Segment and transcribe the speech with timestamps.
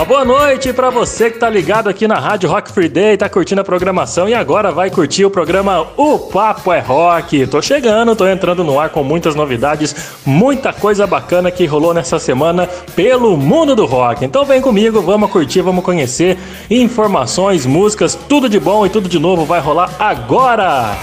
[0.00, 3.28] Uma boa noite para você que tá ligado aqui na Rádio Rock Free Day, tá
[3.28, 7.46] curtindo a programação e agora vai curtir o programa O Papo é Rock.
[7.48, 9.94] Tô chegando, tô entrando no ar com muitas novidades,
[10.24, 14.24] muita coisa bacana que rolou nessa semana pelo mundo do rock.
[14.24, 16.38] Então vem comigo, vamos curtir, vamos conhecer
[16.70, 20.96] informações, músicas, tudo de bom e tudo de novo vai rolar agora.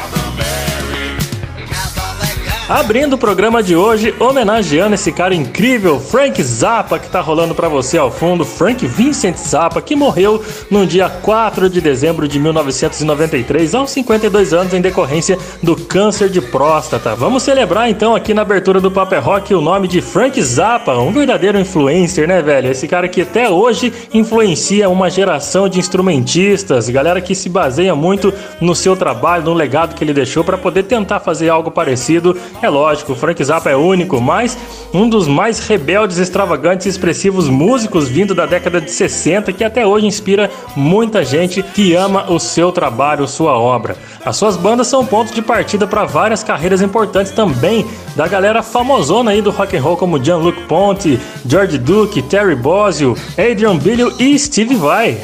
[2.69, 7.69] Abrindo o programa de hoje, homenageando esse cara incrível, Frank Zappa, que tá rolando para
[7.69, 13.73] você ao fundo, Frank Vincent Zappa, que morreu no dia 4 de dezembro de 1993,
[13.73, 17.15] aos 52 anos, em decorrência do câncer de próstata.
[17.15, 21.13] Vamos celebrar então aqui na abertura do Paper Rock o nome de Frank Zappa, um
[21.13, 22.69] verdadeiro influencer, né, velho?
[22.69, 28.33] Esse cara que até hoje influencia uma geração de instrumentistas, galera que se baseia muito
[28.59, 32.69] no seu trabalho, no legado que ele deixou para poder tentar fazer algo parecido é
[32.69, 34.57] lógico, o Frank Zappa é único, mas
[34.93, 39.85] um dos mais rebeldes, extravagantes e expressivos músicos vindo da década de 60 que até
[39.85, 43.95] hoje inspira muita gente que ama o seu trabalho, sua obra.
[44.25, 49.31] As suas bandas são pontos de partida para várias carreiras importantes também da galera famosona
[49.31, 54.37] aí do rock and roll como Jean-Luc Ponty, George Duke, Terry Bozzio, Adrian Billio e
[54.37, 55.17] Steve Vai.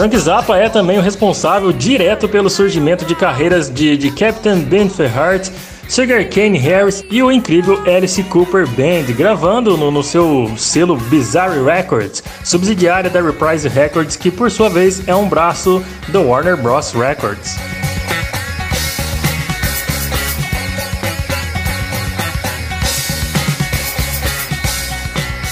[0.00, 4.88] Frank Zappa é também o responsável direto pelo surgimento de carreiras de, de Captain Ben
[4.88, 5.50] Ferhart,
[5.90, 11.62] Sugar Cane Harris e o incrível Alice Cooper Band, gravando no, no, seu selo Bizarre
[11.62, 16.92] Records, subsidiária da Reprise Records, que por sua vez é um braço do Warner Bros.
[16.92, 17.58] Records.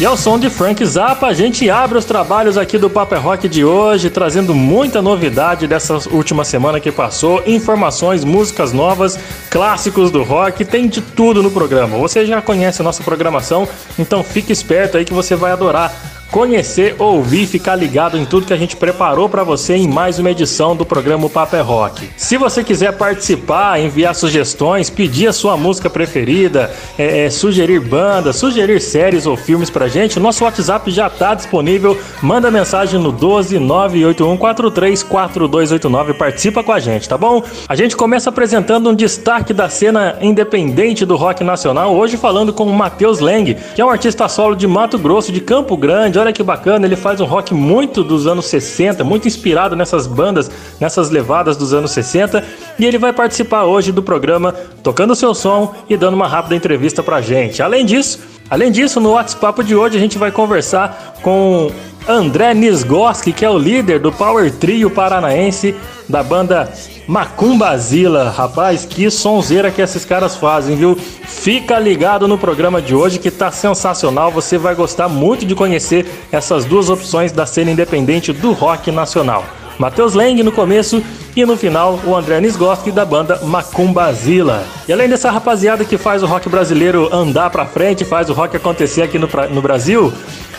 [0.01, 3.49] E ao som de Frank Zappa, a gente abre os trabalhos aqui do Paper Rock
[3.49, 9.19] de hoje, trazendo muita novidade dessa última semana que passou, informações, músicas novas,
[9.50, 11.99] clássicos do rock, tem de tudo no programa.
[11.99, 13.69] Você já conhece a nossa programação,
[13.99, 15.93] então fique esperto aí que você vai adorar
[16.31, 20.31] conhecer, ouvir, ficar ligado em tudo que a gente preparou para você em mais uma
[20.31, 22.11] edição do programa Paper Rock.
[22.16, 28.37] Se você quiser participar, enviar sugestões, pedir a sua música preferida, é, é, sugerir bandas,
[28.37, 31.99] sugerir séries ou filmes pra gente, nosso WhatsApp já está disponível.
[32.22, 37.43] Manda mensagem no 12 98143 4289 participa com a gente, tá bom?
[37.69, 42.65] A gente começa apresentando um destaque da cena independente do rock nacional, hoje falando com
[42.65, 46.33] o Matheus Leng, que é um artista solo de Mato Grosso, de Campo Grande, olha
[46.33, 51.11] que bacana, ele faz um rock muito dos anos 60, muito inspirado nessas bandas, nessas
[51.11, 52.45] levadas dos anos 60,
[52.79, 54.53] e ele vai participar hoje do programa
[54.83, 57.62] tocando seu som e dando uma rápida entrevista pra gente.
[57.62, 58.21] Além disso,
[58.51, 61.71] além disso, no WhatsApp de hoje a gente vai conversar com
[62.09, 65.77] André Nisgoski, que é o líder do Power Trio paranaense
[66.09, 66.73] da banda
[67.07, 68.31] Macumbazila.
[68.31, 70.97] Rapaz, que sonzeira que esses caras fazem, viu?
[70.97, 74.31] Fica ligado no programa de hoje que tá sensacional.
[74.33, 79.45] Você vai gostar muito de conhecer essas duas opções da cena independente do rock nacional.
[79.78, 81.03] Matheus Leng no começo
[81.37, 84.65] e no final o André Nisgoski da banda Macumbazila.
[84.89, 88.56] E além dessa rapaziada que faz o rock brasileiro andar pra frente, faz o rock
[88.56, 90.12] acontecer aqui no, no Brasil,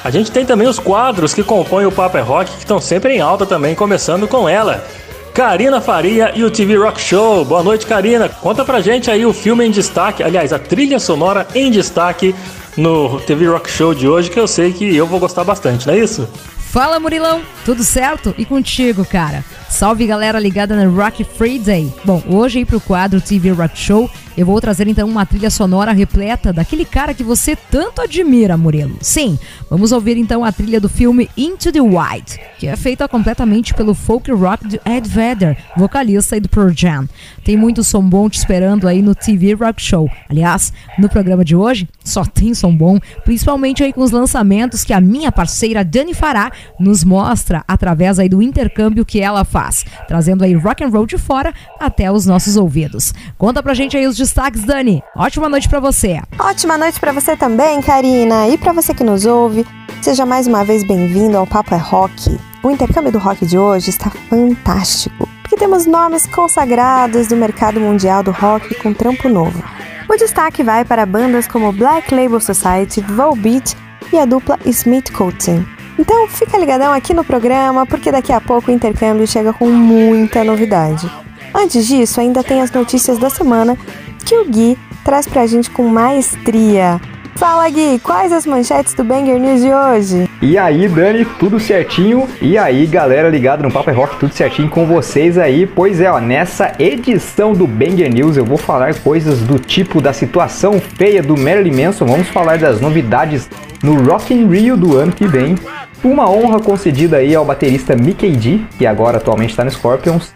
[0.04, 3.16] a gente tem também os quadros que compõem o Paper é Rock que estão sempre
[3.16, 4.86] em alta também, começando com ela.
[5.34, 7.46] Karina Faria e o TV Rock Show.
[7.46, 8.28] Boa noite, Karina.
[8.30, 12.34] Conta pra gente aí o filme em destaque, aliás, a trilha sonora em destaque
[12.78, 15.94] no TV Rock Show de hoje, que eu sei que eu vou gostar bastante, não
[15.94, 16.28] é isso?
[16.72, 18.36] Fala Murilão, tudo certo?
[18.38, 19.44] E contigo, cara?
[19.68, 21.92] Salve galera ligada no Rock Free Day.
[22.06, 24.08] Bom, hoje aí pro quadro TV Rock Show
[24.40, 28.96] eu vou trazer então uma trilha sonora repleta daquele cara que você tanto admira, Murilo.
[29.02, 29.38] Sim,
[29.70, 33.94] vamos ouvir então a trilha do filme Into the Wild, que é feita completamente pelo
[33.94, 37.06] folk rock de Ed Vedder, vocalista do Pearl Jam.
[37.44, 40.10] Tem muito som bom te esperando aí no TV Rock Show.
[40.30, 44.94] Aliás, no programa de hoje só tem som bom, principalmente aí com os lançamentos que
[44.94, 46.50] a minha parceira Dani Fará
[46.80, 51.18] nos mostra através aí do intercâmbio que ela faz, trazendo aí rock and roll de
[51.18, 53.14] fora até os nossos ouvidos.
[53.38, 55.04] Conta pra gente aí os destaques, Dani.
[55.16, 56.22] Ótima noite para você.
[56.38, 58.48] Ótima noite para você também, Karina.
[58.48, 59.66] E para você que nos ouve,
[60.04, 62.40] seja mais uma vez bem-vindo ao Papo é Rock.
[62.62, 68.22] O intercâmbio do rock de hoje está fantástico, porque temos nomes consagrados do mercado mundial
[68.22, 69.64] do rock com trampo novo.
[70.08, 73.76] O destaque vai para bandas como Black Label Society, Volbeat
[74.14, 75.66] e a dupla Smith Coating.
[75.98, 80.44] Então fica ligadão aqui no programa, porque daqui a pouco o intercâmbio chega com muita
[80.44, 81.10] novidade.
[81.54, 83.76] Antes disso, ainda tem as notícias da semana
[84.26, 87.00] que o Gui traz pra gente com maestria.
[87.40, 90.30] Fala Gui, quais as manchetes do Banger News de hoje?
[90.42, 92.28] E aí, Dani, tudo certinho?
[92.42, 95.66] E aí, galera ligada no Papo é Rock, tudo certinho com vocês aí?
[95.66, 100.12] Pois é, ó, nessa edição do Banger News eu vou falar coisas do tipo da
[100.12, 103.50] situação feia do Marilyn Manson, vamos falar das novidades
[103.82, 105.56] no Rock in Rio do ano que vem,
[106.04, 110.34] uma honra concedida aí ao baterista Mickey D, que agora atualmente está no Scorpions,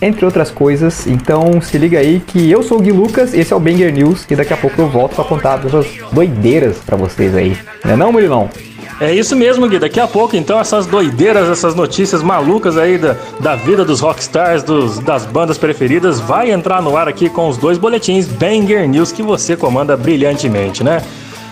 [0.00, 1.06] entre outras coisas.
[1.06, 4.26] Então se liga aí que eu sou o Gui Lucas, esse é o Banger News
[4.30, 7.56] e daqui a pouco eu volto para contar essas doideiras para vocês aí.
[7.84, 8.50] Não é não, Murilão?
[8.98, 9.78] É isso mesmo, Gui.
[9.78, 14.62] Daqui a pouco, então, essas doideiras, essas notícias malucas aí da, da vida dos rockstars,
[14.62, 19.12] dos, das bandas preferidas, vai entrar no ar aqui com os dois boletins Banger News
[19.12, 21.02] que você comanda brilhantemente, né?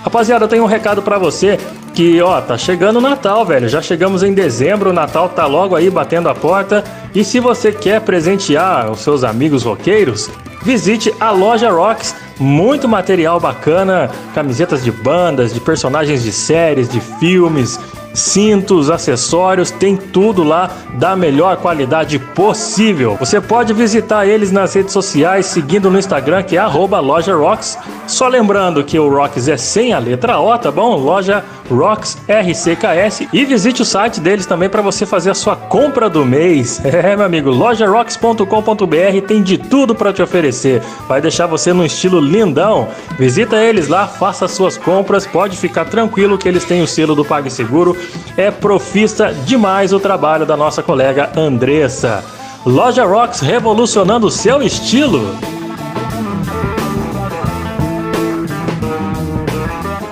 [0.04, 1.58] Rapaziada, eu tenho um recado para você
[1.94, 3.70] que, ó, tá chegando o Natal, velho.
[3.70, 6.84] Já chegamos em dezembro, o Natal tá logo aí batendo a porta.
[7.14, 10.28] E se você quer presentear os seus amigos roqueiros,
[10.62, 12.14] visite a loja Rocks.
[12.38, 17.80] Muito material bacana, camisetas de bandas, de personagens de séries, de filmes,
[18.14, 23.16] cintos, acessórios, tem tudo lá da melhor qualidade possível.
[23.18, 27.76] Você pode visitar eles nas redes sociais, seguindo no Instagram, que é @loja_rocks.
[28.06, 30.96] Só lembrando que o Rocks é sem a letra O, tá bom?
[30.96, 36.08] Loja Rocks RCKS e visite o site deles também para você fazer a sua compra
[36.08, 36.80] do mês.
[36.94, 40.80] É, meu amigo, lojarocks.com.br tem de tudo para te oferecer.
[41.08, 42.88] Vai deixar você no estilo lindão.
[43.18, 47.24] Visita eles lá, faça suas compras, pode ficar tranquilo que eles têm o selo do
[47.24, 47.96] PagSeguro
[48.36, 52.24] é profissa demais o trabalho da nossa colega Andressa.
[52.64, 55.36] Loja Rocks revolucionando o seu estilo.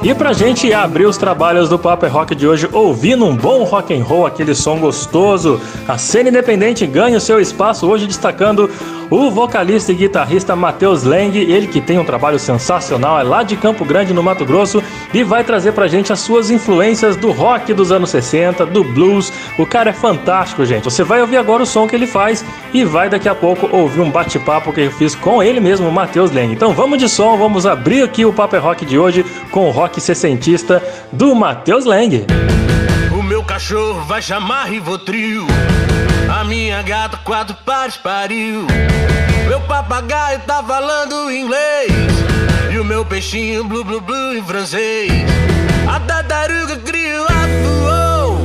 [0.03, 3.95] E pra gente abrir os trabalhos do Paper Rock de hoje ouvindo um bom rock
[3.95, 8.69] and roll, aquele som gostoso, a cena independente ganha o seu espaço hoje destacando
[9.13, 13.57] o vocalista e guitarrista Matheus Leng, ele que tem um trabalho sensacional, é lá de
[13.57, 14.83] Campo Grande, no Mato Grosso,
[15.13, 19.31] e vai trazer pra gente as suas influências do rock dos anos 60, do blues.
[19.59, 20.85] O cara é fantástico, gente.
[20.85, 22.43] Você vai ouvir agora o som que ele faz
[22.73, 26.31] e vai daqui a pouco ouvir um bate-papo que eu fiz com ele mesmo, Matheus
[26.31, 26.51] Leng.
[26.51, 30.01] Então vamos de som, vamos abrir aqui o Paper Rock de hoje com o rock
[30.01, 30.83] sessentista
[31.13, 32.25] do Matheus Leng.
[33.13, 35.47] O meu cachorro vai chamar Rivotril.
[36.43, 38.67] A minha gata quatro pares pariu.
[39.47, 41.93] Meu papagaio tá falando inglês.
[42.69, 45.13] E o meu peixinho blu blu blu em francês.
[45.89, 47.29] A tartaruga criou
[47.63, 48.39] voou.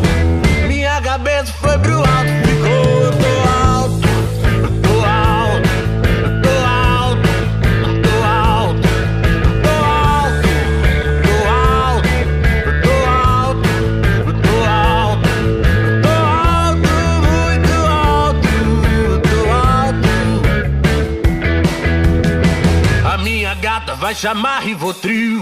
[0.68, 2.47] Minha cabeça foi pro alto,
[24.08, 25.42] vai chamar Rivotril.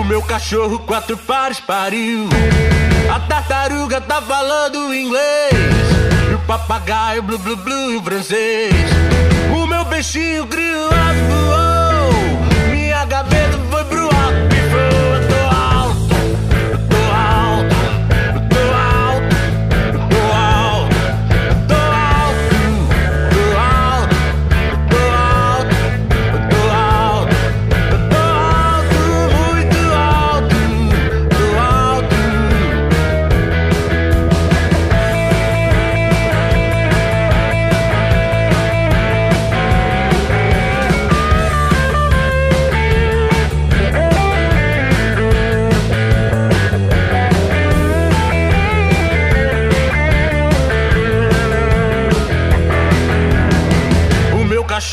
[0.00, 2.28] O meu cachorro quatro pares pariu.
[3.12, 5.52] A tartaruga tá falando inglês.
[6.30, 8.72] E o papagaio blu blu blu em francês.
[9.52, 10.88] O meu peixinho criou
[11.28, 12.70] voou.
[12.70, 13.53] Minha gaveta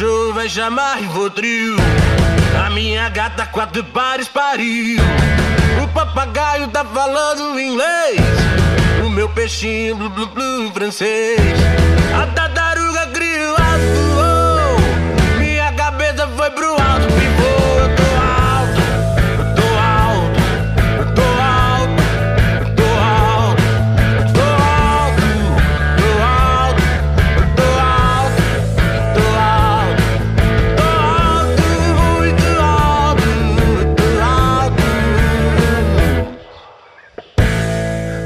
[0.02, 1.76] Cachorro vai chamar Rivotril.
[2.66, 4.98] A minha gata quatro pares pariu.
[5.84, 8.20] O papagaio tá falando inglês.
[9.06, 11.40] O meu peixinho blu blu blu francês.
[12.20, 12.26] A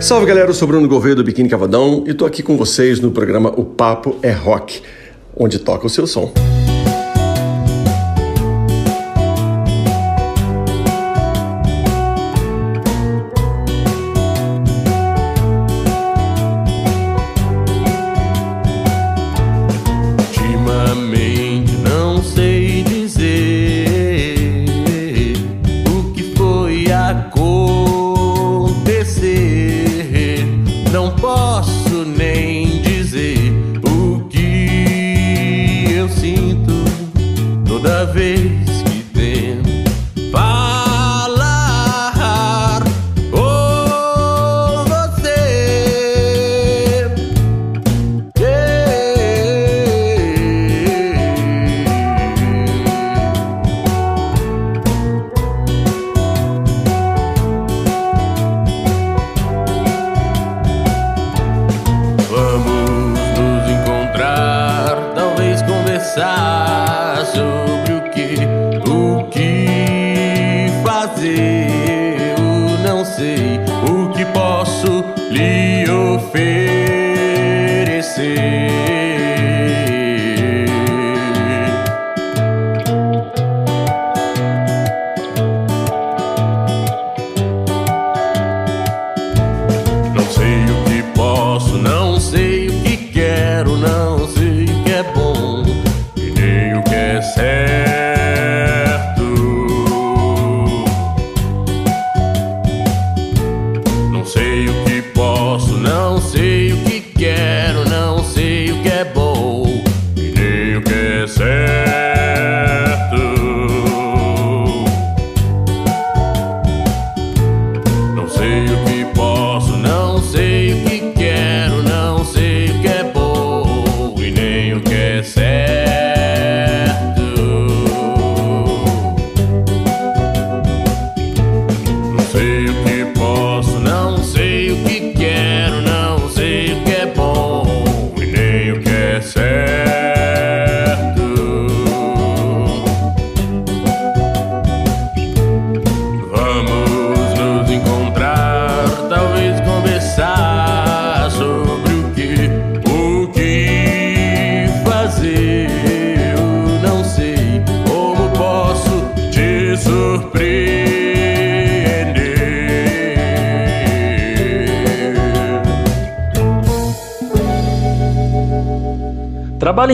[0.05, 3.09] Salve galera, eu sou Bruno Gouveia do Biquíni Cavadão e tô aqui com vocês no
[3.09, 4.83] programa O Papo é Rock,
[5.35, 6.31] onde toca o seu som.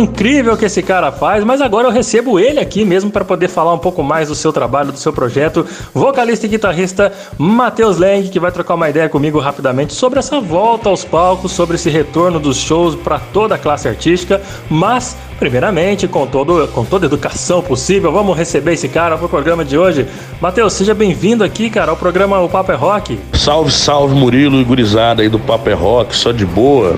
[0.01, 3.73] Incrível que esse cara faz, mas agora eu recebo ele aqui mesmo para poder falar
[3.73, 5.65] um pouco mais do seu trabalho, do seu projeto.
[5.93, 10.89] Vocalista e guitarrista Matheus Lang, que vai trocar uma ideia comigo rapidamente sobre essa volta
[10.89, 14.41] aos palcos, sobre esse retorno dos shows para toda a classe artística.
[14.69, 19.63] Mas, primeiramente, com, todo, com toda a educação possível, vamos receber esse cara pro programa
[19.63, 20.07] de hoje.
[20.39, 23.19] Matheus, seja bem-vindo aqui, cara, ao programa O Papo é Rock.
[23.33, 26.97] Salve, salve Murilo e gurizada aí do Papo é Rock, só de boa.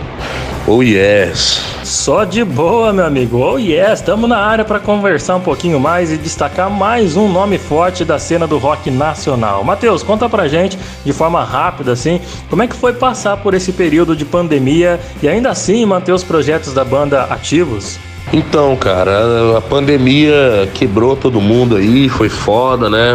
[0.67, 1.72] Oh yes.
[2.03, 3.37] Só de boa, meu amigo.
[3.37, 7.57] Oh yes, estamos na área para conversar um pouquinho mais e destacar mais um nome
[7.57, 9.63] forte da cena do rock nacional.
[9.63, 12.19] Matheus, conta pra gente de forma rápida assim,
[12.49, 16.25] como é que foi passar por esse período de pandemia e ainda assim manter os
[16.25, 17.97] projetos da banda ativos?
[18.33, 23.13] Então, cara, a pandemia quebrou todo mundo aí, foi foda, né?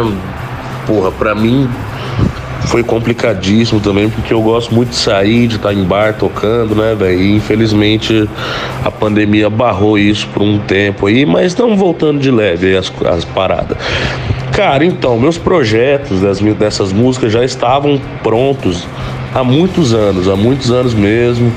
[0.87, 1.69] Porra, pra mim
[2.69, 6.93] foi complicadíssimo também, porque eu gosto muito de sair, de estar em bar tocando, né,
[6.93, 7.19] velho?
[7.19, 8.29] E infelizmente
[8.85, 13.25] a pandemia barrou isso por um tempo aí, mas estamos voltando de leve as, as
[13.25, 13.75] paradas.
[14.51, 18.87] Cara, então, meus projetos das, dessas músicas já estavam prontos
[19.33, 21.51] há muitos anos, há muitos anos mesmo.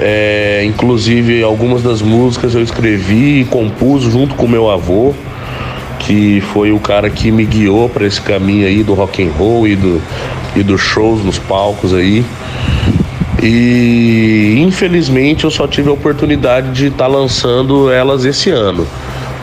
[0.00, 5.14] É, inclusive, algumas das músicas eu escrevi e compus junto com meu avô,
[6.06, 9.66] que foi o cara que me guiou para esse caminho aí do rock and roll
[9.66, 10.00] e do
[10.54, 12.24] e dos shows nos palcos aí.
[13.42, 18.86] E infelizmente eu só tive a oportunidade de estar lançando elas esse ano.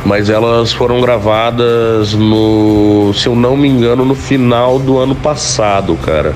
[0.06, 5.98] Mas elas foram gravadas no, se eu não me engano, no final do ano passado,
[5.98, 6.34] cara.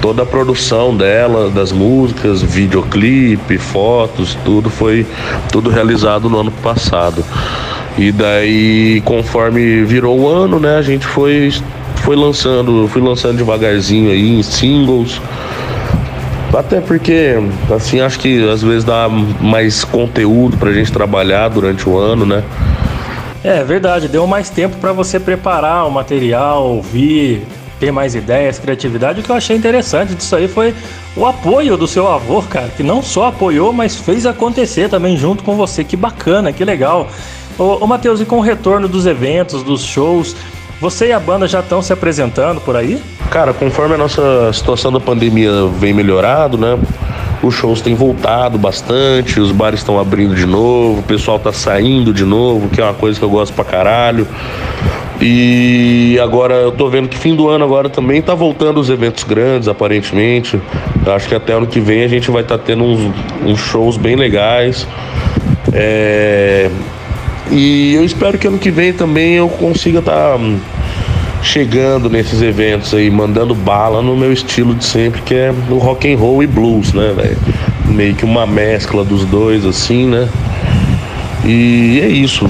[0.00, 5.04] Toda a produção dela, das músicas, videoclipe, fotos, tudo foi
[5.50, 7.24] tudo realizado no ano passado.
[7.98, 11.50] E daí, conforme virou o ano, né, a gente foi
[11.96, 15.20] foi lançando, fui lançando devagarzinho aí em singles.
[16.52, 17.36] Até porque,
[17.74, 22.42] assim, acho que às vezes dá mais conteúdo pra gente trabalhar durante o ano, né?
[23.42, 27.46] É verdade, deu mais tempo para você preparar o material, ouvir,
[27.80, 29.20] ter mais ideias, criatividade.
[29.20, 30.74] O que eu achei interessante disso aí foi
[31.16, 35.42] o apoio do seu avô, cara, que não só apoiou, mas fez acontecer também junto
[35.42, 35.82] com você.
[35.82, 37.08] Que bacana, que legal.
[37.58, 40.34] Ô, ô Matheus, e com o retorno dos eventos, dos shows,
[40.80, 43.00] você e a banda já estão se apresentando por aí?
[43.30, 46.78] Cara, conforme a nossa situação da pandemia vem melhorado, né?
[47.42, 52.12] Os shows têm voltado bastante, os bares estão abrindo de novo, o pessoal tá saindo
[52.12, 54.26] de novo, que é uma coisa que eu gosto pra caralho.
[55.20, 59.22] E agora eu tô vendo que fim do ano agora também tá voltando os eventos
[59.22, 60.60] grandes, aparentemente.
[61.06, 63.14] Eu acho que até ano que vem a gente vai estar tendo uns,
[63.46, 64.86] uns shows bem legais.
[65.72, 66.68] É,
[67.52, 70.38] E eu espero que ano que vem também eu consiga estar
[71.42, 76.10] chegando nesses eventos aí, mandando bala no meu estilo de sempre, que é o rock
[76.10, 77.36] and roll e blues, né, velho?
[77.84, 80.28] Meio que uma mescla dos dois, assim, né?
[81.44, 82.48] E é isso.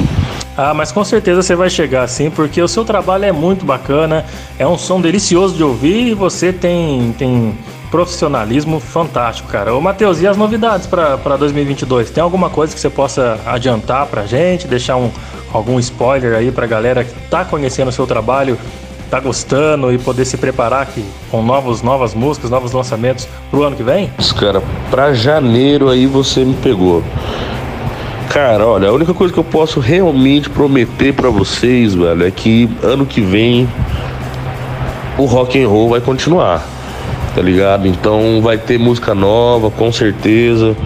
[0.57, 4.25] Ah, mas com certeza você vai chegar assim, porque o seu trabalho é muito bacana,
[4.57, 7.55] é um som delicioso de ouvir e você tem, tem
[7.93, 9.75] profissionalismo fantástico, cara.
[9.75, 12.11] Ô, Matheus, e as novidades para 2022?
[12.11, 15.11] Tem alguma coisa que você possa adiantar pra gente, deixar um,
[15.53, 18.59] algum spoiler aí pra galera que tá conhecendo o seu trabalho
[19.11, 23.77] tá gostando e poder se preparar aqui com novos, novas músicas, novos lançamentos pro ano
[23.77, 24.11] que vem?
[24.41, 27.05] Cara, pra janeiro aí você me pegou.
[28.31, 32.71] Cara, olha, a única coisa que eu posso realmente prometer para vocês, velho, é que
[32.83, 33.69] ano que vem
[35.19, 36.67] o rock and roll vai continuar,
[37.35, 37.87] tá ligado?
[37.87, 40.77] Então vai ter música nova, com certeza.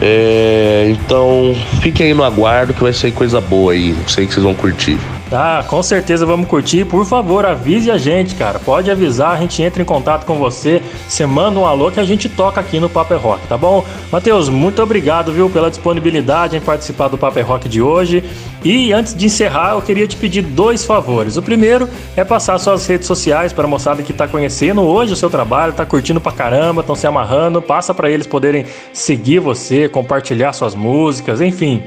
[0.00, 3.94] É, então fiquem aí no aguardo que vai sair coisa boa aí.
[4.06, 4.98] Sei que vocês vão curtir.
[5.32, 6.84] Ah, com certeza vamos curtir.
[6.84, 8.58] Por favor, avise a gente, cara.
[8.58, 10.82] Pode avisar, a gente entra em contato com você.
[11.08, 13.84] Você manda um alô que a gente toca aqui no Paper Rock, tá bom?
[14.10, 18.24] Matheus, muito obrigado, viu, pela disponibilidade em participar do Paper Rock de hoje.
[18.64, 21.36] E antes de encerrar, eu queria te pedir dois favores.
[21.36, 25.16] O primeiro é passar suas redes sociais para a moçada que está conhecendo hoje o
[25.16, 27.60] seu trabalho, está curtindo pra caramba, estão se amarrando.
[27.60, 31.82] Passa para eles poderem seguir você, compartilhar suas músicas, enfim.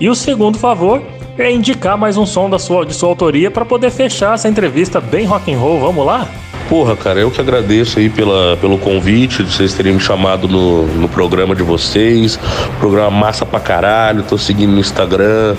[0.00, 1.02] E o segundo favor
[1.38, 5.00] é indicar mais um som da sua, de sua autoria para poder fechar essa entrevista
[5.00, 5.80] bem rock and roll.
[5.80, 6.28] Vamos lá?
[6.68, 10.86] Porra, cara, eu que agradeço aí pela, pelo convite, de vocês terem me chamado no,
[10.86, 12.38] no programa de vocês.
[12.80, 15.56] Programa massa pra caralho, tô seguindo no Instagram,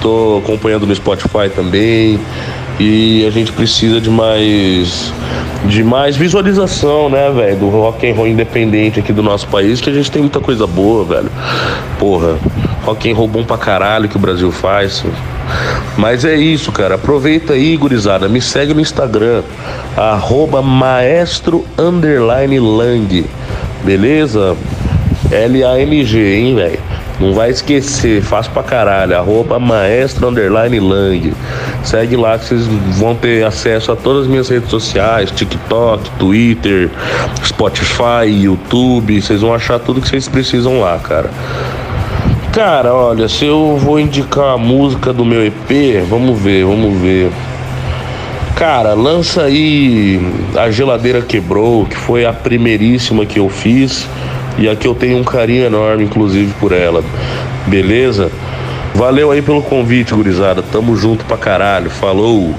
[0.00, 2.18] tô acompanhando no Spotify também.
[2.80, 5.12] E a gente precisa de mais
[5.64, 9.90] de mais visualização, né, velho, do rock and roll independente aqui do nosso país, que
[9.90, 11.30] a gente tem muita coisa boa, velho.
[11.98, 12.38] Porra,
[12.84, 15.04] rock and roll bom pra caralho que o Brasil faz.
[15.98, 16.94] Mas é isso, cara.
[16.94, 18.28] Aproveita aí, gurizada.
[18.28, 19.42] Me segue no Instagram,
[19.96, 23.26] arroba maestro lang.
[23.84, 24.56] Beleza?
[25.32, 26.78] L-A-N-G, hein, velho?
[27.18, 29.18] Não vai esquecer, faz pra caralho.
[29.18, 31.34] Arroba maestro underline lang.
[31.82, 32.64] Segue lá que vocês
[32.96, 36.90] vão ter acesso a todas as minhas redes sociais: TikTok, Twitter,
[37.44, 39.20] Spotify, YouTube.
[39.20, 41.28] Vocês vão achar tudo que vocês precisam lá, cara.
[42.58, 47.30] Cara, olha, se eu vou indicar a música do meu EP, vamos ver, vamos ver.
[48.56, 50.20] Cara, lança aí
[50.56, 54.08] A Geladeira Quebrou, que foi a primeiríssima que eu fiz
[54.58, 57.04] e a que eu tenho um carinho enorme, inclusive, por ela.
[57.68, 58.28] Beleza?
[58.92, 60.60] Valeu aí pelo convite, gurizada.
[60.60, 61.88] Tamo junto pra caralho.
[61.88, 62.56] Falou!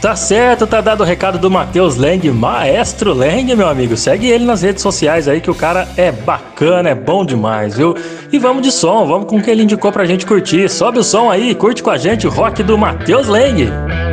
[0.00, 3.96] Tá certo, tá dado o recado do Matheus Leng, Maestro Leng, meu amigo.
[3.96, 7.96] Segue ele nas redes sociais aí que o cara é bacana, é bom demais, viu?
[8.30, 10.68] E vamos de som, vamos com o que ele indicou pra gente curtir.
[10.68, 14.05] Sobe o som aí, curte com a gente o rock do Matheus Leng.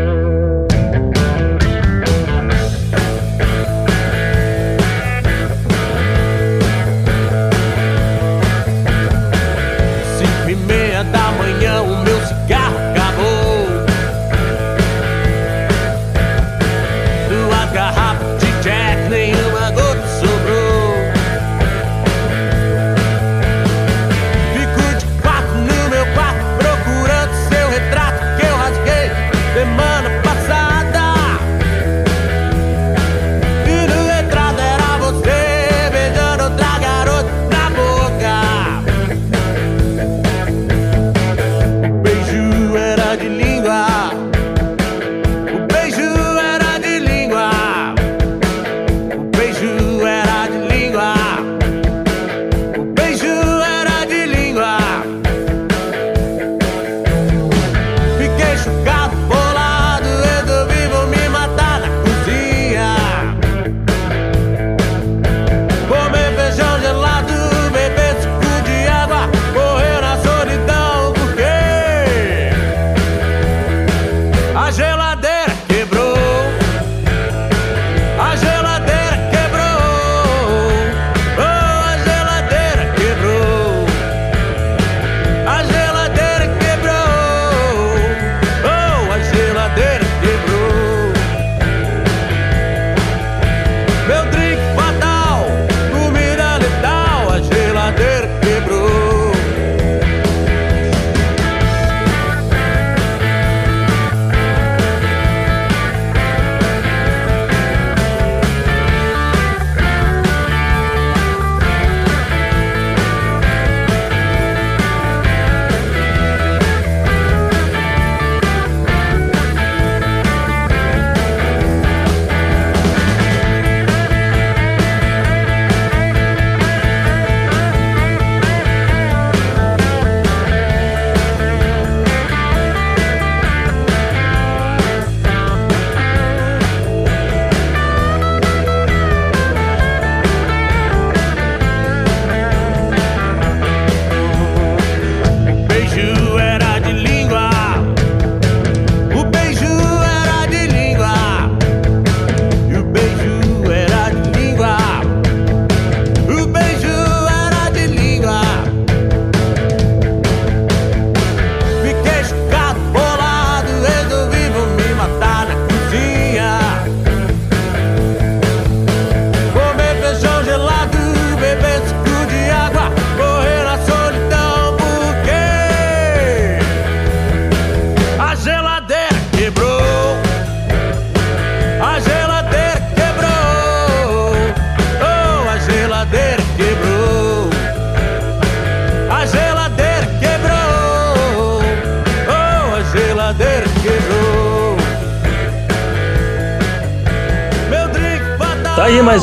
[17.92, 18.33] Fico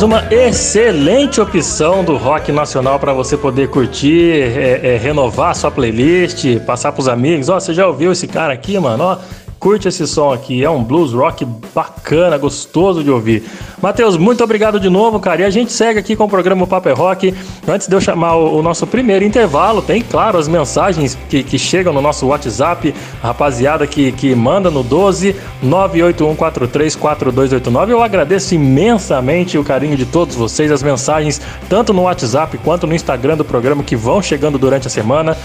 [0.00, 5.70] mais uma excelente opção do rock nacional para você poder curtir, é, é, renovar sua
[5.70, 7.50] playlist, passar pros amigos.
[7.50, 9.04] Ó, você já ouviu esse cara aqui, mano?
[9.04, 9.18] Ó,
[9.58, 10.64] curte esse som aqui.
[10.64, 13.44] É um blues rock bacana, gostoso de ouvir.
[13.82, 15.42] Matheus, muito obrigado de novo, cara.
[15.42, 17.34] E a gente segue aqui com o programa Paper é Rock.
[17.68, 21.58] Antes de eu chamar o, o nosso primeiro intervalo, tem, claro, as mensagens que, que
[21.58, 22.94] chegam no nosso WhatsApp.
[23.22, 27.90] Rapaziada que, que manda no 12 981434289.
[27.90, 32.94] Eu agradeço imensamente o carinho de todos vocês, as mensagens, tanto no WhatsApp quanto no
[32.94, 35.36] Instagram do programa que vão chegando durante a semana.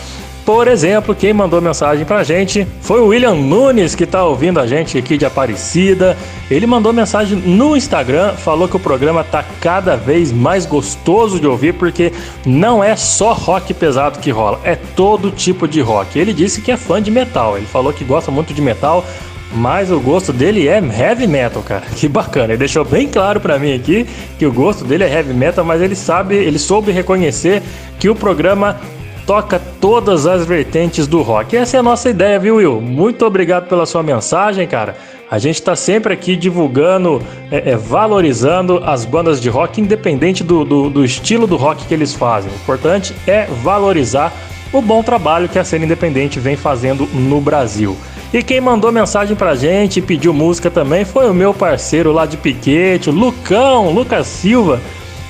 [0.45, 4.67] Por exemplo, quem mandou mensagem pra gente foi o William Nunes, que tá ouvindo a
[4.67, 6.15] gente aqui de Aparecida.
[6.51, 11.47] Ele mandou mensagem no Instagram, falou que o programa tá cada vez mais gostoso de
[11.47, 12.13] ouvir, porque
[12.45, 16.19] não é só rock pesado que rola, é todo tipo de rock.
[16.19, 19.03] Ele disse que é fã de metal, ele falou que gosta muito de metal,
[19.51, 21.85] mas o gosto dele é heavy metal, cara.
[21.95, 22.53] Que bacana.
[22.53, 24.05] Ele deixou bem claro para mim aqui
[24.37, 27.63] que o gosto dele é heavy metal, mas ele sabe, ele soube reconhecer
[27.99, 28.79] que o programa
[29.25, 31.57] toca todas as vertentes do rock.
[31.57, 32.79] Essa é a nossa ideia, viu, Will?
[32.79, 34.95] Muito obrigado pela sua mensagem, cara.
[35.29, 40.63] A gente está sempre aqui divulgando, é, é, valorizando as bandas de rock, independente do,
[40.63, 42.51] do, do estilo do rock que eles fazem.
[42.51, 44.31] O importante é valorizar
[44.71, 47.97] o bom trabalho que a cena independente vem fazendo no Brasil.
[48.33, 52.25] E quem mandou mensagem pra gente e pediu música também foi o meu parceiro lá
[52.25, 54.79] de Piquete, o Lucão, Lucas Silva.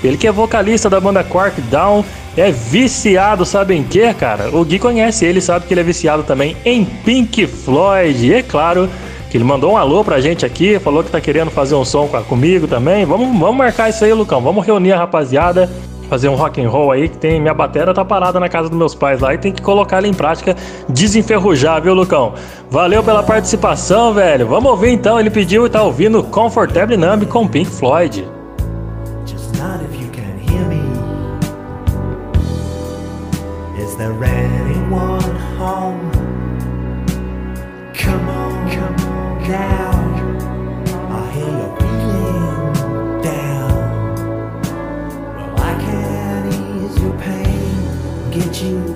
[0.04, 2.04] Ele que é vocalista da banda Quark Down
[2.38, 4.50] é viciado, sabe em quê, cara?
[4.56, 8.28] O Gui conhece ele, sabe que ele é viciado também em Pink Floyd.
[8.28, 8.90] E é claro
[9.30, 12.08] que ele mandou um alô pra gente aqui, falou que tá querendo fazer um som
[12.28, 13.06] comigo também.
[13.06, 14.42] Vamos, vamos marcar isso aí, Lucão.
[14.42, 15.70] Vamos reunir a rapaziada,
[16.10, 18.78] fazer um rock and roll aí, que tem minha bateria tá parada na casa dos
[18.78, 20.56] meus pais lá e tem que colocar ela em prática,
[20.90, 22.34] desenferrujar, viu, Lucão?
[22.70, 24.46] Valeu pela participação, velho.
[24.46, 28.35] Vamos ouvir então, ele pediu e tá ouvindo Comfortable Numb com Pink Floyd.
[34.06, 36.12] There anyone home?
[37.94, 39.92] Come on, come on now.
[41.10, 44.14] I hear you're feeling down.
[45.36, 48.95] Well, I can ease your pain, get you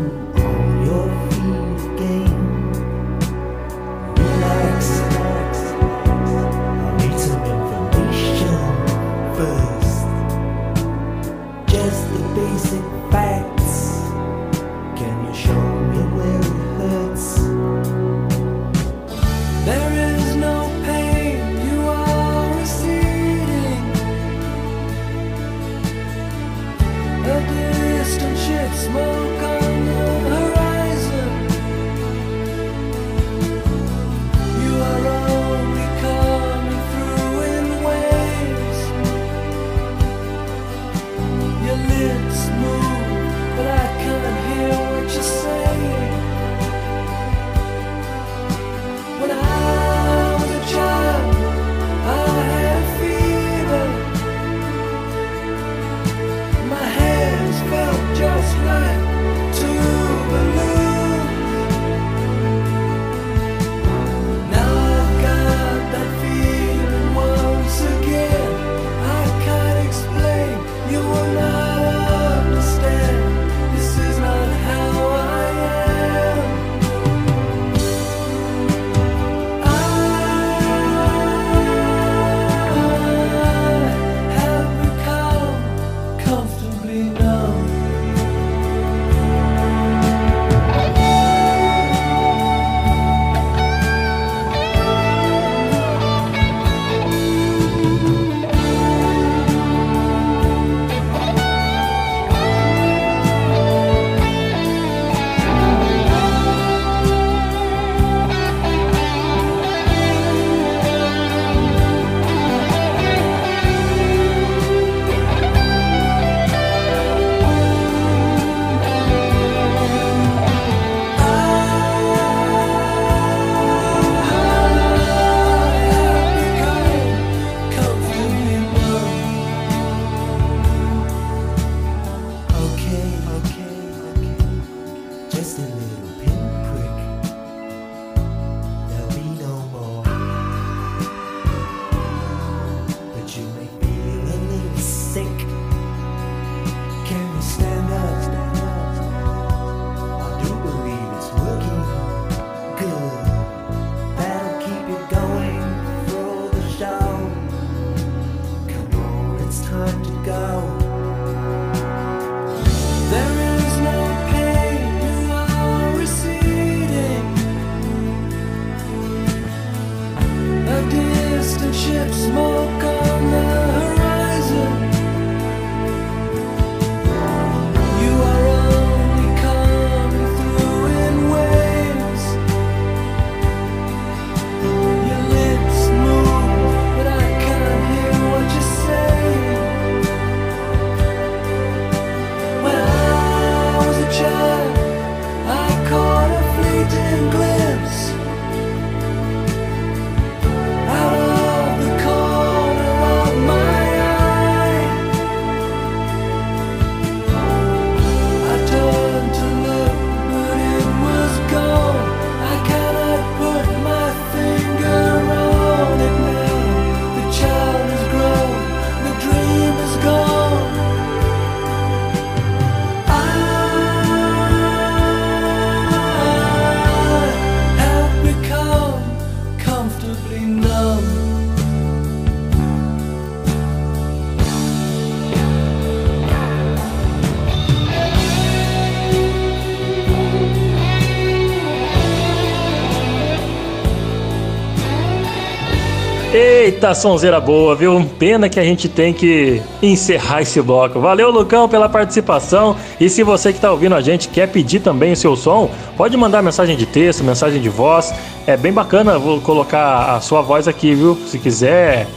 [246.79, 248.09] Eita, sonzeira boa, viu?
[248.17, 250.97] Pena que a gente tem que encerrar esse bloco.
[250.97, 252.73] Valeu, Lucão, pela participação.
[253.01, 256.15] E se você que está ouvindo a gente quer pedir também o seu som, pode
[256.15, 258.13] mandar mensagem de texto, mensagem de voz.
[258.47, 261.17] É bem bacana, vou colocar a sua voz aqui, viu?
[261.27, 262.07] Se quiser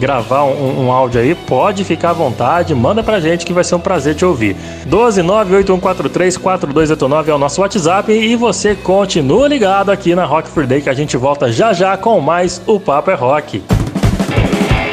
[0.00, 3.74] gravar um, um, áudio aí, pode ficar à vontade, manda pra gente que vai ser
[3.74, 4.56] um prazer te ouvir.
[4.88, 10.88] 12981434289 é o nosso WhatsApp e você continua ligado aqui na Rock for Day que
[10.88, 13.75] a gente volta já já com mais o Papo é Rock.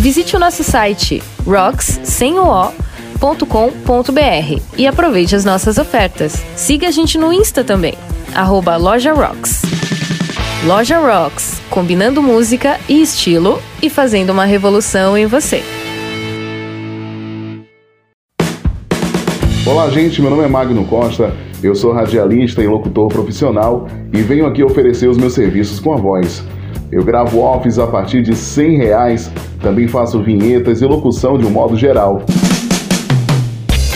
[0.00, 2.00] Visite o nosso site rocks
[4.76, 6.40] e aproveite as nossas ofertas.
[6.54, 7.94] Siga a gente no Insta também,
[8.32, 9.62] arroba Loja Rocks.
[10.64, 15.64] Loja Rocks, combinando música e estilo e fazendo uma revolução em você.
[19.66, 20.22] Olá, gente.
[20.22, 21.34] Meu nome é Magno Costa.
[21.60, 25.96] Eu sou radialista e locutor profissional e venho aqui oferecer os meus serviços com a
[25.96, 26.44] voz.
[26.90, 31.50] Eu gravo offs a partir de 100 reais, também faço vinhetas e locução de um
[31.50, 32.22] modo geral.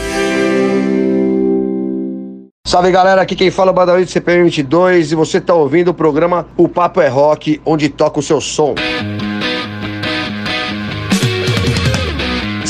[2.65, 5.93] Salve galera, aqui quem fala é o Badalito CPM 22 e você está ouvindo o
[5.93, 8.73] programa O Papo é Rock, onde toca o seu som.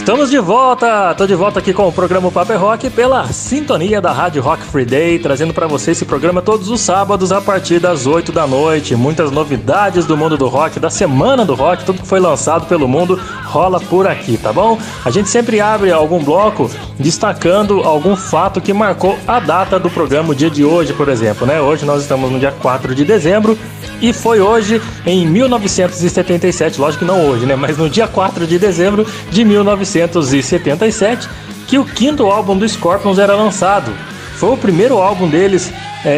[0.04, 1.16] Estamos de volta!
[1.16, 4.84] Tô de volta aqui com o programa Paper Rock pela sintonia da Rádio Rock Free
[4.84, 8.98] Day, trazendo para você esse programa todos os sábados a partir das 8 da noite.
[8.98, 12.86] Muitas novidades do mundo do rock, da semana do rock, tudo que foi lançado pelo
[12.86, 14.78] mundo rola por aqui, tá bom?
[15.06, 20.32] A gente sempre abre algum bloco destacando algum fato que marcou a data do programa,
[20.32, 21.62] o dia de hoje, por exemplo, né?
[21.62, 23.58] Hoje nós estamos no dia 4 de dezembro
[24.01, 27.56] e foi hoje, em 1977, lógico que não hoje, né?
[27.56, 31.29] Mas no dia 4 de dezembro de 1977,
[31.67, 33.91] que o quinto álbum do Scorpions era lançado.
[34.36, 35.71] Foi o primeiro álbum deles
[36.03, 36.10] é,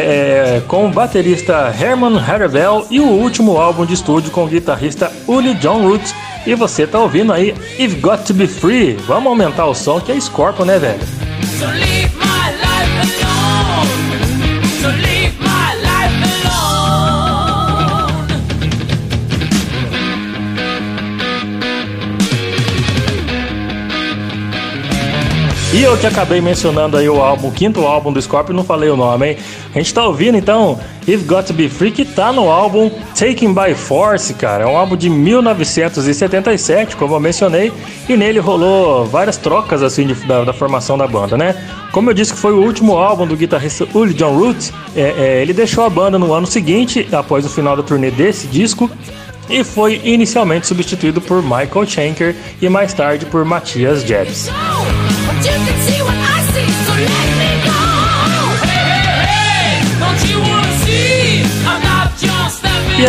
[0.56, 5.12] é, com o baterista Herman Harebell e o último álbum de estúdio com o guitarrista
[5.26, 6.14] Uli John Root.
[6.44, 8.94] E você tá ouvindo aí You've Got to Be Free.
[9.06, 11.00] Vamos aumentar o som que é Scorpion, né, velho?
[11.58, 12.25] So
[25.76, 28.88] E eu que acabei mencionando aí o álbum, o quinto álbum do Scorpion, não falei
[28.88, 29.36] o nome, hein?
[29.74, 33.52] A gente tá ouvindo então You've Got to Be Free, que tá no álbum Taken
[33.52, 34.64] by Force, cara.
[34.64, 37.70] É um álbum de 1977, como eu mencionei,
[38.08, 41.54] e nele rolou várias trocas assim de, da, da, formação da banda, né?
[41.92, 45.42] Como eu disse que foi o último álbum do guitarrista Uli John Root, é, é,
[45.42, 48.90] ele deixou a banda no ano seguinte, após o final da turnê desse disco,
[49.46, 54.02] e foi inicialmente substituído por Michael Schenker e mais tarde por Matthias
[55.42, 55.76] Jebs.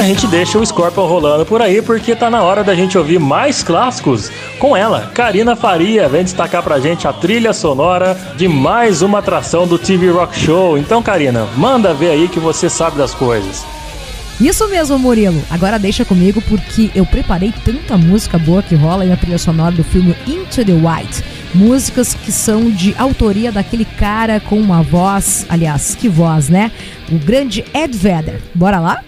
[0.07, 3.61] gente deixa o Scorpion rolando por aí porque tá na hora da gente ouvir mais
[3.61, 5.11] clássicos com ela.
[5.13, 10.09] Karina Faria vem destacar pra gente a trilha sonora de mais uma atração do TV
[10.09, 10.77] Rock Show.
[10.77, 13.65] Então, Karina, manda ver aí que você sabe das coisas.
[14.39, 15.41] Isso mesmo, Murilo.
[15.49, 19.75] Agora deixa comigo porque eu preparei tanta música boa que rola aí na trilha sonora
[19.75, 21.23] do filme Into the White.
[21.57, 26.71] Músicas que são de autoria daquele cara com uma voz, aliás, que voz, né?
[27.11, 28.39] O grande Ed Vedder.
[28.53, 29.03] Bora lá?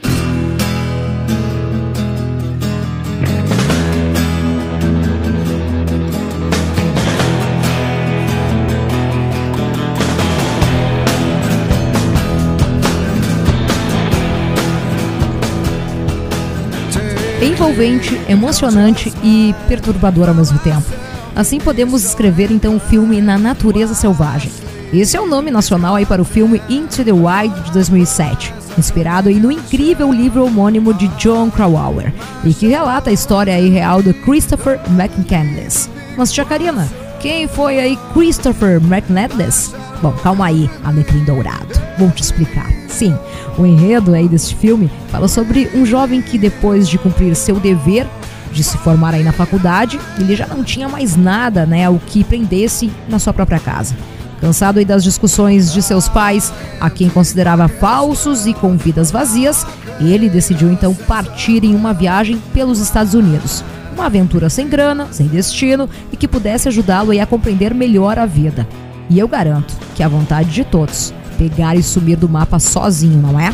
[17.42, 21.09] envolvente, emocionante e perturbador ao mesmo tempo.
[21.36, 24.52] Assim podemos escrever então o filme Na Natureza Selvagem.
[24.92, 29.30] Esse é o nome nacional aí para o filme Into the Wild de 2007, inspirado
[29.30, 32.12] aí no incrível livro homônimo de John Krawauer
[32.44, 35.89] e que relata a história aí real do Christopher McCandless.
[36.18, 36.89] Mas tia Karina,
[37.20, 39.74] quem foi aí Christopher McCandless?
[40.02, 41.80] Bom, calma aí, Alecrim Dourado.
[41.98, 42.68] Vou te explicar.
[42.88, 43.15] Sim,
[43.58, 48.08] o enredo aí deste filme fala sobre um jovem que depois de cumprir seu dever
[48.52, 52.24] de se formar aí na faculdade, ele já não tinha mais nada, né, o que
[52.24, 53.96] prendesse na sua própria casa.
[54.42, 59.66] Cansado aí das discussões de seus pais, a quem considerava falsos e com vidas vazias,
[60.00, 63.64] ele decidiu então partir em uma viagem pelos Estados Unidos.
[63.94, 68.66] Uma aventura sem grana, sem destino e que pudesse ajudá-lo a compreender melhor a vida.
[69.10, 73.40] E eu garanto que a vontade de todos pegar e sumir do mapa sozinho, não
[73.40, 73.54] é?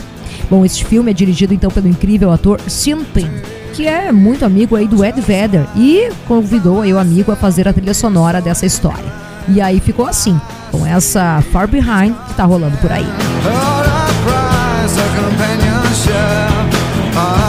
[0.50, 3.30] Bom, este filme é dirigido então pelo incrível ator Sean Penn,
[3.76, 7.68] que é muito amigo aí do Ed Vedder e convidou aí o amigo a fazer
[7.68, 9.04] a trilha sonora dessa história.
[9.50, 10.40] E aí ficou assim,
[10.72, 13.06] com essa Far Behind que tá rolando por aí.
[17.42, 17.45] O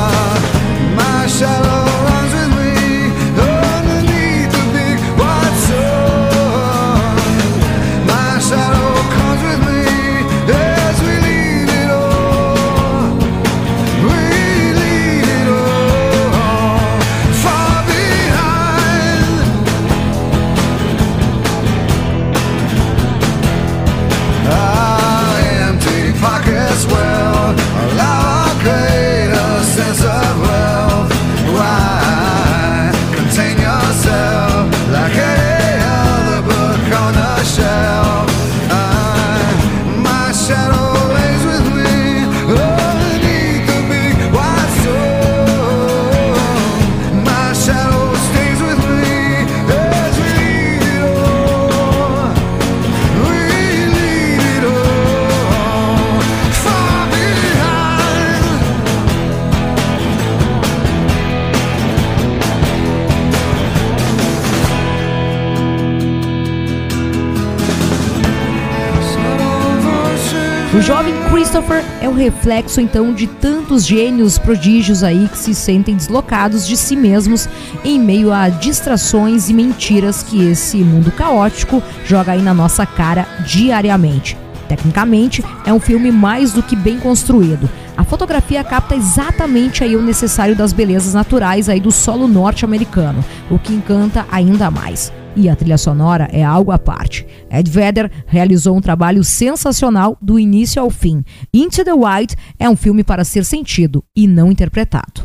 [71.47, 76.77] Christopher é o reflexo então de tantos gênios prodígios aí que se sentem deslocados de
[76.77, 77.49] si mesmos
[77.85, 83.29] em meio a distrações e mentiras que esse mundo caótico joga aí na nossa cara
[83.47, 84.37] diariamente.
[84.69, 87.71] Tecnicamente, é um filme mais do que bem construído.
[87.97, 93.57] A fotografia capta exatamente aí o necessário das belezas naturais aí do solo norte-americano, o
[93.57, 97.27] que encanta ainda mais e a trilha sonora é algo à parte.
[97.51, 101.23] Ed Vedder realizou um trabalho sensacional do início ao fim.
[101.53, 105.23] Into the White é um filme para ser sentido e não interpretado.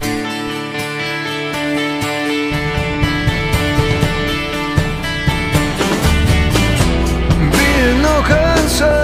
[7.52, 9.01] Being no concern.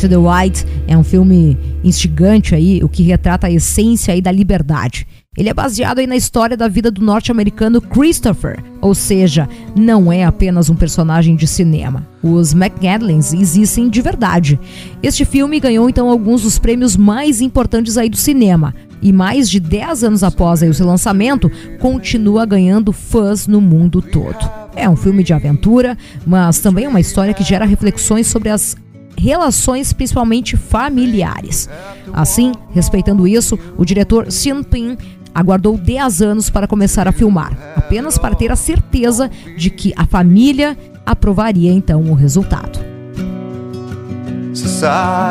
[0.00, 4.32] Into the White é um filme instigante aí, o que retrata a essência aí da
[4.32, 5.06] liberdade.
[5.36, 9.46] Ele é baseado aí na história da vida do norte-americano Christopher, ou seja,
[9.76, 12.08] não é apenas um personagem de cinema.
[12.22, 14.58] Os McGadlins existem de verdade.
[15.02, 19.60] Este filme ganhou então alguns dos prêmios mais importantes aí do cinema, e mais de
[19.60, 24.50] 10 anos após o seu lançamento, continua ganhando fãs no mundo todo.
[24.74, 25.96] É um filme de aventura,
[26.26, 28.76] mas também é uma história que gera reflexões sobre as
[29.16, 31.68] relações principalmente familiares.
[32.12, 34.96] Assim, respeitando isso, o diretor Sean Penn
[35.34, 40.04] aguardou 10 anos para começar a filmar, apenas para ter a certeza de que a
[40.06, 42.78] família aprovaria então o resultado.
[44.52, 45.30] Society,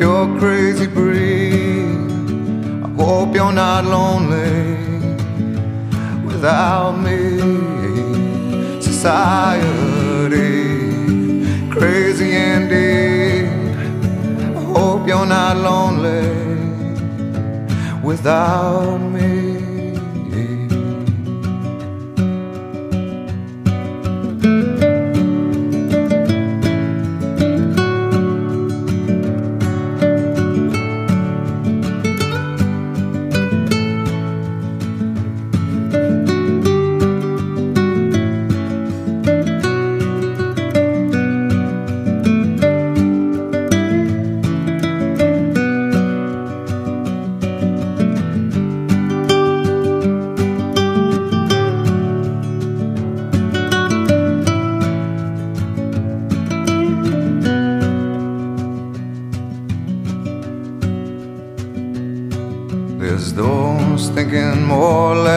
[0.00, 1.86] you're crazy breed.
[2.84, 4.76] I hope you're not lonely
[6.24, 7.20] without me.
[8.80, 10.40] Society,
[11.70, 13.48] crazy indeed.
[14.56, 16.26] I hope you're not lonely
[18.02, 19.15] without me.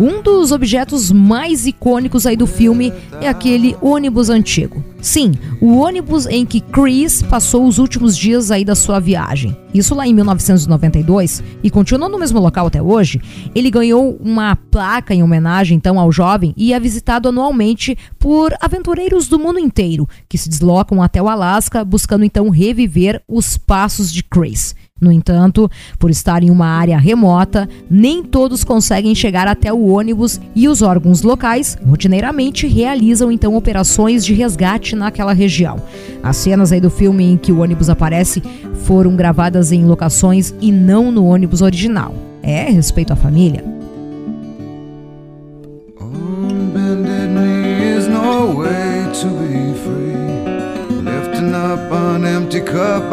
[0.00, 2.90] Um dos objetos mais icônicos aí do filme
[3.20, 4.82] é aquele ônibus antigo.
[5.02, 9.54] Sim, o ônibus em que Chris passou os últimos dias aí da sua viagem.
[9.74, 13.20] Isso lá em 1992 e continuou no mesmo local até hoje.
[13.54, 19.28] Ele ganhou uma placa em homenagem então ao jovem e é visitado anualmente por aventureiros
[19.28, 24.22] do mundo inteiro que se deslocam até o Alasca buscando então reviver os passos de
[24.22, 24.74] Chris.
[25.00, 30.38] No entanto, por estar em uma área remota, nem todos conseguem chegar até o ônibus
[30.54, 35.76] e os órgãos locais rotineiramente realizam então operações de resgate naquela região.
[36.22, 38.42] As cenas aí do filme em que o ônibus aparece
[38.84, 42.14] foram gravadas em locações e não no ônibus original.
[42.42, 43.80] É respeito à família.
[51.70, 53.12] up empty cup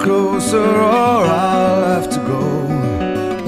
[0.00, 2.42] Closer or I'll have to go.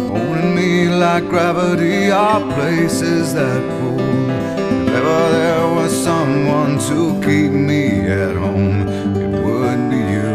[0.09, 4.00] Holding me like gravity are places that pull.
[4.88, 8.86] If ever there was someone to keep me at home,
[9.22, 10.34] it would be you.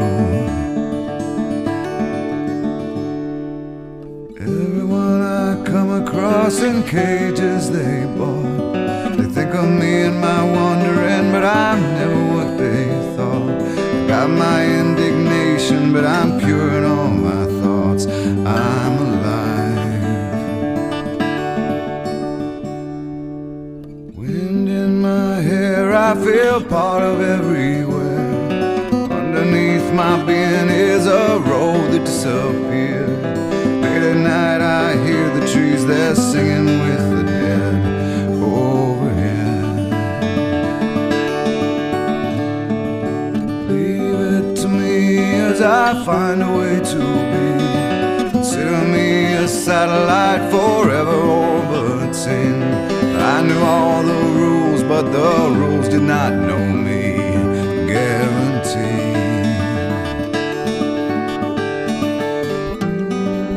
[4.41, 8.74] Everyone I come across in cages they bought.
[9.18, 14.07] They think of me and my wandering, but I'm never what they thought.
[14.07, 14.61] Got my
[15.58, 18.05] indignation, but I'm pure in all my thoughts.
[18.05, 20.03] I'm alive.
[24.16, 28.08] Wind in my hair, I feel part of everywhere.
[29.12, 32.66] Underneath my being is a road that disappeared.
[45.60, 46.97] Me as I find a way to
[47.32, 48.32] be.
[48.32, 52.62] Consider me a satellite forever orbiting.
[53.20, 57.18] I knew all the rules, but the rules did not know me.
[57.88, 58.78] Guarantee.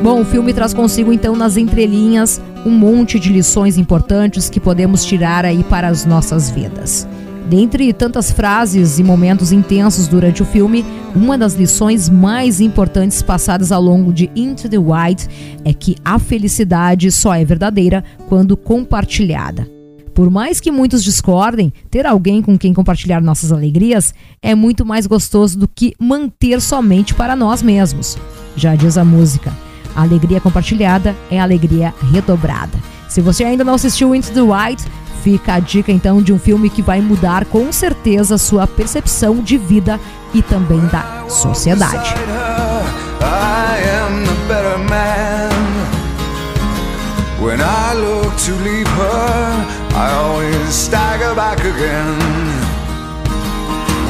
[0.01, 5.05] Bom, o filme traz consigo então nas entrelinhas um monte de lições importantes que podemos
[5.05, 7.07] tirar aí para as nossas vidas.
[7.51, 13.73] Dentre tantas frases e momentos intensos durante o filme, uma das lições mais importantes passadas
[13.73, 15.27] ao longo de Into the Wild
[15.65, 19.69] é que a felicidade só é verdadeira quando compartilhada.
[20.15, 25.05] Por mais que muitos discordem, ter alguém com quem compartilhar nossas alegrias é muito mais
[25.05, 28.17] gostoso do que manter somente para nós mesmos.
[28.55, 29.51] Já diz a música.
[29.93, 32.79] A alegria compartilhada é alegria redobrada.
[33.11, 34.81] Se você ainda não assistiu Into the Wild,
[35.21, 39.57] fica a dica então de um filme que vai mudar com certeza sua percepção de
[39.57, 39.99] vida
[40.33, 42.15] e também da sociedade.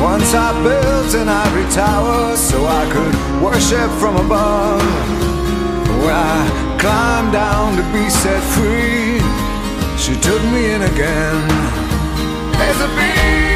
[0.04, 5.31] Once I built an ivory tower so I could worship from above.
[6.02, 9.22] When I climbed down to be set free,
[9.98, 11.48] she took me in again.
[12.58, 13.51] There's a big,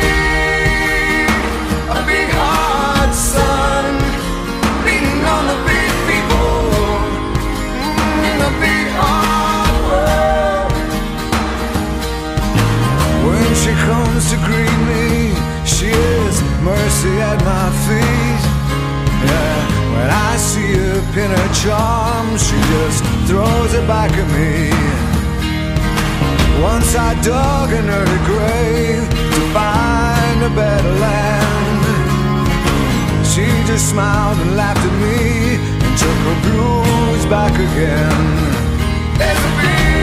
[24.23, 24.69] at me.
[26.61, 29.03] Once I dug an early grave
[29.35, 31.83] to find a better land.
[33.25, 38.23] She just smiled and laughed at me and took her blues back again.
[39.17, 39.94] There's a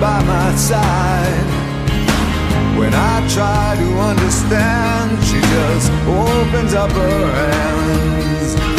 [0.00, 1.46] by my side.
[2.78, 8.69] When I try to understand, she just opens up her hands.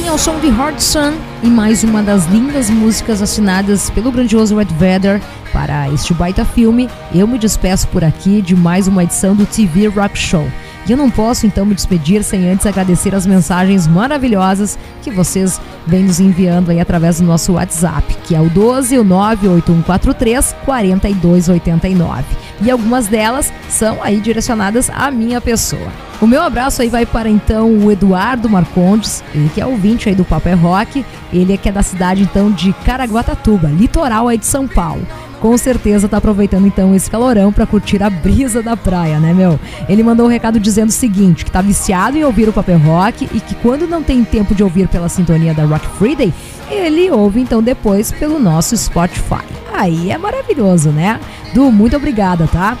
[0.00, 4.56] Assim ao som de Hard Sun e mais uma das lindas músicas assinadas pelo grandioso
[4.56, 5.20] Red Vedder
[5.52, 9.88] para este baita filme, eu me despeço por aqui de mais uma edição do TV
[9.88, 10.46] Rock Show.
[10.86, 15.60] E eu não posso então me despedir sem antes agradecer as mensagens maravilhosas que vocês
[15.86, 22.24] vêm nos enviando aí através do nosso WhatsApp, que é o 12 o 98143 4289.
[22.62, 26.09] E algumas delas são aí direcionadas à minha pessoa.
[26.20, 30.14] O meu abraço aí vai para então o Eduardo Marcondes, ele que é ouvinte aí
[30.14, 34.36] do Papo é Rock, ele é que é da cidade então de Caraguatatuba, litoral aí
[34.36, 35.06] de São Paulo
[35.40, 39.58] com certeza tá aproveitando então esse calorão para curtir a brisa da praia, né, meu?
[39.88, 43.28] Ele mandou um recado dizendo o seguinte, que tá viciado em ouvir o Papel Rock
[43.32, 46.32] e que quando não tem tempo de ouvir pela sintonia da Rock Friday,
[46.70, 49.44] ele ouve então depois pelo nosso Spotify.
[49.72, 51.18] Aí é maravilhoso, né?
[51.54, 52.76] Du, muito obrigada, tá?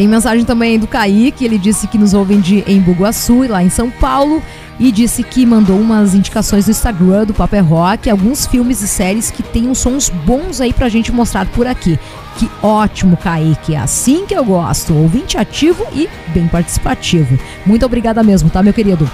[0.00, 3.90] Tem mensagem também do Kaique, ele disse que nos ouvem de Embu-Guaçu, lá em São
[3.90, 4.42] Paulo
[4.78, 9.30] e disse que mandou umas indicações no Instagram do Paper Rock, alguns filmes e séries
[9.30, 12.00] que uns sons bons aí pra gente mostrar por aqui.
[12.38, 17.38] Que ótimo, Kaique, é assim que eu gosto, ouvinte ativo e bem participativo.
[17.66, 19.06] Muito obrigada mesmo, tá, meu querido?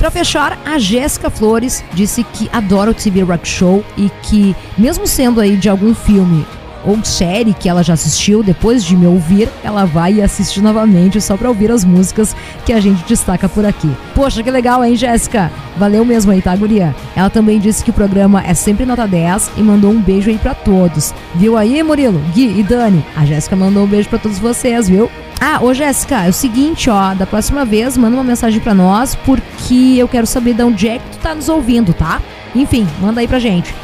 [0.00, 5.06] Para fechar, a Jéssica Flores disse que adora o TV Rock Show e que, mesmo
[5.06, 6.44] sendo aí de algum filme
[6.84, 11.36] ou série que ela já assistiu, depois de me ouvir, ela vai assistir novamente só
[11.36, 13.90] pra ouvir as músicas que a gente destaca por aqui.
[14.14, 15.50] Poxa, que legal, hein, Jéssica?
[15.76, 16.94] Valeu mesmo aí, tá, guria?
[17.16, 20.38] Ela também disse que o programa é sempre nota 10 e mandou um beijo aí
[20.38, 21.12] pra todos.
[21.34, 23.04] Viu aí, Murilo, Gui e Dani?
[23.16, 25.10] A Jéssica mandou um beijo pra todos vocês, viu?
[25.40, 29.14] Ah, ô Jéssica, é o seguinte, ó, da próxima vez manda uma mensagem pra nós
[29.14, 32.22] porque eu quero saber de onde é que tu tá nos ouvindo, tá?
[32.54, 33.74] Enfim, manda aí pra gente.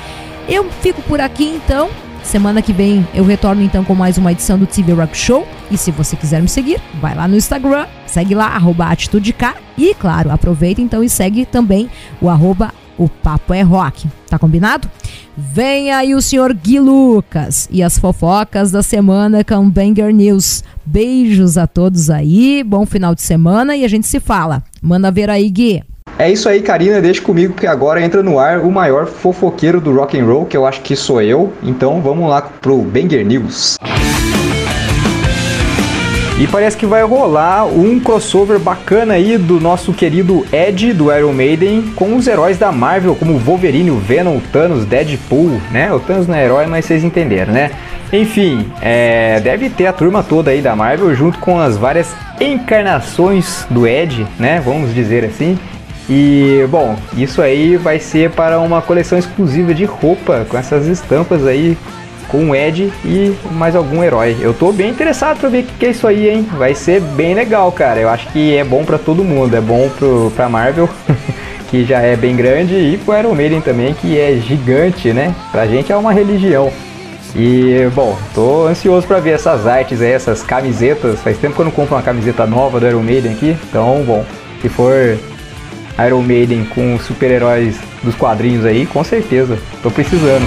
[0.49, 1.91] Eu fico por aqui então.
[2.23, 5.47] Semana que vem eu retorno então com mais uma edição do TV Rock Show.
[5.71, 9.55] E se você quiser me seguir, vai lá no Instagram, segue lá, arroba Atitude K.
[9.77, 11.91] E claro, aproveita então e segue também
[12.21, 14.07] o arroba o Papo é Rock.
[14.29, 14.89] Tá combinado?
[15.35, 20.63] Vem aí o senhor Gui Lucas e as fofocas da semana com Banger News.
[20.85, 24.63] Beijos a todos aí, bom final de semana e a gente se fala.
[24.83, 25.83] Manda ver aí, Gui.
[26.21, 29.91] É isso aí, Karina, deixa comigo que agora entra no ar o maior fofoqueiro do
[29.91, 31.51] rock and roll, que eu acho que sou eu.
[31.63, 33.79] Então vamos lá pro Banger News.
[36.39, 41.33] E parece que vai rolar um crossover bacana aí do nosso querido Ed do Iron
[41.33, 45.91] Maiden com os heróis da Marvel, como Wolverine, Venom, Thanos, Deadpool, né?
[45.91, 47.71] O Thanos não é herói, mas vocês entenderam, né?
[48.13, 53.65] Enfim, é, deve ter a turma toda aí da Marvel junto com as várias encarnações
[53.71, 54.61] do Ed, né?
[54.63, 55.59] Vamos dizer assim.
[56.13, 61.47] E bom, isso aí vai ser para uma coleção exclusiva de roupa com essas estampas
[61.47, 61.79] aí
[62.27, 64.37] com o Ed e mais algum herói.
[64.41, 66.49] Eu tô bem interessado para ver o que, é isso aí, hein?
[66.59, 68.01] Vai ser bem legal, cara.
[68.01, 69.55] Eu acho que é bom para todo mundo.
[69.57, 70.89] É bom pro, pra Marvel,
[71.71, 75.33] que já é bem grande, e pro Iron Maiden também, que é gigante, né?
[75.53, 76.73] Pra gente é uma religião.
[77.37, 81.21] E, bom, tô ansioso para ver essas artes aí, essas camisetas.
[81.21, 83.57] Faz tempo que eu não compro uma camiseta nova do Iron Maiden aqui.
[83.69, 84.25] Então, bom,
[84.61, 85.17] se for
[86.07, 89.59] Iron Maiden com super-heróis dos quadrinhos aí, com certeza.
[89.83, 90.47] Tô precisando.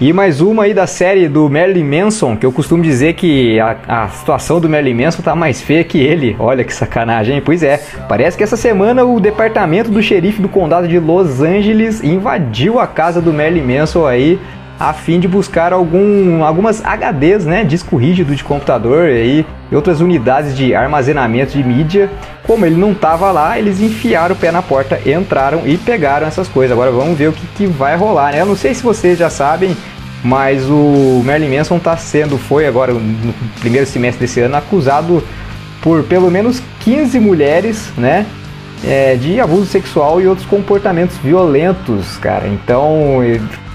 [0.00, 3.76] E mais uma aí da série do Marilyn Manson, que eu costumo dizer que a,
[3.86, 6.34] a, situação do Marilyn Manson tá mais feia que ele.
[6.38, 7.80] Olha que sacanagem, pois é.
[8.08, 12.88] Parece que essa semana o departamento do xerife do condado de Los Angeles invadiu a
[12.88, 14.38] casa do Marilyn Manson aí
[14.78, 20.56] a fim de buscar algum, algumas HDs, né, disco rígido de computador e outras unidades
[20.56, 22.10] de armazenamento de mídia.
[22.46, 26.48] Como ele não estava lá, eles enfiaram o pé na porta, entraram e pegaram essas
[26.48, 26.72] coisas.
[26.72, 28.40] Agora vamos ver o que, que vai rolar, né?
[28.40, 29.76] Eu não sei se vocês já sabem,
[30.22, 35.22] mas o Merlin Manson está sendo, foi agora no primeiro semestre desse ano, acusado
[35.80, 38.26] por pelo menos 15 mulheres, né?
[38.86, 42.46] É, de abuso sexual e outros comportamentos violentos, cara.
[42.48, 43.20] Então,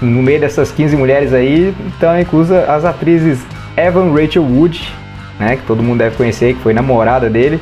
[0.00, 3.40] no meio dessas 15 mulheres aí, estão inclusas as atrizes
[3.76, 4.92] Evan Rachel Wood,
[5.38, 7.60] né, que todo mundo deve conhecer, que foi namorada dele,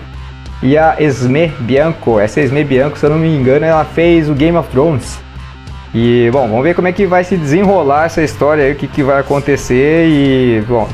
[0.63, 2.19] e a Esme Bianco.
[2.19, 5.19] Essa Esme Bianco, se eu não me engano, ela fez o Game of Thrones.
[5.95, 8.87] E, bom, vamos ver como é que vai se desenrolar essa história aí, o que,
[8.87, 10.87] que vai acontecer e, bom,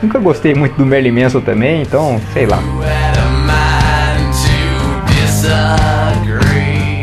[0.00, 2.62] nunca gostei muito do Merlin Manson também, então, sei lá.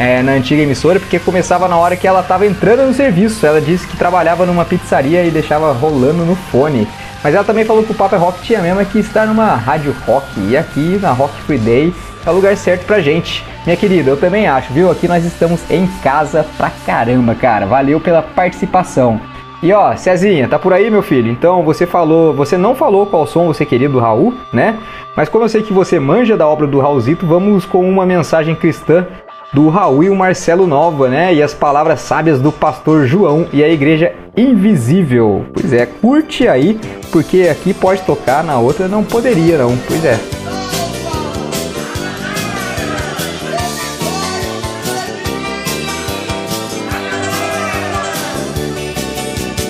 [0.00, 3.44] é, na antiga emissora porque começava na hora que ela estava entrando no serviço.
[3.44, 6.88] Ela disse que trabalhava numa pizzaria e deixava rolando no fone.
[7.22, 9.94] Mas ela também falou que o Papo é Rock tinha mesmo que estar numa rádio
[10.06, 10.26] rock.
[10.48, 11.94] E aqui na Rock Free Day
[12.24, 13.44] é o lugar certo pra gente.
[13.66, 14.90] Minha querida, eu também acho, viu?
[14.90, 17.66] Aqui nós estamos em casa pra caramba, cara.
[17.66, 19.20] Valeu pela participação.
[19.62, 21.30] E ó, Cezinha, tá por aí, meu filho?
[21.30, 24.78] Então você falou, você não falou qual som você queria do Raul, né?
[25.14, 28.54] Mas como eu sei que você manja da obra do Raulzito, vamos com uma mensagem
[28.54, 29.06] cristã
[29.52, 31.34] do Raul e o Marcelo Nova, né?
[31.34, 35.46] E as palavras sábias do pastor João e a igreja invisível.
[35.52, 36.78] Pois é, curte aí,
[37.10, 39.76] porque aqui pode tocar, na outra não poderia não.
[39.88, 40.18] Pois é.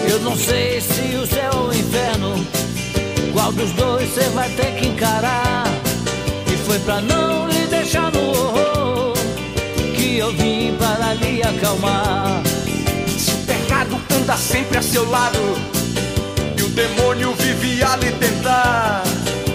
[0.09, 2.35] Eu não sei se o céu ou o inferno,
[3.33, 5.65] qual dos dois você vai ter que encarar.
[6.47, 7.40] E foi pra não
[14.31, 15.39] anda sempre a seu lado
[16.57, 19.03] e o demônio vive a lhe tentar,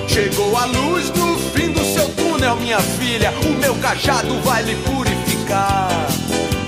[0.05, 3.33] chegou a luz no fim do seu túnel, minha filha.
[3.45, 5.89] O meu cajado vai lhe purificar.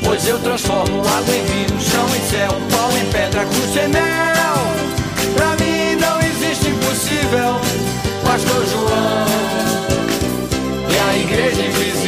[0.05, 4.55] Pois eu transformo água em vinho, chão em céu, pau em pedra, cruz em mel.
[5.35, 7.59] Pra mim não existe impossível,
[8.23, 9.25] Pastor João
[10.89, 12.06] e a igreja invisível.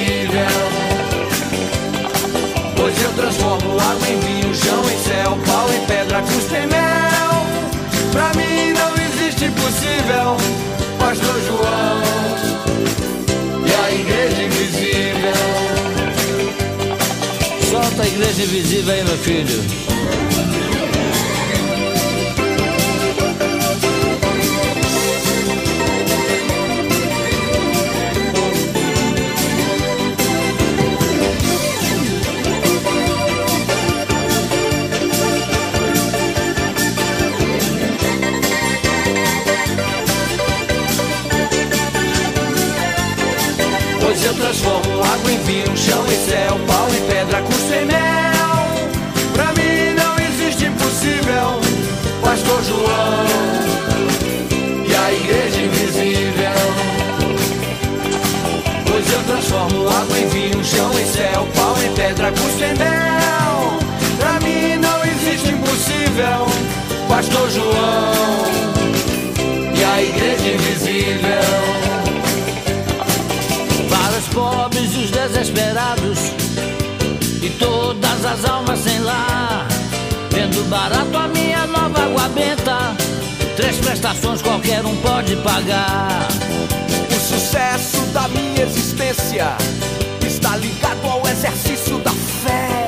[3.70, 7.46] Transformo água em vinho, chão em céu, pau em pedra, cruz em mel.
[8.12, 10.38] Pra mim não existe impossível,
[10.98, 12.02] Pastor João
[13.66, 15.34] e a igreja invisível.
[17.70, 20.59] Solta a igreja invisível aí, meu filho.
[44.40, 48.90] Transformo água em vinho, chão em céu, pau em pedra, custo em mel.
[49.34, 51.60] Pra mim não existe impossível,
[52.22, 53.26] Pastor João
[54.88, 56.60] e a igreja invisível.
[58.88, 63.78] Pois eu transformo água em vinho, chão em céu, pau em pedra, custo em mel.
[64.18, 66.48] Pra mim não existe impossível,
[67.10, 68.14] Pastor João
[69.76, 71.89] e a igreja invisível
[74.40, 76.20] pobres e os desesperados
[77.42, 79.68] e todas as almas sem lar.
[80.32, 82.96] Vendo barato a minha nova água benta,
[83.58, 86.28] três prestações qualquer um pode pagar.
[87.12, 89.58] O sucesso da minha existência
[90.26, 92.88] está ligado ao exercício da fé.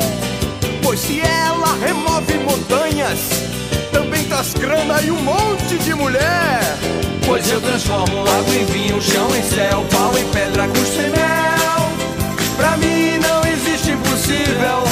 [0.82, 3.20] Pois se ela remove montanhas,
[3.92, 6.78] também traz grana e um monte de mulher.
[7.32, 11.90] Pois eu transformo água em vinho, chão em céu, pau em pedra, custo em mel.
[12.58, 14.84] Pra mim não existe impossível,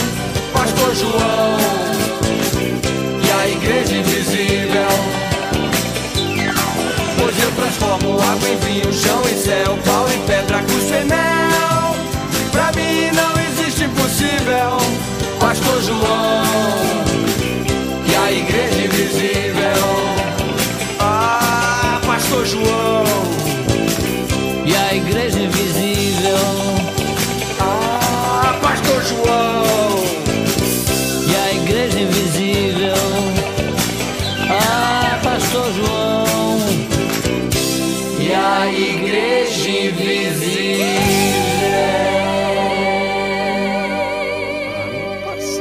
[0.54, 1.58] Pastor João
[3.22, 4.88] e a igreja invisível.
[7.20, 11.96] Pois eu transformo água em vinho, chão em céu, pau em pedra, custo em mel.
[12.54, 14.78] Pra mim não existe impossível,
[15.42, 16.19] Pastor João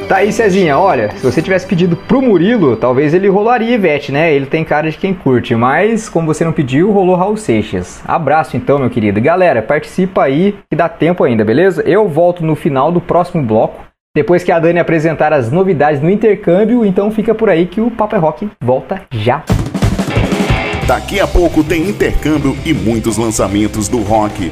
[0.09, 4.33] Tá aí, Cezinha, olha, se você tivesse pedido pro Murilo, talvez ele rolaria Ivete, né?
[4.33, 8.01] Ele tem cara de quem curte, mas como você não pediu, rolou Raul Seixas.
[8.07, 9.21] Abraço então, meu querido.
[9.21, 11.83] Galera, participa aí que dá tempo ainda, beleza?
[11.83, 13.85] Eu volto no final do próximo bloco,
[14.15, 17.91] depois que a Dani apresentar as novidades no intercâmbio, então fica por aí que o
[17.91, 19.43] Papo é Rock volta já.
[20.87, 24.51] Daqui a pouco tem intercâmbio e muitos lançamentos do rock.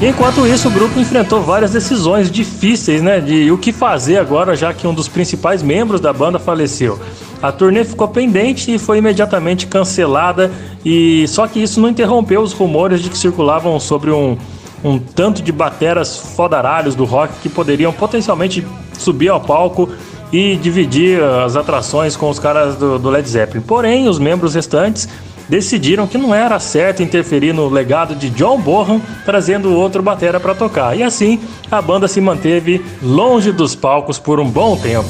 [0.00, 3.18] Enquanto isso, o grupo enfrentou várias decisões difíceis, né?
[3.18, 7.00] De o que fazer agora, já que um dos principais membros da banda faleceu.
[7.42, 10.52] A turnê ficou pendente e foi imediatamente cancelada,
[10.84, 14.38] e só que isso não interrompeu os rumores de que circulavam sobre um,
[14.84, 18.64] um tanto de bateras fodaralhos do rock que poderiam potencialmente
[18.96, 19.88] subir ao palco
[20.32, 23.62] e dividir as atrações com os caras do, do Led Zeppelin.
[23.62, 25.08] Porém, os membros restantes
[25.48, 30.54] decidiram que não era certo interferir no legado de John Bonham, trazendo outro batera para
[30.54, 30.96] tocar.
[30.96, 31.40] E assim,
[31.70, 35.08] a banda se manteve longe dos palcos por um bom tempo.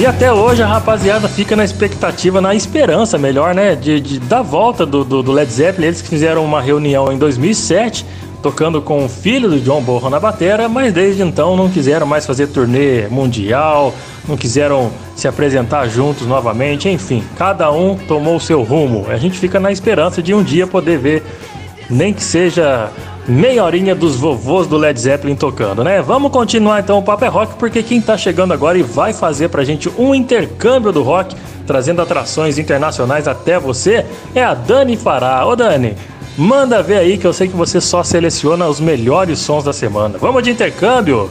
[0.00, 3.76] E até hoje a rapaziada fica na expectativa, na esperança, melhor, né?
[3.76, 5.88] De, de da volta do, do, do, Led Zeppelin.
[5.88, 8.06] Eles fizeram uma reunião em 2007,
[8.42, 12.24] tocando com o filho do John Bonham na batera, mas desde então não quiseram mais
[12.24, 13.94] fazer turnê mundial,
[14.26, 19.04] não quiseram se apresentar juntos novamente, enfim, cada um tomou o seu rumo.
[19.10, 21.22] A gente fica na esperança de um dia poder ver,
[21.90, 22.90] nem que seja
[23.28, 26.02] meia horinha dos vovôs do Led Zeppelin tocando, né?
[26.02, 29.48] Vamos continuar então o Papo é Rock, porque quem tá chegando agora e vai fazer
[29.48, 34.04] pra gente um intercâmbio do rock, trazendo atrações internacionais até você,
[34.34, 35.46] é a Dani Fará.
[35.46, 35.96] Ô Dani,
[36.36, 40.18] manda ver aí que eu sei que você só seleciona os melhores sons da semana.
[40.18, 41.30] Vamos de intercâmbio?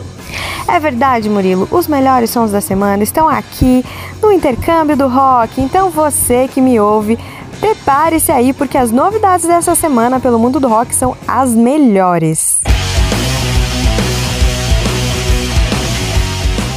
[0.68, 1.68] É verdade, Murilo.
[1.72, 3.84] Os melhores sons da semana estão aqui
[4.22, 5.60] no intercâmbio do rock.
[5.60, 7.18] Então você que me ouve,
[7.60, 12.60] Prepare-se aí porque as novidades dessa semana pelo mundo do rock são as melhores.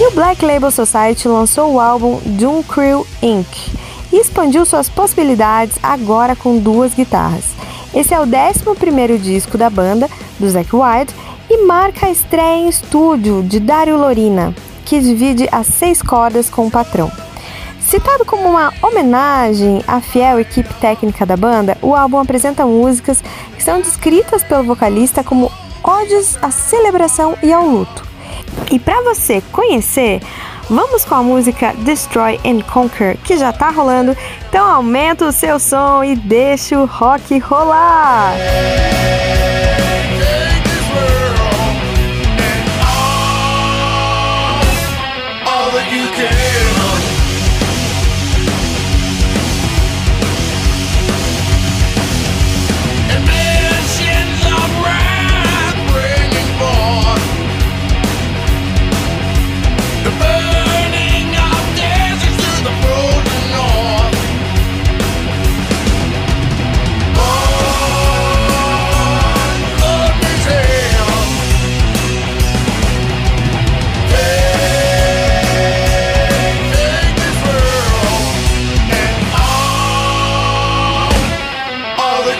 [0.00, 3.46] E o Black Label Society lançou o álbum Doom Crew Inc.
[4.12, 7.44] e expandiu suas possibilidades agora com duas guitarras.
[7.94, 10.10] Esse é o 11 disco da banda,
[10.40, 11.14] do Zack Wild,
[11.48, 14.52] e marca a estreia em estúdio de Dario Lorina,
[14.84, 17.12] que divide as seis cordas com o patrão.
[17.92, 23.22] Citado como uma homenagem à fiel equipe técnica da banda, o álbum apresenta músicas
[23.54, 25.52] que são descritas pelo vocalista como
[25.84, 28.02] ódios à celebração e ao luto.
[28.70, 30.22] E para você conhecer,
[30.70, 34.16] vamos com a música Destroy and Conquer, que já tá rolando.
[34.48, 38.32] Então aumenta o seu som e deixa o rock rolar.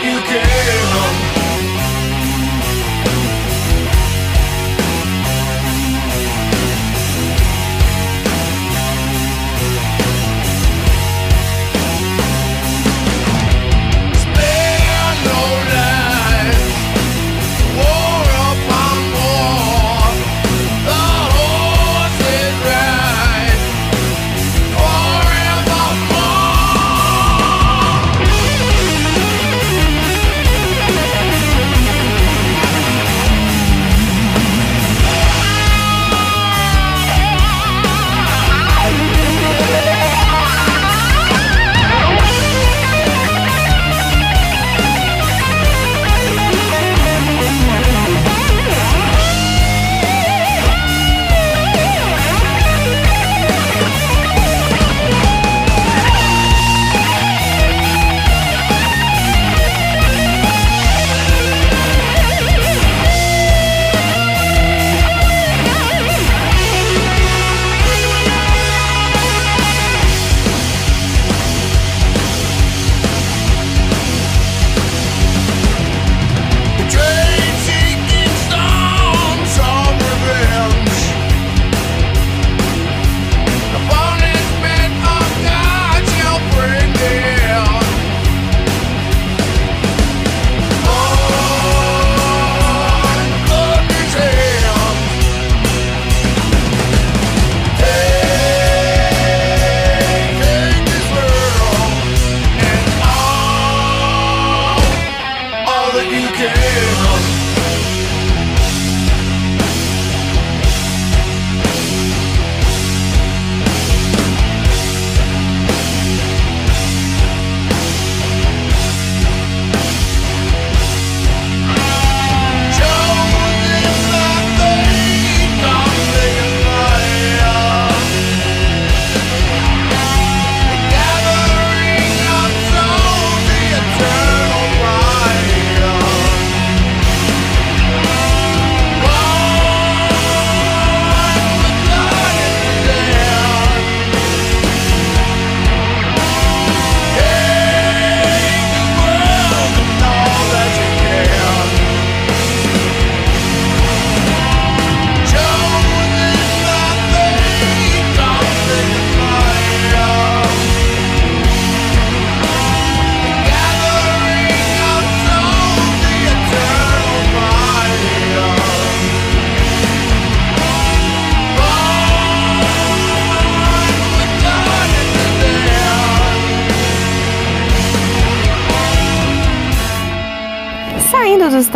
[0.01, 1.32] you came home.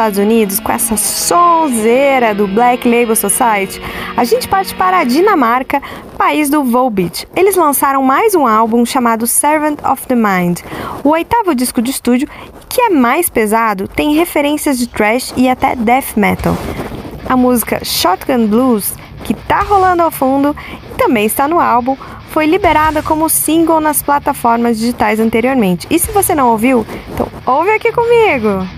[0.07, 3.83] Estados Unidos com essa sonzeira do Black Label Society,
[4.17, 5.83] a gente parte para a Dinamarca,
[6.17, 7.27] país do Volbeat.
[7.35, 10.61] Eles lançaram mais um álbum chamado Servant of the Mind,
[11.03, 12.29] o oitavo disco de estúdio,
[12.69, 16.57] que é mais pesado, tem referências de thrash e até death metal.
[17.29, 18.95] A música Shotgun Blues,
[19.25, 20.55] que tá rolando ao fundo
[20.85, 21.97] e também está no álbum,
[22.31, 25.85] foi liberada como single nas plataformas digitais anteriormente.
[25.91, 28.76] E se você não ouviu, então ouve aqui comigo!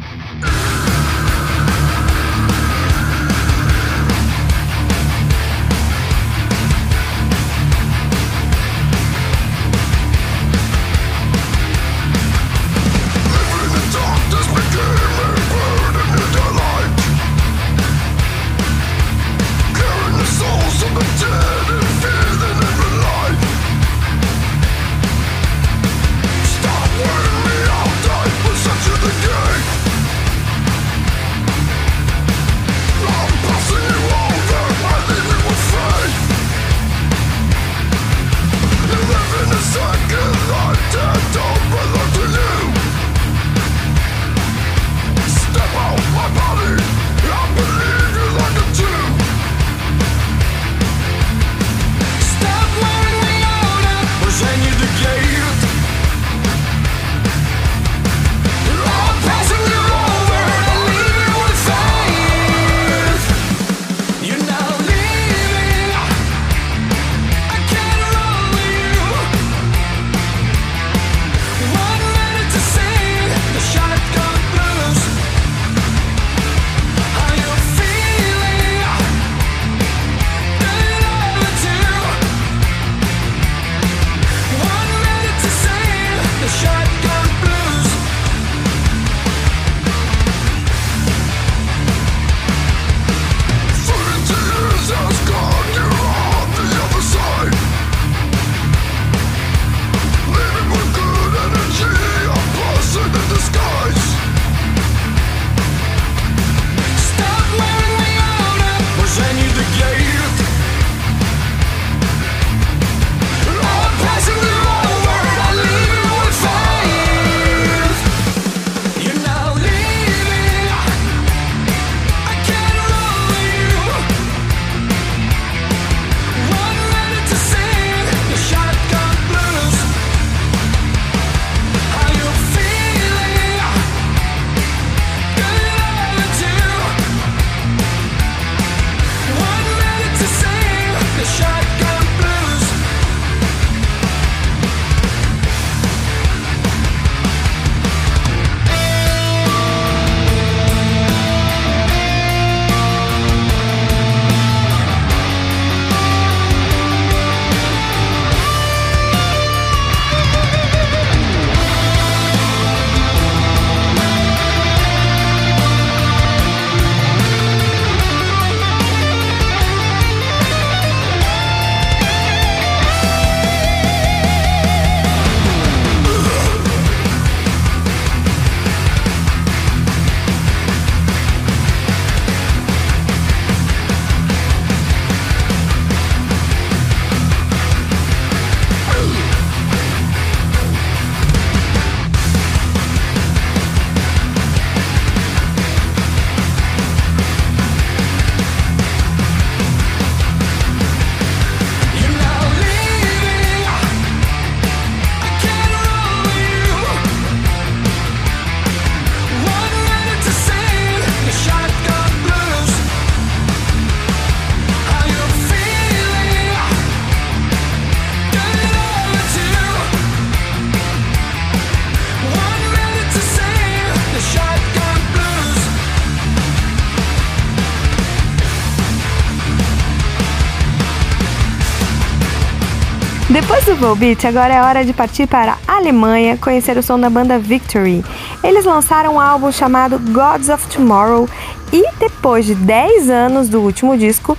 [233.48, 237.08] Depois do Volbeat, agora é hora de partir para a Alemanha conhecer o som da
[237.08, 238.04] banda Victory.
[238.44, 241.26] Eles lançaram um álbum chamado Gods of Tomorrow
[241.72, 244.36] e depois de 10 anos do último disco,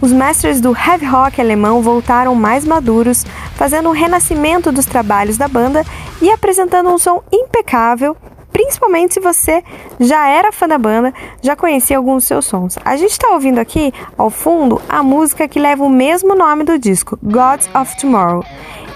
[0.00, 3.26] os mestres do heavy rock alemão voltaram mais maduros,
[3.56, 5.84] fazendo um renascimento dos trabalhos da banda
[6.20, 8.16] e apresentando um som impecável
[8.52, 9.62] principalmente se você
[9.98, 12.78] já era fã da banda, já conhecia alguns dos seus sons.
[12.84, 16.78] A gente está ouvindo aqui, ao fundo, a música que leva o mesmo nome do
[16.78, 18.44] disco, Gods of Tomorrow.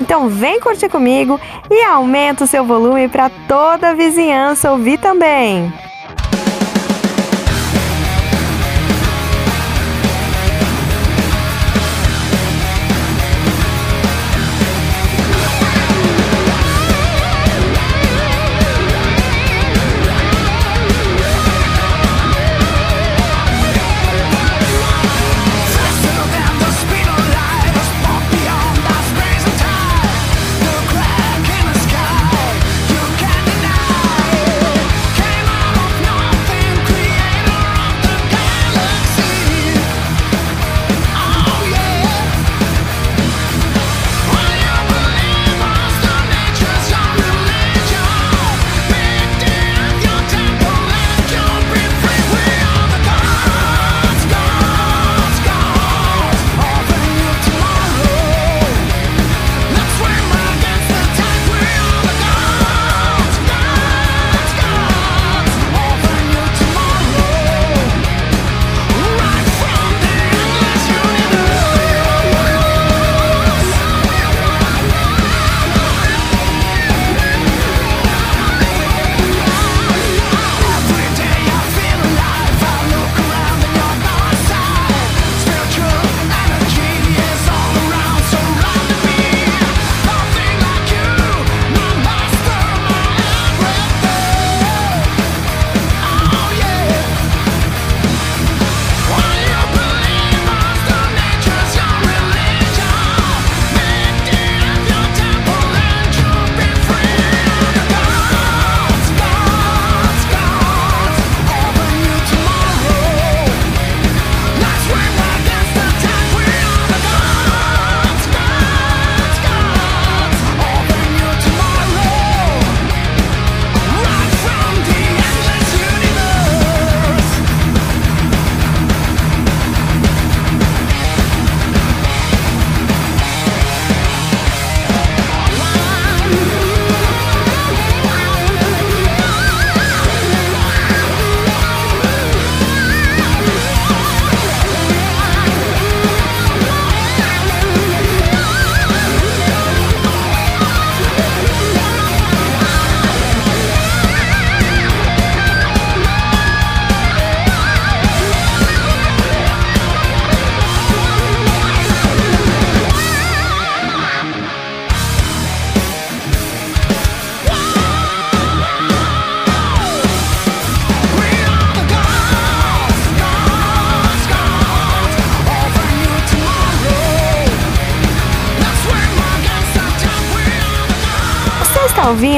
[0.01, 5.73] Então vem curtir comigo e aumenta o seu volume para toda a vizinhança ouvir também.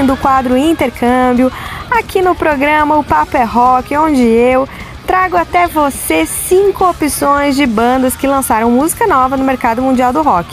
[0.08, 1.52] Está ouvindo o quadro Intercâmbio
[1.90, 4.66] aqui no programa O Papo é Rock, onde eu
[5.06, 10.22] trago até você cinco opções de bandas que lançaram música nova no mercado mundial do
[10.22, 10.48] rock.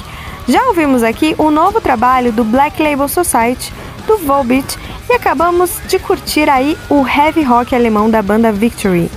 [0.48, 3.74] Já ouvimos aqui o novo trabalho do Black Label Society,
[4.06, 4.78] do Volbeat,
[5.10, 9.10] e acabamos de curtir aí o heavy rock alemão da banda Victory.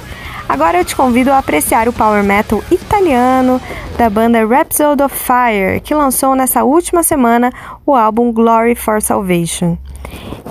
[0.48, 3.60] Agora eu te convido a apreciar o power metal italiano
[3.98, 7.52] da banda Rhapsody of Fire, que lançou nessa última semana
[7.84, 9.76] o álbum Glory for Salvation.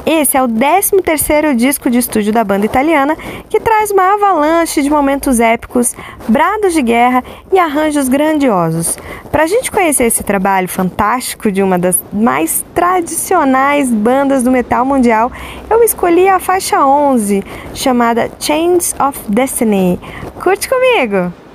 [0.06, 3.14] Esse é o 13º disco de estúdio da banda italiana,
[3.50, 5.94] que traz uma avalanche de momentos épicos,
[6.30, 7.22] brados de guerra
[7.52, 8.98] e arranjos grandiosos.
[9.30, 14.86] Para a gente conhecer esse trabalho fantástico de uma das mais tradicionais bandas do metal
[14.86, 15.30] mundial,
[15.70, 17.44] eu escolhi a faixa 11,
[17.74, 20.00] chamada Chains of Destiny.
[20.42, 21.47] Curte comigo!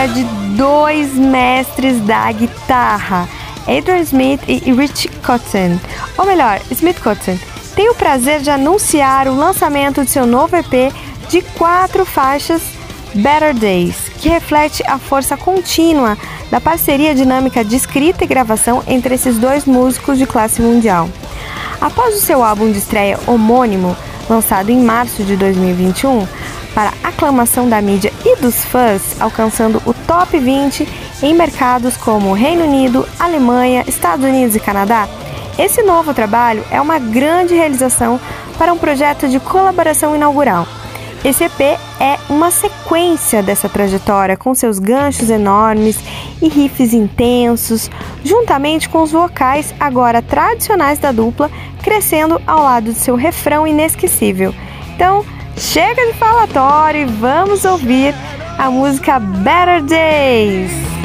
[0.00, 0.24] Agora de
[0.56, 3.28] dois mestres da guitarra,
[3.62, 5.78] Adrian Smith e Rich Cotton.
[6.16, 7.38] Ou melhor, Smith Cotton.
[7.74, 10.92] Tenho o prazer de anunciar o lançamento de seu novo EP
[11.28, 12.62] de quatro faixas
[13.14, 16.16] Better Days, que reflete a força contínua
[16.50, 21.08] da parceria dinâmica de escrita e gravação entre esses dois músicos de classe mundial.
[21.80, 23.96] Após o seu álbum de estreia homônimo,
[24.28, 26.26] lançado em março de 2021,
[26.74, 30.88] para aclamação da mídia e dos fãs, alcançando o top 20
[31.22, 35.08] em mercados como Reino Unido, Alemanha, Estados Unidos e Canadá,
[35.58, 38.18] esse novo trabalho é uma grande realização
[38.56, 40.66] para um projeto de colaboração inaugural.
[41.22, 41.60] Esse EP
[42.00, 45.98] é uma sequência dessa trajetória, com seus ganchos enormes
[46.40, 47.90] e riffs intensos,
[48.24, 51.50] juntamente com os vocais agora tradicionais da dupla,
[51.82, 54.54] crescendo ao lado de seu refrão inesquecível.
[54.94, 55.26] Então,
[55.60, 58.14] chega de falatório e vamos ouvir
[58.58, 60.99] a música Better Days.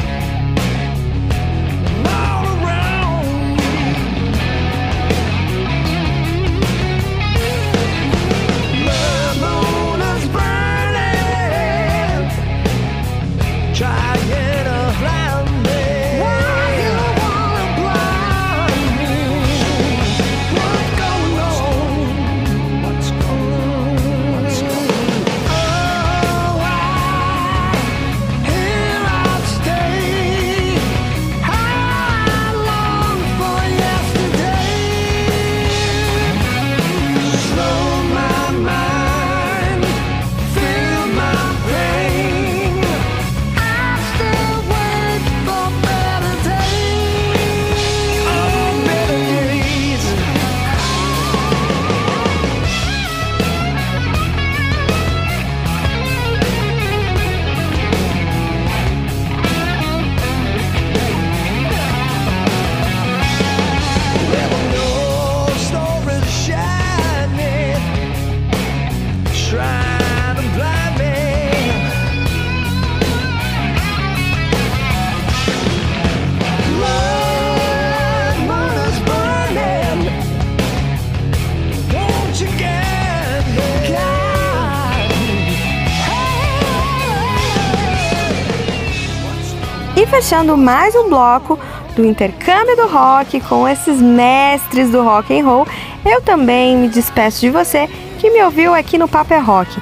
[90.26, 91.56] Fechando mais um bloco
[91.94, 95.64] do intercâmbio do rock com esses mestres do rock and roll,
[96.04, 97.88] eu também me despeço de você
[98.18, 99.80] que me ouviu aqui no Papo é Rock.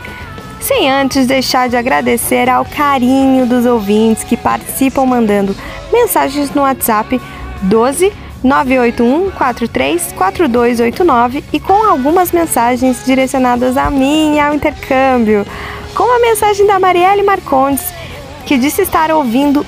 [0.60, 5.56] Sem antes deixar de agradecer ao carinho dos ouvintes que participam mandando
[5.90, 7.18] mensagens no WhatsApp
[7.62, 8.12] 12
[8.44, 15.46] 981-434289 e com algumas mensagens direcionadas a mim e ao intercâmbio.
[15.94, 17.94] Com a mensagem da Marielle Marcondes,
[18.44, 19.64] que disse estar ouvindo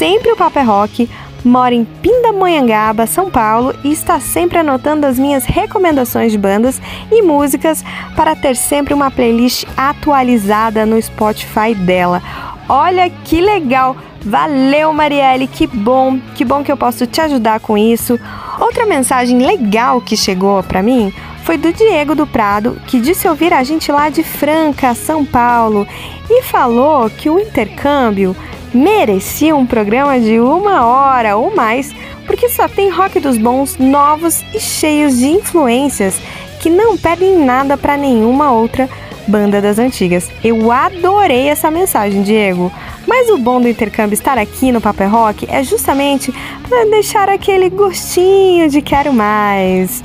[0.00, 1.10] sempre o Paper Rock,
[1.44, 6.80] mora em Pindamonhangaba, São Paulo e está sempre anotando as minhas recomendações de bandas
[7.12, 7.84] e músicas
[8.16, 12.22] para ter sempre uma playlist atualizada no Spotify dela.
[12.66, 13.94] Olha que legal!
[14.22, 18.18] Valeu, Marielle, que bom, que bom que eu posso te ajudar com isso.
[18.58, 21.12] Outra mensagem legal que chegou para mim
[21.44, 25.86] foi do Diego do Prado, que disse ouvir a gente lá de Franca, São Paulo,
[26.30, 28.34] e falou que o intercâmbio
[28.72, 31.94] merecia um programa de uma hora ou mais,
[32.26, 36.20] porque só tem rock dos bons, novos e cheios de influências
[36.60, 38.88] que não pedem nada para nenhuma outra
[39.26, 40.28] banda das antigas.
[40.42, 42.70] Eu adorei essa mensagem, Diego.
[43.06, 46.32] Mas o bom do intercâmbio estar aqui no Paper Rock é justamente
[46.68, 50.02] para deixar aquele gostinho de quero mais.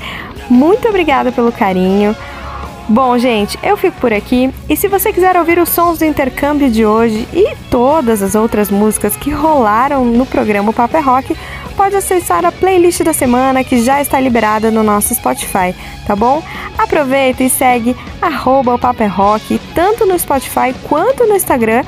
[0.49, 2.15] Muito obrigada pelo carinho.
[2.87, 6.69] Bom, gente, eu fico por aqui e se você quiser ouvir os sons do intercâmbio
[6.69, 11.35] de hoje e todas as outras músicas que rolaram no programa Paper Rock,
[11.75, 15.73] pode acessar a playlist da semana que já está liberada no nosso Spotify,
[16.05, 16.43] tá bom?
[16.77, 21.83] Aproveita e segue arroba o Paper Rock, tanto no Spotify quanto no Instagram.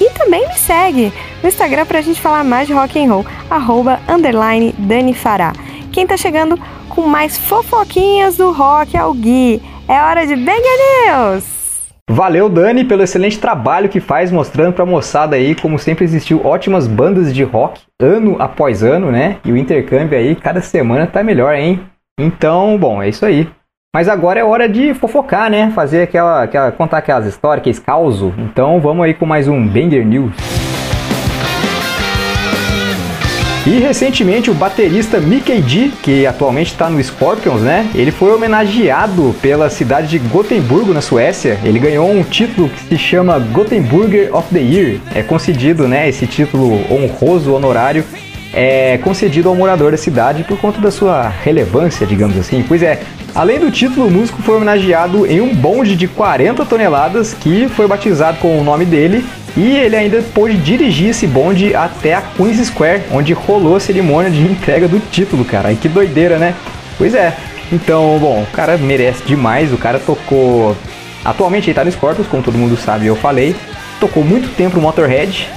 [0.00, 1.12] E também me segue
[1.44, 5.52] no Instagram pra gente falar mais de rock and roll, arroba underline Dani Fará.
[5.92, 6.58] Quem tá chegando
[6.88, 9.62] com mais fofoquinhas do rock é o Gui.
[9.90, 10.62] É hora de Banger
[11.04, 11.44] News!
[12.08, 16.86] Valeu, Dani, pelo excelente trabalho que faz mostrando pra moçada aí como sempre existiu ótimas
[16.86, 19.38] bandas de rock ano após ano, né?
[19.44, 21.80] E o intercâmbio aí cada semana tá melhor, hein?
[22.20, 23.48] Então, bom, é isso aí.
[23.92, 25.72] Mas agora é hora de fofocar, né?
[25.72, 28.32] Fazer aquela, aquela contar aquelas histórias, aqueles causos.
[28.38, 30.69] Então, vamos aí com mais um Banger News.
[33.66, 37.86] E recentemente o baterista Mickey D, que atualmente está no Scorpions, né?
[37.94, 41.58] Ele foi homenageado pela cidade de Gotemburgo, na Suécia.
[41.62, 44.98] Ele ganhou um título que se chama Gothenburger of the Year.
[45.14, 46.08] É concedido, né?
[46.08, 48.02] Esse título honroso, honorário,
[48.54, 52.64] é concedido ao morador da cidade por conta da sua relevância, digamos assim.
[52.66, 52.98] Pois é,
[53.34, 57.86] Além do título, o músico foi homenageado em um bonde de 40 toneladas que foi
[57.86, 59.24] batizado com o nome dele
[59.56, 64.30] e ele ainda pôde dirigir esse bonde até a Queen's Square, onde rolou a cerimônia
[64.30, 65.72] de entrega do título, cara.
[65.72, 66.54] E que doideira, né?
[66.96, 67.36] Pois é.
[67.72, 69.72] Então, bom, o cara merece demais.
[69.72, 70.76] O cara tocou.
[71.24, 73.54] Atualmente ele tá no Scorpions, como todo mundo sabe, eu falei.
[73.98, 75.48] Tocou muito tempo no Motorhead.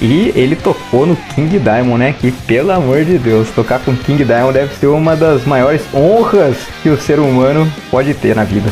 [0.00, 2.14] E ele tocou no King Diamond, né?
[2.18, 6.56] Que pelo amor de Deus, tocar com King Diamond deve ser uma das maiores honras
[6.82, 8.70] que o ser humano pode ter na vida.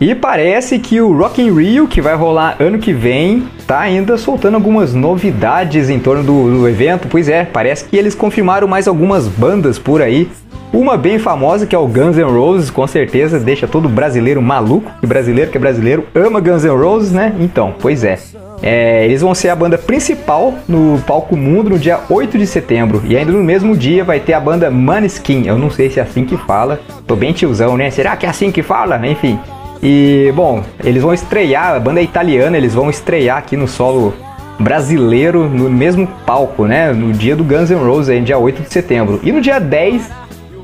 [0.00, 4.16] E parece que o Rock in Rio, que vai rolar ano que vem, tá ainda
[4.16, 7.08] soltando algumas novidades em torno do, do, evento.
[7.08, 10.28] Pois é, parece que eles confirmaram mais algumas bandas por aí.
[10.72, 14.88] Uma bem famosa que é o Guns N' Roses, com certeza deixa todo brasileiro maluco.
[15.02, 17.34] E brasileiro que é brasileiro ama Guns N' Roses, né?
[17.40, 18.18] Então, pois é.
[18.62, 23.02] É, eles vão ser a banda principal no Palco Mundo no dia 8 de setembro.
[23.04, 25.46] E ainda no mesmo dia vai ter a banda Maneskin.
[25.46, 26.80] Eu não sei se é assim que fala.
[27.06, 27.90] Tô bem tiozão, né?
[27.90, 29.04] Será que é assim que fala?
[29.06, 29.38] Enfim.
[29.82, 34.14] E, bom, eles vão estrear, a banda é italiana, eles vão estrear aqui no solo
[34.58, 36.92] brasileiro no mesmo palco, né?
[36.92, 39.20] No dia do Guns N' Roses, aí, dia 8 de setembro.
[39.22, 40.10] E no dia 10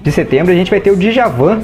[0.03, 1.63] de setembro a gente vai ter o Djavan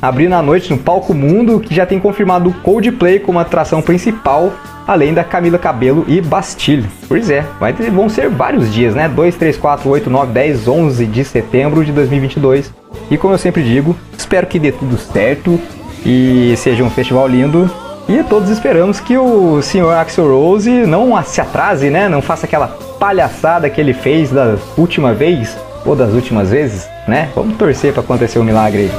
[0.00, 4.52] abrindo a noite no Palco Mundo, que já tem confirmado o Coldplay como atração principal,
[4.84, 6.88] além da Camila Cabelo e Bastille.
[7.06, 9.08] Pois é, vai ter, vão ser vários dias, né?
[9.08, 12.72] 2, 3, 4, 8, 9, 10, 11 de setembro de 2022.
[13.10, 15.60] E como eu sempre digo, espero que dê tudo certo
[16.04, 17.70] e seja um festival lindo.
[18.08, 22.08] E todos esperamos que o senhor Axel Rose não se atrase, né?
[22.08, 22.68] Não faça aquela
[22.98, 27.30] palhaçada que ele fez da última vez ou das últimas vezes, né?
[27.34, 28.90] Vamos torcer para acontecer um milagre.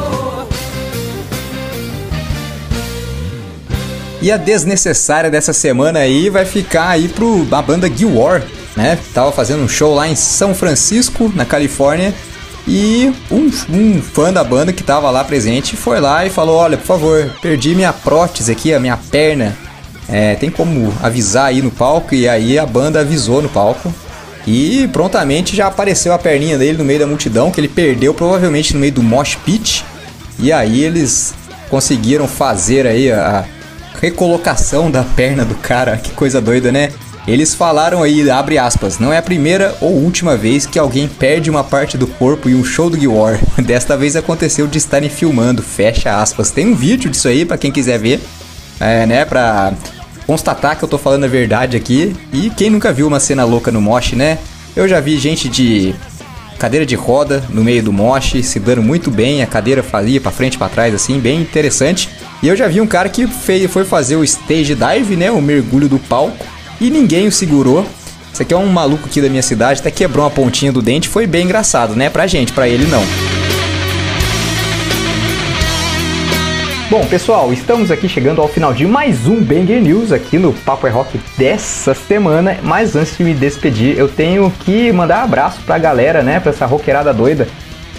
[4.22, 8.42] E a desnecessária dessa semana aí vai ficar aí pro a banda Guild War,
[8.76, 8.98] né?
[9.14, 12.14] Tava fazendo um show lá em São Francisco, na Califórnia,
[12.68, 16.78] e um, um fã da banda que estava lá presente foi lá e falou: Olha,
[16.78, 19.58] por favor, perdi minha prótese aqui, a minha perna.
[20.08, 22.14] É, tem como avisar aí no palco?
[22.14, 23.94] E aí a banda avisou no palco.
[24.46, 28.74] E prontamente já apareceu a perninha dele no meio da multidão, que ele perdeu provavelmente
[28.74, 29.86] no meio do mosh pit.
[30.40, 31.34] E aí eles
[31.70, 33.46] conseguiram fazer aí a
[34.02, 35.98] recolocação da perna do cara.
[35.98, 36.92] Que coisa doida, né?
[37.26, 41.50] Eles falaram aí, abre aspas, não é a primeira ou última vez que alguém perde
[41.50, 43.40] uma parte do corpo em um show do War.
[43.64, 46.52] Desta vez aconteceu de estarem filmando, fecha aspas.
[46.52, 48.20] Tem um vídeo disso aí para quem quiser ver,
[48.78, 49.74] é, né, pra
[50.28, 52.14] constatar que eu tô falando a verdade aqui.
[52.34, 54.38] E quem nunca viu uma cena louca no mosh, né?
[54.76, 55.96] Eu já vi gente de
[56.60, 60.32] cadeira de roda no meio do mosh, se dando muito bem, a cadeira falia para
[60.32, 62.10] frente para trás assim, bem interessante.
[62.42, 65.88] E eu já vi um cara que foi fazer o stage dive, né, o mergulho
[65.88, 66.46] do palco,
[66.84, 67.86] e ninguém o segurou.
[68.34, 71.08] Esse aqui é um maluco aqui da minha cidade, até quebrou uma pontinha do dente,
[71.08, 73.02] foi bem engraçado, né, pra gente, pra ele não.
[76.90, 80.86] Bom, pessoal, estamos aqui chegando ao final de mais um Banger News aqui no Papo
[80.86, 82.60] é Rock dessa semana.
[82.62, 86.40] Mas antes de me despedir, eu tenho que mandar um abraço pra galera, né?
[86.40, 87.48] Pra essa roqueirada doida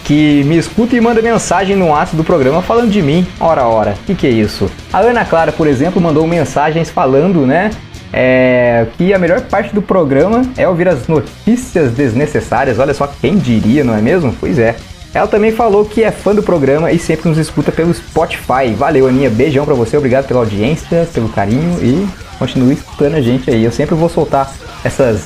[0.04, 3.92] que me escuta e manda mensagem no ato do programa falando de mim, ora ora.
[4.02, 4.70] O que, que é isso?
[4.92, 7.70] A Ana Clara, por exemplo, mandou mensagens falando, né?
[8.16, 12.78] É, que a melhor parte do programa é ouvir as notícias desnecessárias.
[12.78, 14.32] Olha só, quem diria, não é mesmo?
[14.38, 14.76] Pois é.
[15.12, 18.72] Ela também falou que é fã do programa e sempre nos escuta pelo Spotify.
[18.76, 19.28] Valeu, Aninha.
[19.28, 19.96] Beijão pra você.
[19.96, 22.06] Obrigado pela audiência, pelo carinho e
[22.38, 23.64] continue escutando a gente aí.
[23.64, 24.52] Eu sempre vou soltar
[24.84, 25.24] essas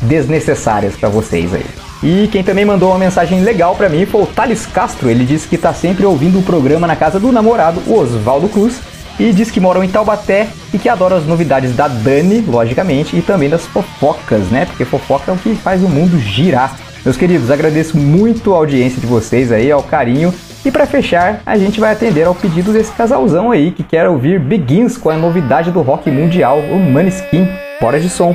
[0.00, 1.66] desnecessárias para vocês aí.
[2.02, 5.10] E quem também mandou uma mensagem legal para mim foi o Thales Castro.
[5.10, 8.80] Ele disse que tá sempre ouvindo o programa na casa do namorado, o Oswaldo Cruz.
[9.20, 13.20] E diz que moram em Taubaté e que adora as novidades da Dani, logicamente, e
[13.20, 14.64] também das fofocas, né?
[14.64, 16.74] Porque fofoca é o que faz o mundo girar.
[17.04, 20.32] Meus queridos, agradeço muito a audiência de vocês aí, ao carinho.
[20.64, 24.40] E para fechar, a gente vai atender ao pedido desse casalzão aí que quer ouvir
[24.40, 27.46] Begins com a novidade do rock mundial, o Maneskin.
[27.78, 28.34] Bora de som.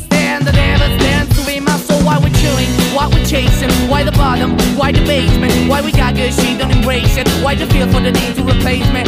[2.93, 6.71] why we're chasing, why the bottom, why the basement, why we got good, she don't
[6.71, 7.27] embrace it.
[7.43, 9.03] Why the feel for the need to replace me?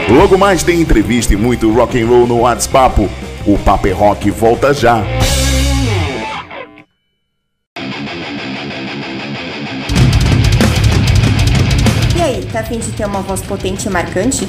[0.09, 3.09] Logo mais tem entrevista e muito rock and roll no WhatsApp.
[3.47, 5.03] O Papo é Rock volta já.
[12.17, 14.49] E aí, tá afim de ter uma voz potente e marcante?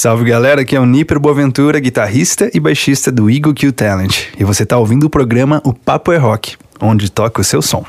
[0.00, 4.28] Salve galera, aqui é o Níper Boaventura, guitarrista e baixista do Eagle Q Talent.
[4.38, 7.84] E você tá ouvindo o programa O Papo é Rock, onde toca o seu som.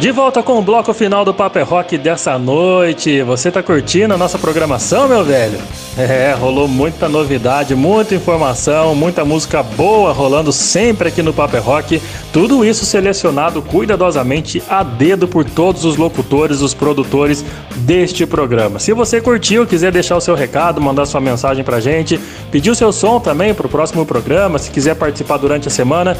[0.00, 3.22] De volta com o bloco final do Paper Rock dessa noite.
[3.22, 5.58] Você tá curtindo a nossa programação, meu velho?
[5.98, 12.02] É, rolou muita novidade, muita informação, muita música boa rolando sempre aqui no Paper Rock.
[12.32, 17.44] Tudo isso selecionado cuidadosamente a dedo por todos os locutores, os produtores
[17.76, 18.78] deste programa.
[18.78, 22.18] Se você curtiu, quiser deixar o seu recado, mandar sua mensagem pra gente,
[22.50, 26.16] pedir o seu som também pro próximo programa, se quiser participar durante a semana,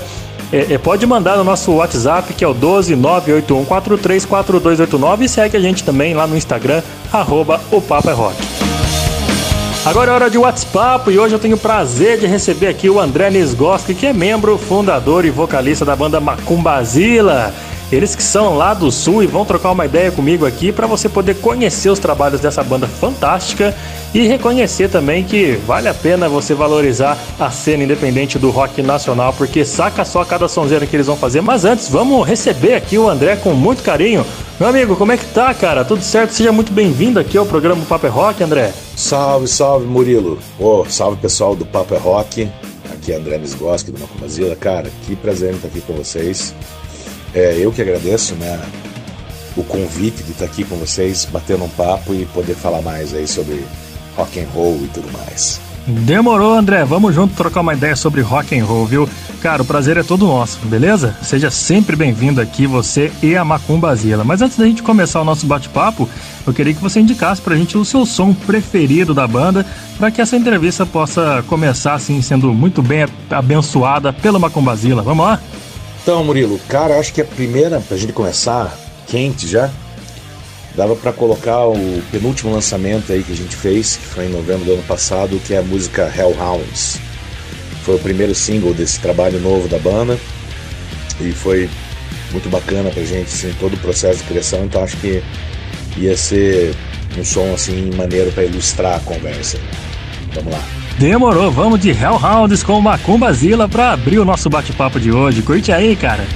[0.52, 5.84] é, é, pode mandar no nosso WhatsApp, que é o 12981434289 e segue a gente
[5.84, 6.82] também lá no Instagram,
[7.12, 8.36] arroba o Papo é Rock.
[9.84, 13.00] Agora é hora de WhatsApp e hoje eu tenho o prazer de receber aqui o
[13.00, 17.54] André Nisgoski, que é membro, fundador e vocalista da banda Macumbazila.
[17.92, 21.08] Eles que são lá do sul e vão trocar uma ideia comigo aqui para você
[21.08, 23.74] poder conhecer os trabalhos dessa banda fantástica
[24.14, 29.32] e reconhecer também que vale a pena você valorizar a cena independente do rock nacional,
[29.32, 31.40] porque saca só cada sonzeira que eles vão fazer.
[31.40, 34.24] Mas antes, vamos receber aqui o André com muito carinho.
[34.58, 35.84] Meu amigo, como é que tá, cara?
[35.84, 36.32] Tudo certo?
[36.32, 38.72] Seja muito bem-vindo aqui ao programa Paper Rock, André.
[38.94, 40.38] Salve, salve, Murilo.
[40.58, 42.48] Ô, salve pessoal do Paper Rock.
[42.92, 44.54] Aqui é André Misgoski do Macumazila.
[44.54, 46.54] Cara, que prazer estar aqui com vocês.
[47.34, 48.60] É, eu que agradeço, né?
[49.56, 53.26] O convite de estar aqui com vocês, batendo um papo e poder falar mais aí
[53.26, 53.64] sobre
[54.16, 55.60] rock and roll e tudo mais.
[55.86, 56.84] Demorou, André.
[56.84, 59.08] Vamos junto trocar uma ideia sobre rock and roll, viu?
[59.40, 61.16] Cara, o prazer é todo nosso, beleza?
[61.22, 64.22] Seja sempre bem-vindo aqui, você e a Macumbazila.
[64.22, 66.08] Mas antes da gente começar o nosso bate-papo,
[66.46, 69.64] eu queria que você indicasse pra gente o seu som preferido da banda,
[69.98, 75.02] para que essa entrevista possa começar assim, sendo muito bem abençoada pela Macumbazila.
[75.02, 75.40] Vamos lá?
[76.02, 79.70] Então, Murilo, cara, acho que a primeira, pra gente começar, quente já,
[80.74, 84.64] dava para colocar o penúltimo lançamento aí que a gente fez, que foi em novembro
[84.64, 86.98] do ano passado, que é a música Hellhounds.
[87.84, 90.18] Foi o primeiro single desse trabalho novo da banda
[91.20, 91.68] e foi
[92.32, 95.22] muito bacana pra gente, assim, todo o processo de criação, então acho que
[95.96, 96.74] ia ser
[97.18, 99.58] um som assim maneiro para ilustrar a conversa.
[100.32, 100.79] Vamos lá.
[101.00, 105.40] Demorou, vamos de Hellhounds com Macumbazila pra abrir o nosso bate-papo de hoje.
[105.40, 106.26] Curte aí, cara.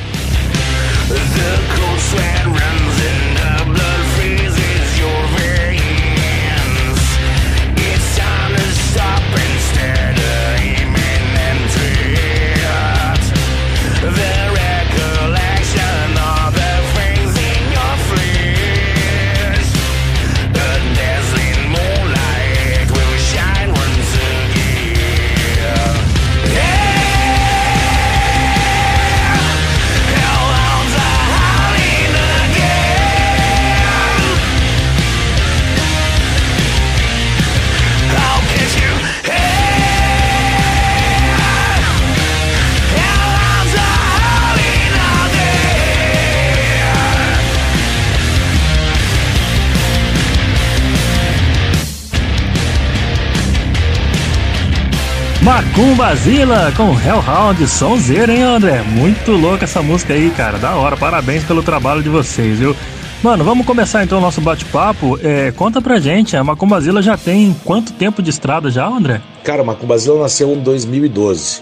[55.45, 58.81] Macumbazila com Hellhound, sonzeira, hein, André?
[58.81, 60.57] Muito louca essa música aí, cara.
[60.57, 62.75] Da hora, parabéns pelo trabalho de vocês, viu?
[63.23, 65.19] Mano, vamos começar então o nosso bate-papo.
[65.23, 69.21] É, conta pra gente, a Macumbazila já tem quanto tempo de estrada já, André?
[69.45, 71.61] Cara, a Macumbazila nasceu em 2012.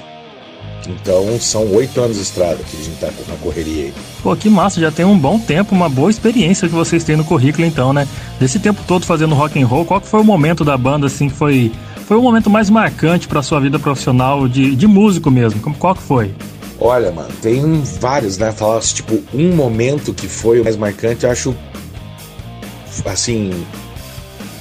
[0.88, 3.94] Então são oito anos de estrada que a gente tá na correria aí.
[4.22, 7.24] Pô, que massa, já tem um bom tempo, uma boa experiência que vocês têm no
[7.24, 8.06] currículo então, né?
[8.38, 11.28] Desse tempo todo fazendo rock and roll, qual que foi o momento da banda assim
[11.28, 11.72] que foi
[12.12, 15.62] foi o momento mais marcante para sua vida profissional de, de músico mesmo?
[15.62, 16.34] Como, qual que foi?
[16.78, 18.52] Olha, mano, tem vários, né?
[18.52, 21.56] Falar tipo, um momento que foi o mais marcante, eu acho.
[23.06, 23.64] Assim.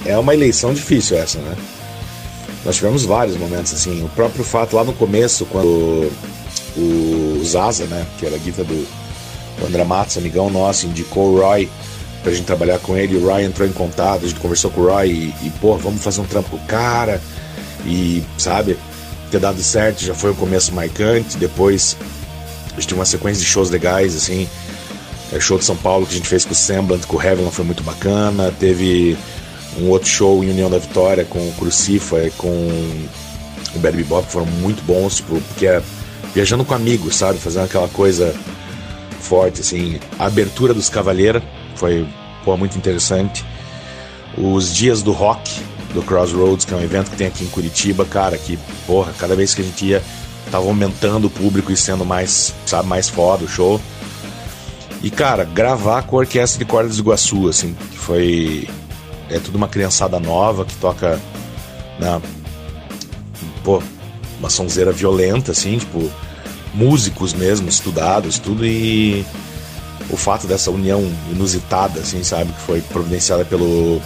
[0.05, 1.57] É uma eleição difícil essa, né?
[2.63, 4.01] Nós tivemos vários momentos, assim.
[4.01, 6.09] O próprio fato lá no começo, quando
[6.77, 8.07] o Zaza, né?
[8.17, 8.87] Que era a guitarra do,
[9.59, 11.67] do André Matos, amigão nosso, indicou o Roy
[12.23, 13.17] pra gente trabalhar com ele.
[13.17, 16.01] O Roy entrou em contato, a gente conversou com o Roy e, e pô, vamos
[16.01, 17.19] fazer um trampo com o cara.
[17.85, 18.77] E, sabe,
[19.29, 21.37] ter dado certo já foi o começo marcante.
[21.37, 21.97] Depois
[22.71, 24.47] a gente tinha uma sequência de shows legais, assim.
[25.31, 27.49] É, show de São Paulo que a gente fez com o Semblant, com o Revlon
[27.49, 28.53] foi muito bacana.
[28.59, 29.17] Teve
[29.79, 32.47] um outro show em União da Vitória com o Crucifa e com
[33.75, 35.81] o Bad Bebop, que foram muito bons, tipo, porque é
[36.33, 37.37] viajando com amigos, sabe?
[37.39, 38.35] Fazendo aquela coisa
[39.19, 39.99] forte, assim.
[40.19, 41.41] A abertura dos Cavaleira
[41.75, 42.07] foi
[42.43, 43.45] pô, muito interessante.
[44.37, 45.61] Os Dias do Rock,
[45.93, 49.35] do Crossroads, que é um evento que tem aqui em Curitiba, cara, que, porra, cada
[49.35, 50.03] vez que a gente ia,
[50.49, 53.79] tava aumentando o público e sendo mais, sabe, mais foda o show.
[55.03, 58.69] E, cara, gravar com a Orquestra de Cordas do Iguaçu, assim, que foi.
[59.29, 61.19] É tudo uma criançada nova que toca
[61.99, 62.21] na.
[63.63, 63.81] Pô,
[64.39, 66.11] uma sonzeira violenta, assim, tipo,
[66.73, 69.25] músicos mesmo, estudados, tudo, e
[70.09, 71.01] o fato dessa união
[71.31, 74.01] inusitada, assim, sabe, que foi providenciada pelo,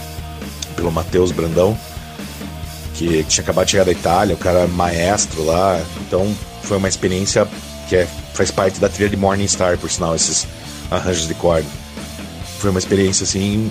[0.76, 1.76] pelo Matheus Brandão,
[2.94, 6.32] que tinha acabado de chegar da Itália, o cara é maestro lá, então
[6.62, 7.46] foi uma experiência
[7.88, 10.46] que é, faz parte da trilha de Morning Star, por sinal, esses
[10.90, 11.66] arranjos de corda.
[12.58, 13.70] Foi uma experiência, assim,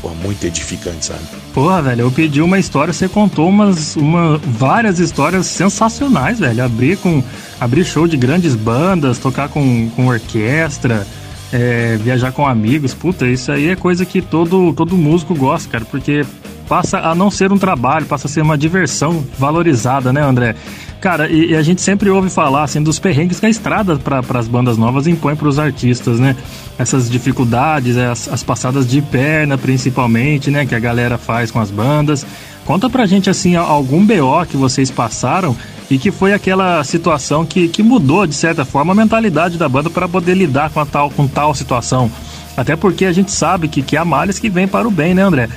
[0.00, 1.20] porra, muito edificante, sabe?
[1.52, 6.62] Porra, velho, eu pedi uma história, você contou umas, uma, várias histórias sensacionais, velho.
[6.62, 7.22] Abrir com.
[7.60, 11.06] Abrir show de grandes bandas, tocar com, com orquestra,
[11.54, 12.92] é, viajar com amigos.
[12.92, 16.26] Puta, isso aí é coisa que todo, todo músico gosta, cara, porque
[16.68, 20.54] passa a não ser um trabalho, passa a ser uma diversão valorizada, né, André?
[21.00, 24.22] Cara, e, e a gente sempre ouve falar assim dos perrengues que a estrada para
[24.38, 26.34] as bandas novas impõe para os artistas, né?
[26.78, 31.70] Essas dificuldades, as, as passadas de perna, principalmente, né, que a galera faz com as
[31.70, 32.26] bandas.
[32.64, 35.54] Conta pra gente assim algum BO que vocês passaram
[35.90, 39.90] e que foi aquela situação que, que mudou de certa forma a mentalidade da banda
[39.90, 42.10] para poder lidar com tal com tal situação.
[42.56, 45.20] Até porque a gente sabe que, que há males que vem para o bem, né,
[45.20, 45.50] André?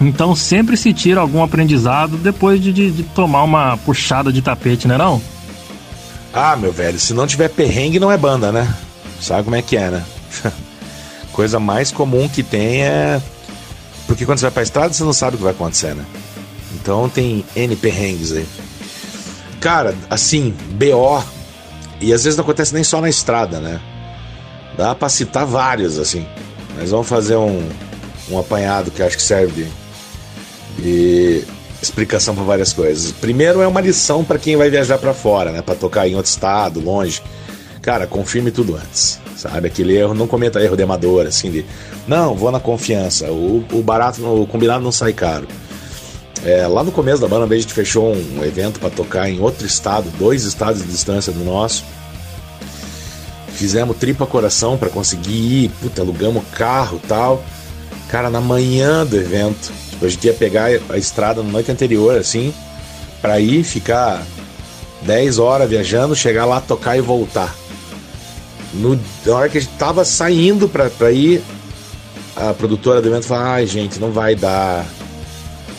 [0.00, 4.88] Então sempre se tira algum aprendizado depois de, de, de tomar uma puxada de tapete,
[4.88, 5.20] né não?
[6.32, 8.72] Ah, meu velho, se não tiver perrengue não é banda, né?
[9.20, 10.04] Sabe como é que é, né?
[11.32, 13.22] Coisa mais comum que tem é.
[14.06, 16.04] Porque quando você vai pra estrada você não sabe o que vai acontecer, né?
[16.74, 18.46] Então tem N perrengues aí.
[19.60, 21.22] Cara, assim, BO.
[22.00, 23.80] E às vezes não acontece nem só na estrada, né?
[24.76, 26.26] Dá pra citar vários, assim.
[26.76, 27.66] Mas vamos fazer um,
[28.28, 29.70] um apanhado que acho que serve de,
[30.78, 31.44] de
[31.82, 33.12] explicação para várias coisas.
[33.12, 36.30] Primeiro é uma lição para quem vai viajar para fora, né, para tocar em outro
[36.30, 37.22] estado, longe.
[37.82, 39.68] Cara, confirme tudo antes, sabe?
[39.68, 41.66] Aquele erro, não cometa erro de amador, assim, de
[42.08, 45.46] não, vou na confiança, o, o barato, o combinado não sai caro.
[46.44, 49.66] É, lá no começo da banda, a gente fechou um evento para tocar em outro
[49.66, 51.84] estado, dois estados de distância do nosso.
[53.54, 57.42] Fizemos tripa coração para conseguir ir, puta, alugamos carro tal.
[58.08, 59.72] Cara, na manhã do evento,
[60.06, 62.52] a gente ia pegar a estrada na noite anterior, assim,
[63.20, 64.22] para ir ficar
[65.02, 67.54] 10 horas viajando, chegar lá, tocar e voltar.
[68.72, 71.42] No, na hora que a gente tava saindo pra, pra ir,
[72.34, 74.84] a produtora do evento falou: ai, gente, não vai dar,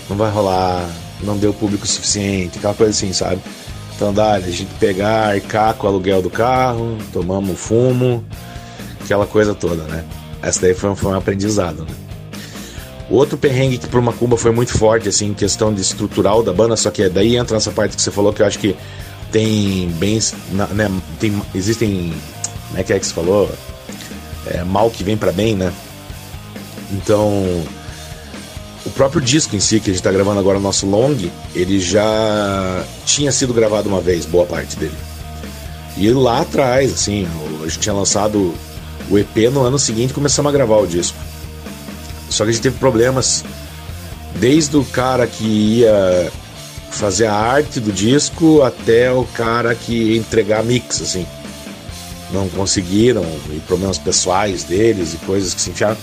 [0.10, 0.88] não vai rolar,
[1.22, 3.42] não deu público suficiente, aquela coisa assim, sabe?
[3.96, 8.24] Então dá, a gente pegar, arcar com o aluguel do carro, tomamos fumo,
[9.04, 10.04] aquela coisa toda, né?
[10.42, 12.05] Essa daí foi, foi um aprendizado, né?
[13.10, 16.90] Outro perrengue que pro Macumba foi muito forte, assim, questão de estrutural da banda, só
[16.90, 18.76] que é daí entra nessa parte que você falou que eu acho que
[19.32, 22.14] tem bens, né, tem, existem,
[22.68, 23.50] como é que é que você falou?
[24.48, 25.72] É, mal que vem para bem, né?
[26.92, 27.64] Então,
[28.86, 31.16] o próprio disco em si, que a gente tá gravando agora, o nosso long,
[31.54, 34.96] ele já tinha sido gravado uma vez, boa parte dele.
[35.98, 37.28] E lá atrás, assim,
[37.62, 38.54] a gente tinha lançado
[39.10, 41.18] o EP no ano seguinte começamos a gravar o disco.
[42.30, 43.44] Só que a gente teve problemas
[44.40, 46.32] desde o cara que ia
[46.92, 51.26] fazer a arte do disco até o cara que ia entregar mix, assim.
[52.32, 55.98] Não conseguiram, e problemas pessoais deles e coisas que se enfiaram.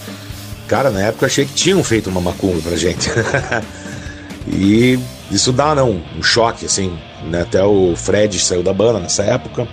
[0.68, 3.10] Cara, na época eu achei que tinham feito uma macumba pra gente.
[4.46, 4.98] e
[5.30, 6.96] isso dá, não, um choque, assim.
[7.24, 7.42] Né?
[7.42, 9.66] Até o Fred saiu da banda nessa época.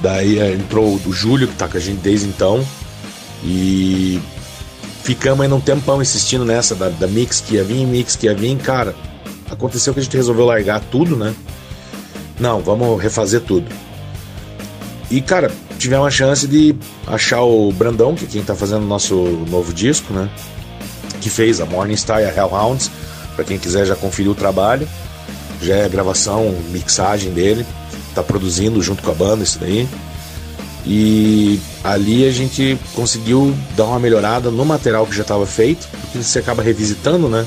[0.00, 2.64] Daí entrou o Júlio, que tá com a gente desde então.
[3.42, 4.20] E
[5.08, 8.34] ficamos ainda um tempão insistindo nessa da, da mix que ia vir, mix que ia
[8.34, 8.94] vir, cara.
[9.50, 11.34] Aconteceu que a gente resolveu largar tudo, né?
[12.38, 13.66] Não, vamos refazer tudo.
[15.10, 16.76] E, cara, tivemos a chance de
[17.06, 19.16] achar o Brandão, que é quem tá fazendo o nosso
[19.48, 20.28] novo disco, né?
[21.22, 22.90] Que fez a Morning Star e a Hellhounds,
[23.34, 24.86] para quem quiser já conferir o trabalho.
[25.62, 27.64] Já é a gravação, mixagem dele,
[28.14, 29.88] tá produzindo junto com a banda isso daí.
[30.88, 36.22] E ali a gente conseguiu dar uma melhorada no material que já estava feito, porque
[36.22, 37.46] você acaba revisitando, né?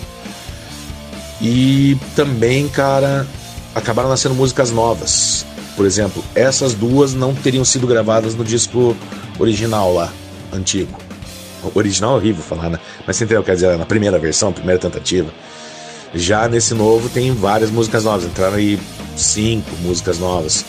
[1.41, 3.25] E também, cara,
[3.73, 5.43] acabaram nascendo músicas novas.
[5.75, 8.95] por exemplo, essas duas não teriam sido gravadas no disco
[9.39, 10.13] original lá,
[10.53, 10.95] antigo.
[11.63, 12.79] O original é horrível falar, né?
[13.07, 13.43] Mas você entendeu?
[13.43, 15.31] Quer dizer, na primeira versão, primeira tentativa.
[16.13, 18.25] Já nesse novo tem várias músicas novas.
[18.25, 18.79] Entraram aí
[19.15, 20.63] cinco músicas novas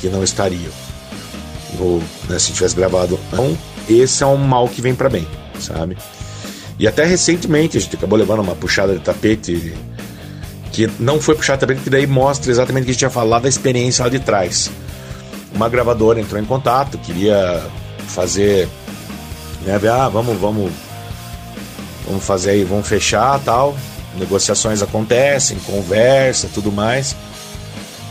[0.00, 0.87] que não estariam.
[2.28, 3.18] Né, se tivesse gravado.
[3.28, 3.56] Então,
[3.88, 5.26] esse é um mal que vem para bem,
[5.58, 5.96] sabe?
[6.78, 9.74] E até recentemente a gente acabou levando uma puxada de tapete
[10.72, 13.10] que não foi puxada de tapete, que daí mostra exatamente o que a gente tinha
[13.10, 14.70] falado da experiência lá de trás.
[15.52, 17.66] Uma gravadora entrou em contato, queria
[18.06, 18.68] fazer,
[19.64, 20.70] né, ah, vamos, vamos,
[22.06, 23.76] vamos fazer aí, vamos fechar tal.
[24.16, 27.16] Negociações acontecem, conversa, tudo mais.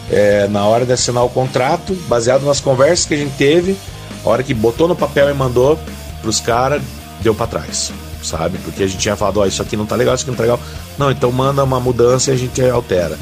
[0.09, 3.77] É, na hora de assinar o contrato, baseado nas conversas que a gente teve,
[4.25, 5.77] a hora que botou no papel e mandou
[6.21, 6.81] pros caras,
[7.21, 7.91] deu para trás
[8.23, 8.57] sabe?
[8.59, 10.37] Porque a gente tinha falado, ó, oh, isso aqui não tá legal, isso aqui não
[10.37, 10.59] tá legal.
[10.97, 13.17] Não, então manda uma mudança e a gente altera.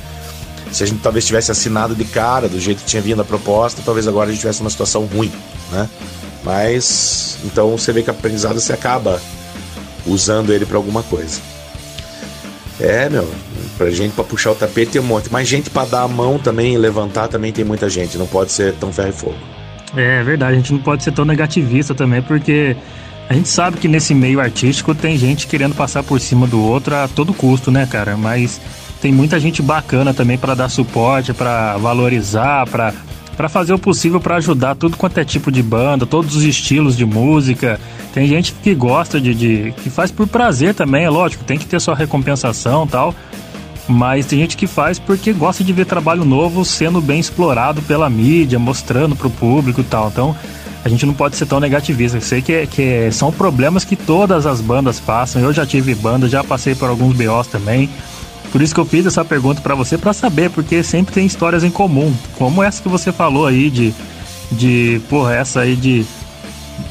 [0.71, 3.81] Se a gente talvez tivesse assinado de cara, do jeito que tinha vindo a proposta,
[3.85, 5.31] talvez agora a gente tivesse uma situação ruim,
[5.71, 5.89] né?
[6.43, 9.21] Mas, então você vê que aprendizado você acaba
[10.05, 11.39] usando ele para alguma coisa.
[12.79, 13.29] É, meu,
[13.77, 15.29] pra gente pra puxar o tapete tem um monte.
[15.31, 18.17] Mas gente para dar a mão também e levantar também tem muita gente.
[18.17, 19.35] Não pode ser tão ferro e fogo.
[19.95, 22.75] É verdade, a gente não pode ser tão negativista também, porque
[23.29, 26.95] a gente sabe que nesse meio artístico tem gente querendo passar por cima do outro
[26.95, 28.17] a todo custo, né, cara?
[28.17, 28.59] Mas
[29.01, 32.93] tem muita gente bacana também para dar suporte, para valorizar, para
[33.35, 36.95] para fazer o possível para ajudar tudo quanto é tipo de banda, todos os estilos
[36.95, 37.79] de música.
[38.13, 41.65] Tem gente que gosta de, de que faz por prazer também, é lógico, tem que
[41.65, 43.13] ter sua recompensação, tal.
[43.87, 48.09] Mas tem gente que faz porque gosta de ver trabalho novo sendo bem explorado pela
[48.09, 50.07] mídia, mostrando para o público e tal.
[50.07, 50.35] Então,
[50.83, 52.17] a gente não pode ser tão negativista.
[52.17, 55.41] Eu sei que, que são problemas que todas as bandas passam.
[55.41, 57.89] Eu já tive banda, já passei por alguns BOs também.
[58.51, 61.63] Por isso que eu fiz essa pergunta para você para saber, porque sempre tem histórias
[61.63, 63.93] em comum, como essa que você falou aí de
[64.51, 66.05] de, porra, essa aí de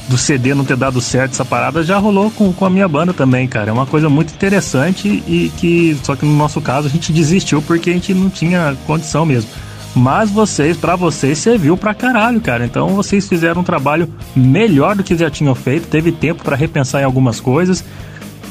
[0.07, 3.13] do CD não ter dado certo, essa parada já rolou com, com a minha banda
[3.13, 3.69] também, cara.
[3.69, 7.61] É uma coisa muito interessante e que, só que no nosso caso, a gente desistiu
[7.61, 9.49] porque a gente não tinha condição mesmo.
[9.95, 12.65] Mas vocês, para vocês, serviu pra caralho, cara.
[12.65, 17.01] Então vocês fizeram um trabalho melhor do que já tinham feito, teve tempo para repensar
[17.01, 17.83] em algumas coisas.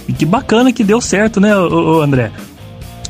[0.08, 1.50] E que bacana que deu certo, né,
[2.02, 2.30] André?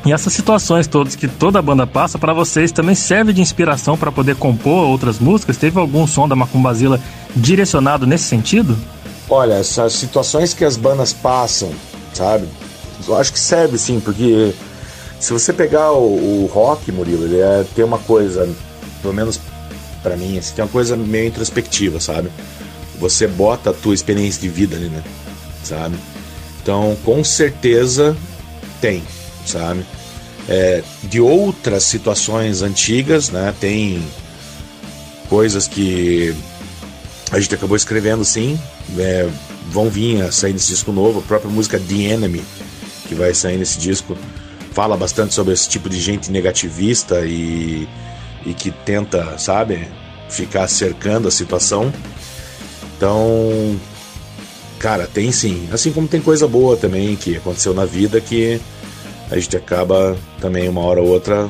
[0.04, 3.96] E essas situações todas que toda a banda passa, para vocês também serve de inspiração
[3.96, 5.56] para poder compor outras músicas?
[5.56, 7.00] Teve algum som da Macumbazila
[7.34, 8.76] direcionado nesse sentido?
[9.30, 11.72] Olha, essas situações que as bandas passam,
[12.12, 12.46] sabe?
[13.08, 14.54] Eu acho que serve sim, porque
[15.18, 18.46] se você pegar o, o rock, Murilo, ele é, tem uma coisa,
[19.00, 19.40] pelo menos
[20.02, 22.28] para mim, assim, tem uma coisa meio introspectiva, sabe?
[22.98, 25.02] Você bota a tua experiência de vida ali, né?
[25.62, 25.96] Sabe?
[26.62, 28.14] Então, com certeza
[28.82, 29.02] tem,
[29.46, 29.84] sabe?
[30.48, 33.54] É, de outras situações antigas, né?
[33.58, 34.02] Tem
[35.28, 36.34] coisas que
[37.30, 38.58] a gente acabou escrevendo sim,
[38.98, 39.28] é,
[39.70, 42.42] vão vir a sair nesse disco novo, a própria música The Enemy,
[43.08, 44.16] que vai sair nesse disco,
[44.72, 47.88] fala bastante sobre esse tipo de gente negativista e,
[48.44, 49.88] e que tenta, sabe,
[50.28, 51.92] ficar cercando a situação.
[52.96, 53.78] Então,
[54.78, 55.68] cara, tem sim.
[55.72, 58.60] Assim como tem coisa boa também que aconteceu na vida que
[59.30, 61.48] a gente acaba também uma hora ou outra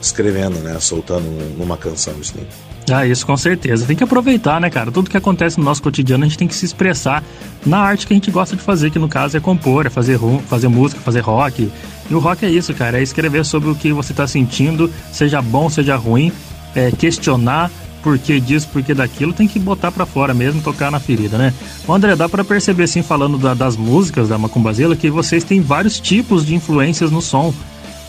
[0.00, 0.78] escrevendo, né?
[0.80, 1.24] Soltando
[1.56, 2.46] numa canção isso assim.
[2.92, 3.86] Ah, isso com certeza.
[3.86, 4.92] Tem que aproveitar, né, cara?
[4.92, 7.24] Tudo que acontece no nosso cotidiano a gente tem que se expressar
[7.64, 10.18] na arte que a gente gosta de fazer, que no caso é compor, é fazer,
[10.46, 11.70] fazer música, fazer rock.
[12.10, 15.40] E o rock é isso, cara, é escrever sobre o que você está sentindo, seja
[15.40, 16.30] bom, seja ruim,
[16.74, 17.70] é questionar
[18.04, 21.38] por que disso, por que daquilo, tem que botar para fora mesmo, tocar na ferida,
[21.38, 21.54] né?
[21.88, 25.62] O André, dá para perceber assim, falando da, das músicas da Macumbazela, que vocês têm
[25.62, 27.52] vários tipos de influências no som.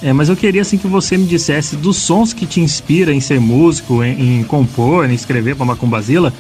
[0.04, 3.22] É, mas eu queria assim que você me dissesse dos sons que te inspira em
[3.22, 6.34] ser músico, em, em compor, em escrever para Macumbazila,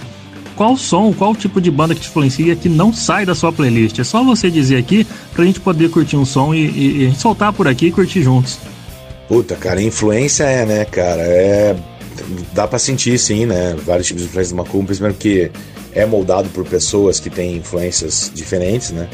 [0.53, 3.97] qual som, qual tipo de banda que te influencia que não sai da sua playlist.
[3.97, 7.53] É só você dizer aqui pra gente poder curtir um som e, e, e soltar
[7.53, 8.59] por aqui e curtir juntos.
[9.29, 11.21] Puta, cara, influência é, né, cara?
[11.21, 11.94] É.
[12.53, 13.75] Dá pra sentir, sim, né?
[13.85, 15.51] Vários tipos de influência do Macumba, primeiro que
[15.93, 19.09] é moldado por pessoas que têm influências diferentes, né?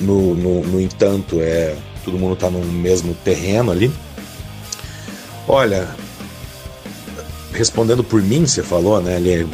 [0.00, 3.90] No, no, no entanto, é todo mundo tá no mesmo terreno ali.
[5.46, 5.88] Olha,
[7.52, 9.16] respondendo por mim, você falou, né?
[9.16, 9.46] Ali,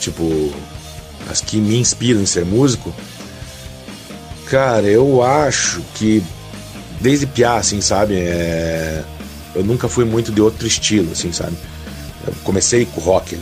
[0.00, 0.52] tipo,
[1.28, 2.94] as que me inspiram em ser músico.
[4.46, 6.22] Cara, eu acho que
[7.00, 8.16] desde piá, assim, sabe?
[8.16, 9.02] É...
[9.54, 11.56] Eu nunca fui muito de outro estilo, assim, sabe?
[12.26, 13.38] Eu comecei com rock.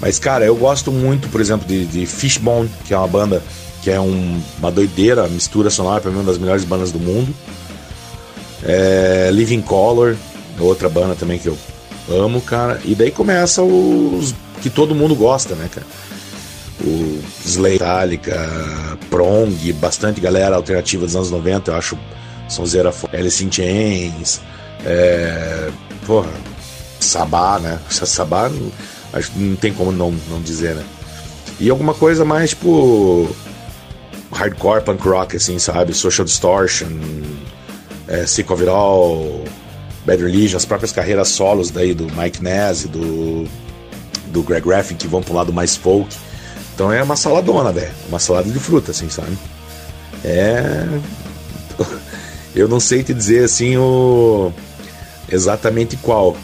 [0.00, 3.42] Mas, cara, eu gosto muito, por exemplo, de, de Fishbone, que é uma banda
[3.82, 7.34] que é um, uma doideira, mistura sonora, para mim, uma das melhores bandas do mundo.
[8.64, 10.16] É, Living Color,
[10.58, 11.58] outra banda também que eu
[12.08, 12.80] Amo, cara.
[12.84, 15.86] E daí começa os que todo mundo gosta, né, cara?
[16.84, 21.98] O Slay, Metallica, Prong, bastante galera alternativa dos anos 90, eu acho
[22.48, 22.92] Sonzeira.
[23.12, 24.40] Alice in Chains,
[24.84, 25.70] é,
[26.06, 26.28] porra,
[27.02, 27.78] Sabá, né?
[27.90, 28.50] Sabá,
[29.36, 30.84] não tem como não, não dizer, né?
[31.60, 33.28] E alguma coisa mais, tipo,
[34.32, 35.92] hardcore punk rock, assim, sabe?
[35.92, 36.88] Social Distortion,
[38.08, 39.44] é, Sick of It All,
[40.04, 43.46] Bad Religion, as próprias carreiras solos daí do Mike Ness e do,
[44.28, 46.14] do Greg Graffin, que vão pro lado mais folk.
[46.74, 47.92] Então é uma saladona, velho.
[48.08, 49.36] Uma salada de fruta, assim, sabe?
[50.24, 50.86] É.
[52.54, 54.52] Eu não sei te dizer assim o.
[55.30, 56.36] exatamente qual,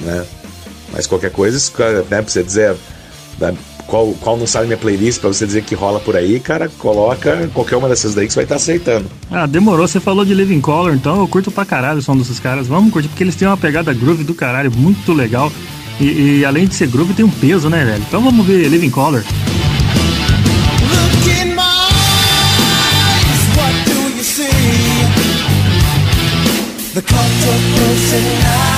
[0.00, 0.24] né?
[0.92, 1.58] Mas qualquer coisa,
[2.10, 2.74] né, pra você dizer
[3.38, 3.52] da-
[3.86, 7.48] qual, qual não sabe minha playlist, pra você dizer que rola por aí, cara, coloca
[7.54, 9.10] qualquer uma dessas daí que você vai estar acertando.
[9.30, 9.88] Ah, demorou.
[9.88, 12.66] Você falou de Living Color, então eu curto pra caralho o som desses caras.
[12.66, 15.50] Vamos curtir, porque eles têm uma pegada groove do caralho, muito legal.
[15.98, 18.04] E, e além de ser groove, tem um peso, né, velho?
[18.06, 19.24] Então vamos ver Living Color.
[26.94, 28.77] The cult of personality.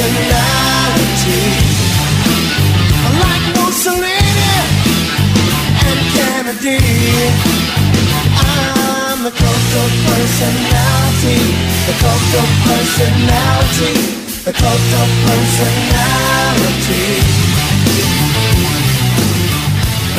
[0.00, 1.44] Personality.
[3.20, 4.56] Like Mussolini
[5.88, 6.80] and Kennedy.
[8.40, 11.40] I'm the cult of personality,
[11.86, 13.92] the cult of personality,
[14.44, 16.00] the cult of personality.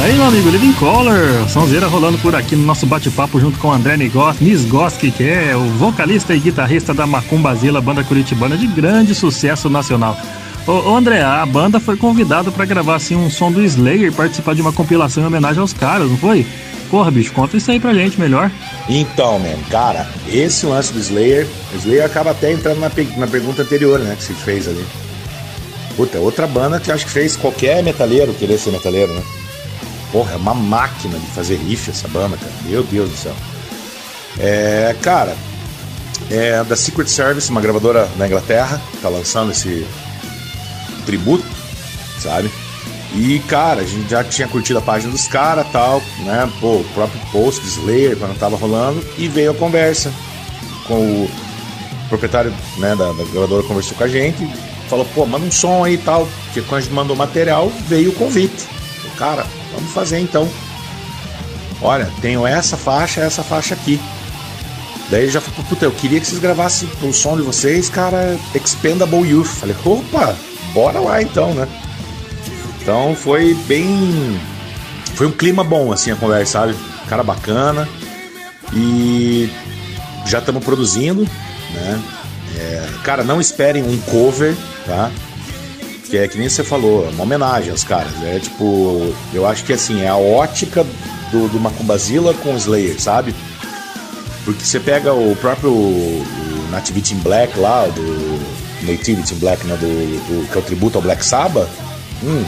[0.04, 3.72] Aí, meu amigo, Living Color, sonzeira rolando por aqui no nosso bate-papo junto com o
[3.72, 9.14] André Nigos- Nisgoski, que é o vocalista e guitarrista da Macumbazila, banda curitibana de grande
[9.14, 10.18] sucesso nacional.
[10.66, 14.56] Ô, ô André, a banda foi convidada pra gravar assim um som do Slayer participar
[14.56, 16.48] de uma compilação em homenagem aos caras, não foi?
[16.90, 18.50] Porra, bicho, conta isso aí pra gente melhor.
[18.90, 23.28] Então, man, cara, esse lance do Slayer, o Slayer acaba até entrando na, pe- na
[23.28, 24.84] pergunta anterior, né, que se fez ali.
[25.96, 29.22] Puta, outra banda que acho que fez qualquer metaleiro querer ser metaleiro, né?
[30.12, 32.52] Porra, é uma máquina de fazer riff essa banda, cara.
[32.64, 33.36] Meu Deus do céu.
[34.38, 35.36] É, cara,
[36.30, 39.86] é da Secret Service, uma gravadora da Inglaterra, tá lançando esse
[41.06, 41.46] tributo,
[42.20, 42.52] sabe?
[43.14, 46.50] E, cara, a gente já tinha curtido a página dos caras tal, né?
[46.62, 50.14] Pô, o próprio post Slayer quando tava rolando, e veio a conversa
[50.88, 51.30] com o
[52.08, 54.46] proprietário né, da, da gravadora, conversou com a gente,
[54.90, 56.28] falou, pô, manda um som aí e tal.
[56.46, 58.68] Porque quando a gente mandou material, veio o convite.
[59.18, 60.50] Cara, vamos fazer então.
[61.82, 64.00] Olha, tenho essa faixa, essa faixa aqui.
[65.10, 68.38] Daí ele já falou, puta, eu queria que vocês gravassem o som de vocês, cara,
[68.56, 69.48] Expendable Youth.
[69.48, 70.36] Falei, opa,
[70.74, 71.68] bora lá então, né?
[72.82, 74.40] Então foi bem.
[75.16, 76.76] Foi um clima bom, assim, a conversa, sabe?
[77.10, 77.90] Cara bacana.
[78.74, 79.52] E
[80.26, 81.24] já estamos produzindo,
[81.74, 82.02] né?
[82.58, 85.12] É, cara, não esperem um cover, tá?
[86.12, 88.12] Que é que nem você falou, é uma homenagem aos caras.
[88.24, 90.86] É tipo, eu acho que assim, é a ótica
[91.32, 93.34] do, do Macumbazila com o Slayer, sabe?
[94.44, 98.40] Porque você pega o próprio o Nativity in Black lá, do
[98.86, 99.76] Nativity in Black, né?
[99.78, 101.70] Do, do- que é o tributo ao Black Sabbath.
[102.22, 102.44] Hum,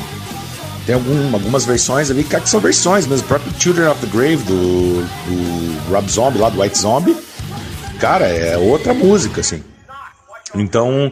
[0.85, 3.23] tem algum- algumas versões ali, que são versões mesmo.
[3.25, 7.15] O próprio Children of the Grave do, do Rob Zombie, lá do White Zombie.
[7.99, 9.63] Cara, é outra música, assim.
[10.53, 11.09] Então,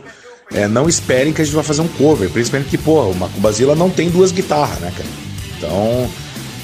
[0.53, 2.29] é, não esperem que a gente vai fazer um cover.
[2.29, 5.09] Principalmente que, pô, o Macubazila não tem duas guitarras, né, cara?
[5.57, 6.09] Então,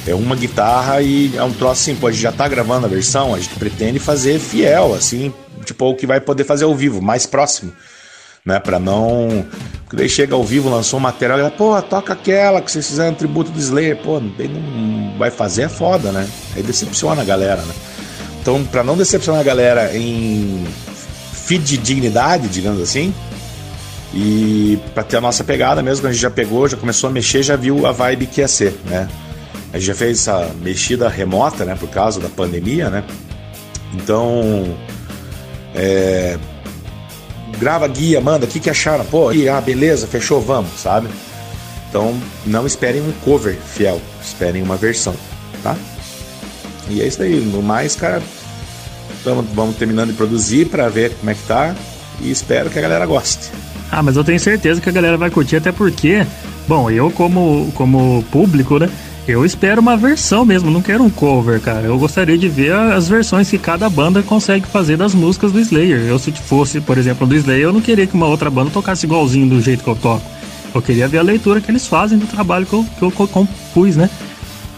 [0.05, 2.89] é uma guitarra e é um troço assim, pô, a gente já tá gravando a
[2.89, 5.33] versão, a gente pretende fazer fiel, assim,
[5.63, 7.71] tipo, o que vai poder fazer ao vivo, mais próximo,
[8.45, 8.59] né?
[8.59, 9.45] Pra não.
[9.83, 13.13] Porque daí chega ao vivo, lançou um material, e pô, toca aquela que vocês fizeram
[13.13, 16.27] tributo do Slayer, pô, daí não vai fazer é foda, né?
[16.55, 17.73] Aí decepciona a galera, né?
[18.41, 20.65] Então, pra não decepcionar a galera em
[21.33, 23.13] feed de dignidade, digamos assim,
[24.13, 27.43] e pra ter a nossa pegada mesmo, a gente já pegou, já começou a mexer,
[27.43, 29.07] já viu a vibe que ia ser, né?
[29.73, 33.03] A gente já fez essa mexida remota, né, por causa da pandemia, né?
[33.93, 34.77] Então,
[35.75, 36.37] é,
[37.59, 39.05] grava guia, manda, o que, que acharam?
[39.05, 41.09] Pô, e, ah, beleza, fechou, vamos, sabe?
[41.89, 45.15] Então, não esperem um cover fiel, esperem uma versão,
[45.63, 45.75] tá?
[46.89, 48.21] E é isso aí, no mais, cara,
[49.23, 51.75] tamo, vamos terminando de produzir pra ver como é que tá
[52.21, 53.51] e espero que a galera goste.
[53.91, 56.25] Ah, mas eu tenho certeza que a galera vai curtir, até porque,
[56.67, 58.89] bom, eu como, como público, né?
[59.27, 61.85] Eu espero uma versão mesmo, não quero um cover, cara.
[61.85, 65.99] Eu gostaria de ver as versões que cada banda consegue fazer das músicas do Slayer.
[66.07, 69.05] Eu, se fosse, por exemplo, do Slayer, eu não queria que uma outra banda tocasse
[69.05, 70.23] igualzinho do jeito que eu toco.
[70.73, 73.27] Eu queria ver a leitura que eles fazem do trabalho que eu, que eu co-
[73.27, 74.09] compus, né?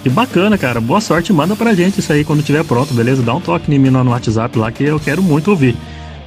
[0.01, 0.79] Que bacana, cara.
[0.81, 1.31] Boa sorte.
[1.31, 3.21] Manda pra gente isso aí quando tiver pronto, beleza?
[3.21, 5.75] Dá um toque em mim no WhatsApp lá que eu quero muito ouvir.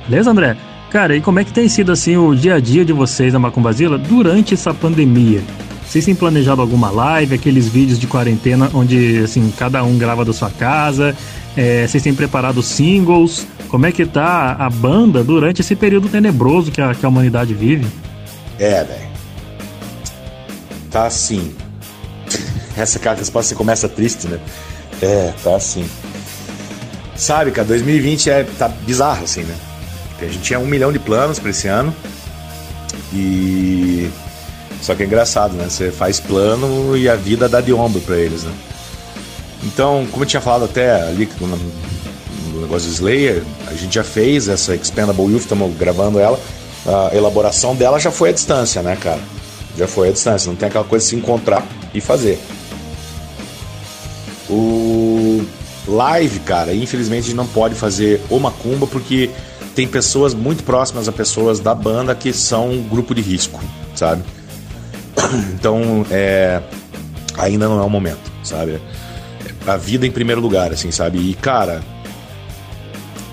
[0.09, 0.57] Beleza, André?
[0.93, 3.39] Cara, e como é que tem sido assim o dia a dia de vocês na
[3.39, 5.43] Macumbazila durante essa pandemia?
[5.87, 10.35] Vocês têm planejado alguma live, aqueles vídeos de quarentena onde assim cada um grava da
[10.35, 11.17] sua casa?
[11.57, 13.47] É, vocês têm preparado singles?
[13.69, 17.55] Como é que tá a banda durante esse período tenebroso que a, que a humanidade
[17.55, 17.87] vive?
[18.59, 19.09] É, velho.
[20.91, 21.55] Tá assim.
[22.77, 24.39] Essa resposta você começa triste, né?
[25.01, 25.87] É, tá assim.
[27.17, 29.55] Sabe, cara, 2020 é, tá bizarro, assim, né?
[30.27, 31.95] A gente tinha um milhão de planos pra esse ano.
[33.13, 34.11] E.
[34.81, 35.67] Só que é engraçado, né?
[35.69, 38.53] Você faz plano e a vida dá de ombro pra eles, né?
[39.63, 44.49] Então, como eu tinha falado até ali no, negócio do Slayer, a gente já fez
[44.49, 46.39] essa Expendable Youth, estamos gravando ela.
[46.85, 49.21] A elaboração dela já foi à distância, né, cara?
[49.79, 52.41] Já foi à distância, não tem aquela coisa de se encontrar e fazer.
[54.51, 55.45] O
[55.87, 59.31] live, cara, infelizmente a gente não pode fazer o macumba porque
[59.75, 63.63] tem pessoas muito próximas a pessoas da banda que são um grupo de risco,
[63.95, 64.23] sabe?
[65.55, 66.61] Então, é,
[67.39, 68.81] ainda não é o momento, sabe?
[69.67, 71.19] A vida em primeiro lugar, assim, sabe?
[71.19, 71.81] E, cara,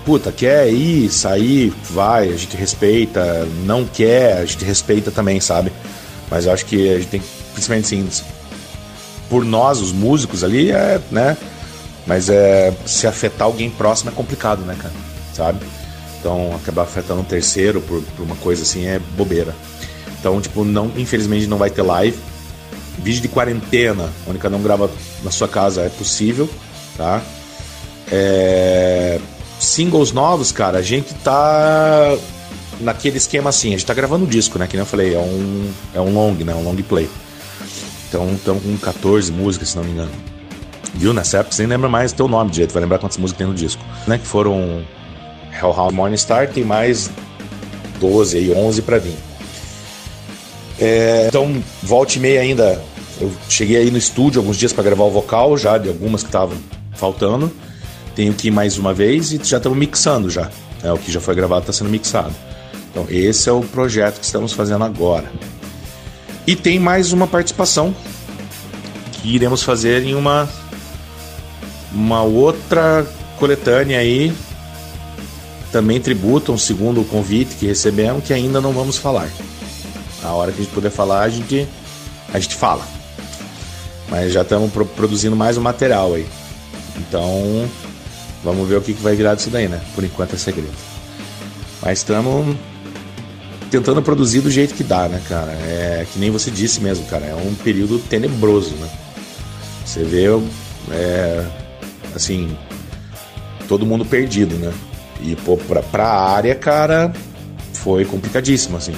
[0.04, 5.72] puta, quer ir, sair, vai, a gente respeita, não quer, a gente respeita também, sabe?
[6.30, 7.22] Mas eu acho que a gente tem
[7.52, 8.08] principalmente assim,
[9.28, 11.36] por nós, os músicos ali, é, né?
[12.06, 14.94] Mas é, se afetar alguém próximo é complicado, né, cara?
[15.34, 15.58] Sabe?
[16.20, 19.54] Então, acabar afetando um terceiro por, por uma coisa assim é bobeira.
[20.18, 22.16] Então, tipo, não, infelizmente não vai ter live.
[22.98, 24.90] Vídeo de quarentena, cada um grava
[25.24, 26.48] na sua casa, é possível,
[26.96, 27.22] tá?
[28.12, 29.18] É...
[29.58, 32.16] Singles novos, cara, a gente tá
[32.80, 34.66] naquele esquema assim, a gente tá gravando o disco, né?
[34.66, 36.54] Que nem eu falei, é um, é um long, né?
[36.54, 37.08] Um long play.
[38.08, 40.10] Então, estamos com 14 músicas, se não me engano.
[40.94, 41.14] Viu?
[41.14, 43.46] Nessa época você nem lembra mais o teu nome direito, vai lembrar quantas músicas tem
[43.46, 43.82] no disco.
[44.06, 44.18] Né?
[44.18, 44.84] Que foram
[45.52, 47.10] Hellhound Morningstar, tem mais
[47.98, 49.16] 12 aí, 11 pra vir.
[50.78, 52.82] É, então, volte e meia ainda.
[53.20, 56.28] Eu cheguei aí no estúdio alguns dias para gravar o vocal, já de algumas que
[56.28, 56.56] estavam
[56.94, 57.52] faltando.
[58.14, 60.50] Tenho que ir mais uma vez e já estamos mixando já.
[60.82, 62.34] É, o que já foi gravado está sendo mixado.
[62.90, 65.30] Então, esse é o projeto que estamos fazendo agora.
[66.46, 67.94] E tem mais uma participação
[69.12, 70.48] que iremos fazer em uma
[71.92, 73.06] uma outra
[73.38, 74.32] coletânea aí
[75.72, 79.28] também tributo um segundo convite que recebemos que ainda não vamos falar.
[80.22, 81.66] A hora que a gente puder falar, a gente
[82.32, 82.86] a gente fala.
[84.08, 86.26] Mas já estamos pro- produzindo mais um material aí.
[86.98, 87.68] Então,
[88.44, 89.80] vamos ver o que, que vai virar disso daí, né?
[89.94, 90.74] Por enquanto é segredo.
[91.80, 92.56] Mas estamos
[93.70, 95.52] tentando produzir do jeito que dá, né, cara?
[95.52, 97.24] É que nem você disse mesmo, cara.
[97.26, 98.88] É um período tenebroso, né?
[99.86, 100.26] Você vê,
[100.90, 101.46] é,
[102.14, 102.56] assim,
[103.68, 104.72] todo mundo perdido, né?
[105.22, 107.12] E, pô, pra, pra área, cara,
[107.72, 108.94] foi complicadíssimo, assim.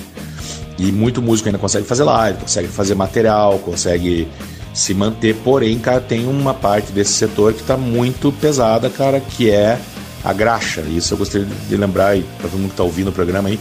[0.79, 4.29] E muito músico ainda consegue fazer live, consegue fazer material, consegue
[4.75, 9.51] se manter, porém, cara, tem uma parte desse setor que tá muito pesada, cara, que
[9.51, 9.79] é
[10.25, 10.81] a graxa.
[10.81, 13.61] Isso eu gostaria de lembrar, e pra todo mundo que tá ouvindo o programa aí,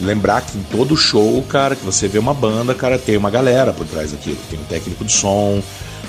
[0.00, 3.72] lembrar que em todo show, cara, que você vê uma banda, cara, tem uma galera
[3.72, 4.36] por trás daquilo.
[4.50, 5.62] Tem o técnico de som,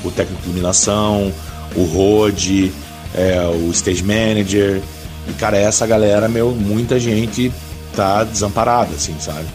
[0.04, 1.32] o técnico de iluminação,
[1.76, 2.72] o road,
[3.16, 4.82] é, o stage manager.
[5.28, 7.52] E, cara, essa galera, meu, muita gente
[7.96, 9.46] tá desamparada, assim, sabe?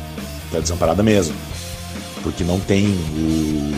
[0.51, 1.35] Tá desamparada mesmo.
[2.23, 3.75] Porque não tem o.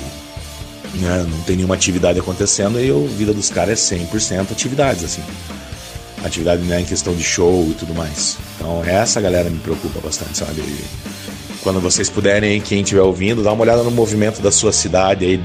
[0.95, 5.23] né, não tem nenhuma atividade acontecendo e a vida dos caras é 100% atividades, assim.
[6.25, 8.39] Atividade né, em questão de show e tudo mais.
[8.57, 10.63] Então, essa galera me preocupa bastante, sabe?
[11.63, 15.41] Quando vocês puderem, quem estiver ouvindo, dá uma olhada no movimento da sua cidade aí.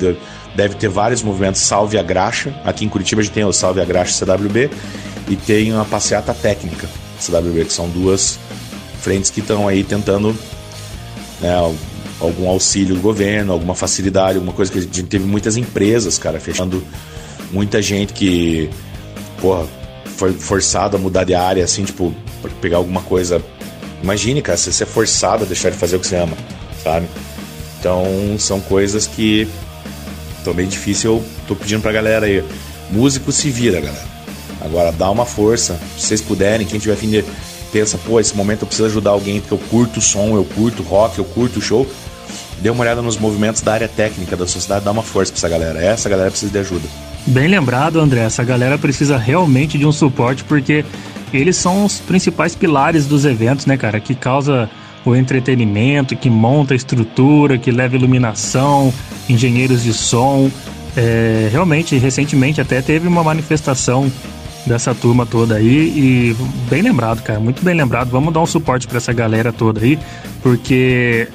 [0.55, 2.53] Deve ter vários movimentos Salve a Graxa.
[2.65, 4.69] Aqui em Curitiba a gente tem o Salve a Graxa CWB
[5.29, 6.89] e tem a Passeata Técnica
[7.19, 8.37] CWB, que são duas
[9.01, 10.35] frentes que estão aí tentando
[11.41, 11.75] né, al-
[12.19, 16.39] algum auxílio do governo, alguma facilidade, alguma coisa que a gente teve muitas empresas, cara,
[16.39, 16.83] fechando
[17.51, 18.69] muita gente que,
[19.39, 19.65] porra,
[20.17, 22.13] foi forçado a mudar de área, assim, tipo,
[22.61, 23.41] pegar alguma coisa.
[24.03, 26.35] Imagine, cara, se você é forçado a deixar de fazer o que você ama,
[26.83, 27.07] sabe?
[27.79, 28.05] Então,
[28.37, 29.47] são coisas que
[30.43, 31.15] tô bem difícil.
[31.17, 32.43] Eu tô pedindo pra galera aí,
[32.91, 34.18] músico se vira, galera.
[34.61, 37.23] Agora, dá uma força, se vocês puderem, quem tiver fim de
[37.71, 40.83] pensa, pô, esse momento eu preciso ajudar alguém porque eu curto o som, eu curto
[40.83, 41.87] rock, eu curto o show.
[42.61, 45.49] Dê uma olhada nos movimentos da área técnica da sociedade, dá uma força pra essa
[45.49, 45.81] galera.
[45.81, 46.87] Essa galera precisa de ajuda.
[47.25, 48.21] Bem lembrado, André.
[48.21, 50.83] Essa galera precisa realmente de um suporte porque
[51.33, 53.99] eles são os principais pilares dos eventos, né, cara?
[53.99, 54.69] Que causa
[55.05, 58.93] o entretenimento, que monta a estrutura, que leva iluminação,
[59.29, 60.51] engenheiros de som.
[60.97, 64.11] É, realmente, recentemente até teve uma manifestação
[64.69, 66.35] dessa turma toda aí e
[66.69, 68.09] bem lembrado, cara, muito bem lembrado.
[68.09, 69.99] Vamos dar um suporte para essa galera toda aí,
[70.43, 71.27] porque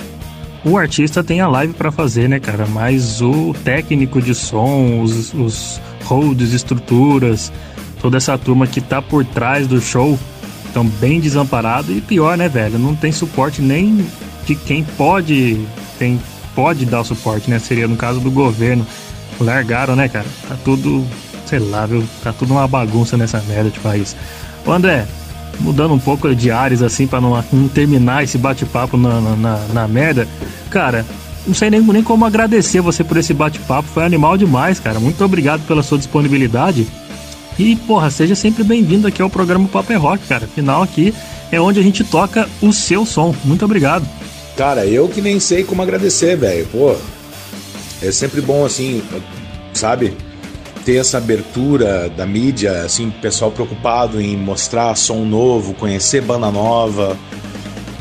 [0.65, 2.65] o artista tem a live para fazer, né, cara?
[2.66, 7.52] Mas o técnico de som, os, os holds, estruturas,
[8.01, 10.19] toda essa turma que tá por trás do show
[10.66, 12.78] estão bem desamparados e pior, né, velho?
[12.78, 14.06] Não tem suporte nem
[14.47, 15.66] de quem pode
[15.98, 16.20] tem
[16.55, 17.59] pode dar suporte, né?
[17.59, 18.86] Seria no caso do governo.
[19.40, 20.27] Largaram, né, cara?
[20.48, 21.05] Tá tudo,
[21.46, 22.04] sei lá, viu?
[22.22, 24.16] Tá tudo uma bagunça nessa merda de país.
[24.66, 25.06] Ô, André,
[25.60, 29.88] mudando um pouco de áreas assim para não, não, terminar esse bate-papo na, na, na,
[29.88, 30.26] merda,
[30.70, 31.04] cara.
[31.46, 34.98] Não sei nem, nem como agradecer você por esse bate-papo, foi animal demais, cara.
[34.98, 36.86] Muito obrigado pela sua disponibilidade.
[37.58, 40.46] E, porra, seja sempre bem-vindo aqui ao programa Papo é Rock, cara.
[40.46, 41.14] Afinal, aqui
[41.52, 43.34] é onde a gente toca o seu som.
[43.44, 44.08] Muito obrigado.
[44.56, 46.66] Cara, eu que nem sei como agradecer, velho.
[46.72, 46.96] Pô,
[48.02, 49.02] é sempre bom, assim,
[49.72, 50.16] sabe?
[50.85, 57.16] Ter essa abertura da mídia, assim, pessoal preocupado em mostrar som novo, conhecer banda nova.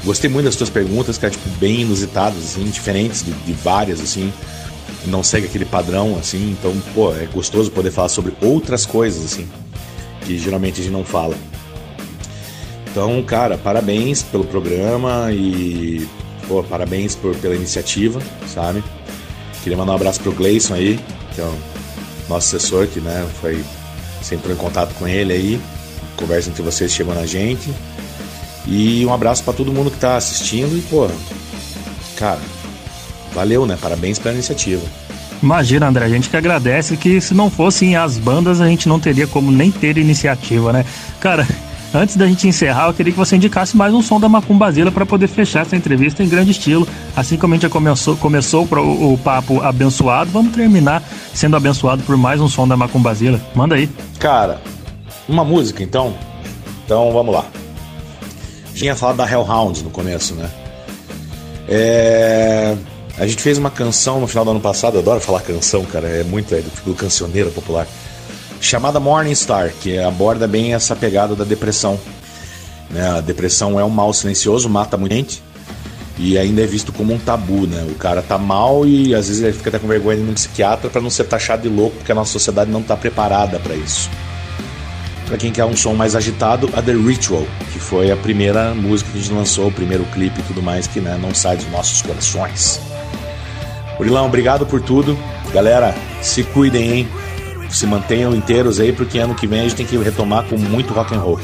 [0.04, 4.34] Gostei muito das tuas perguntas, cara, tipo, bem inusitadas, assim, diferentes de, de várias, assim.
[5.06, 6.52] Não segue aquele padrão, assim.
[6.52, 9.48] Então, pô, é gostoso poder falar sobre outras coisas, assim,
[10.26, 11.36] que geralmente a gente não fala.
[12.92, 16.06] Então, cara, parabéns pelo programa e,
[16.50, 18.22] pô, parabéns por, pela iniciativa,
[18.54, 18.84] sabe?
[19.64, 21.00] Queria mandar um abraço pro Gleison aí,
[21.34, 21.73] que é o
[22.30, 23.64] nosso assessor, que né, foi
[24.22, 25.62] sempre em contato com ele aí.
[26.16, 27.74] Conversa entre vocês chegou na gente.
[28.66, 31.10] E um abraço para todo mundo que tá assistindo e, pô,
[32.16, 32.40] cara,
[33.34, 33.78] valeu, né?
[33.82, 34.82] Parabéns pela iniciativa.
[35.42, 38.98] Imagina, André, a gente que agradece que se não fossem as bandas, a gente não
[39.00, 40.86] teria como nem ter iniciativa, né?
[41.20, 41.46] Cara,
[41.96, 45.06] Antes da gente encerrar, eu queria que você indicasse mais um som da Macumbazila para
[45.06, 46.88] poder fechar essa entrevista em grande estilo.
[47.16, 51.04] Assim como a gente já começou, começou o, o papo abençoado, vamos terminar
[51.36, 53.40] sendo abençoado por mais um som da Macumbazila.
[53.54, 53.88] Manda aí.
[54.18, 54.60] Cara,
[55.30, 56.16] uma música então?
[56.84, 57.46] Então vamos lá.
[58.74, 60.50] Tinha falado da Hellhounds no começo, né?
[61.70, 62.76] É...
[63.20, 66.08] A gente fez uma canção no final do ano passado, eu adoro falar canção, cara,
[66.08, 67.88] é muito é do do cancioneiro popular
[68.64, 72.00] chamada Morning Star, que aborda bem essa pegada da depressão.
[72.90, 73.08] Né?
[73.10, 75.44] A depressão é um mal silencioso, mata muita gente
[76.18, 77.86] e ainda é visto como um tabu, né?
[77.90, 80.34] O cara tá mal e às vezes ele fica até com vergonha de ir no
[80.34, 83.76] psiquiatra para não ser taxado de louco, porque a nossa sociedade não tá preparada para
[83.76, 84.10] isso.
[85.26, 89.10] Para quem quer um som mais agitado, a The Ritual, que foi a primeira música
[89.12, 91.70] que a gente lançou, o primeiro clipe e tudo mais que né, não sai dos
[91.72, 92.80] nossos corações.
[94.00, 95.18] Urilão, obrigado por tudo.
[95.52, 97.08] Galera, se cuidem, hein?
[97.76, 100.94] Se mantenham inteiros aí, porque ano que vem a gente tem que retomar com muito
[100.94, 101.40] rock and roll.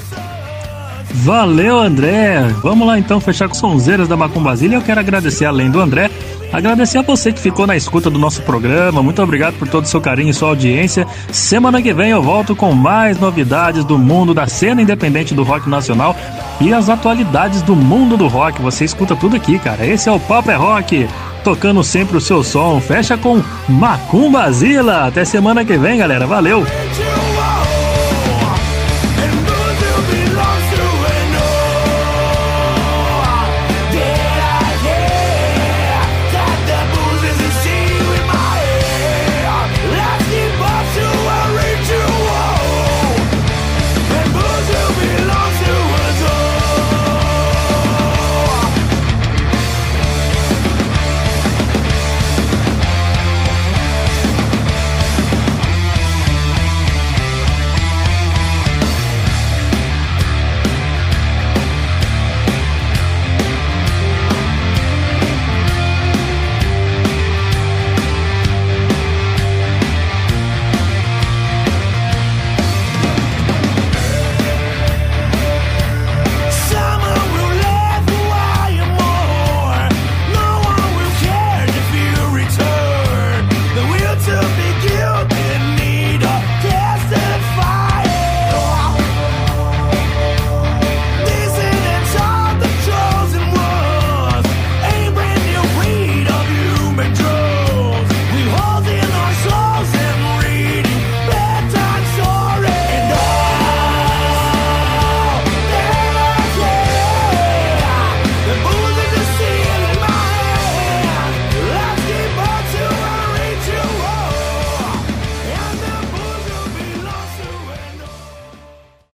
[1.11, 2.41] Valeu, André!
[2.61, 4.75] Vamos lá então fechar com sonzeiras da Macumbazilha.
[4.75, 6.09] Eu quero agradecer, além do André,
[6.53, 9.01] agradecer a você que ficou na escuta do nosso programa.
[9.01, 11.07] Muito obrigado por todo o seu carinho e sua audiência.
[11.31, 15.67] Semana que vem eu volto com mais novidades do mundo da cena independente do rock
[15.67, 16.15] nacional
[16.61, 18.61] e as atualidades do mundo do rock.
[18.61, 19.85] Você escuta tudo aqui, cara.
[19.85, 21.07] Esse é o Papo é Rock
[21.39, 22.79] tocando sempre o seu som.
[22.79, 25.07] Fecha com Macumbazila.
[25.07, 26.25] Até semana que vem, galera.
[26.27, 26.65] Valeu!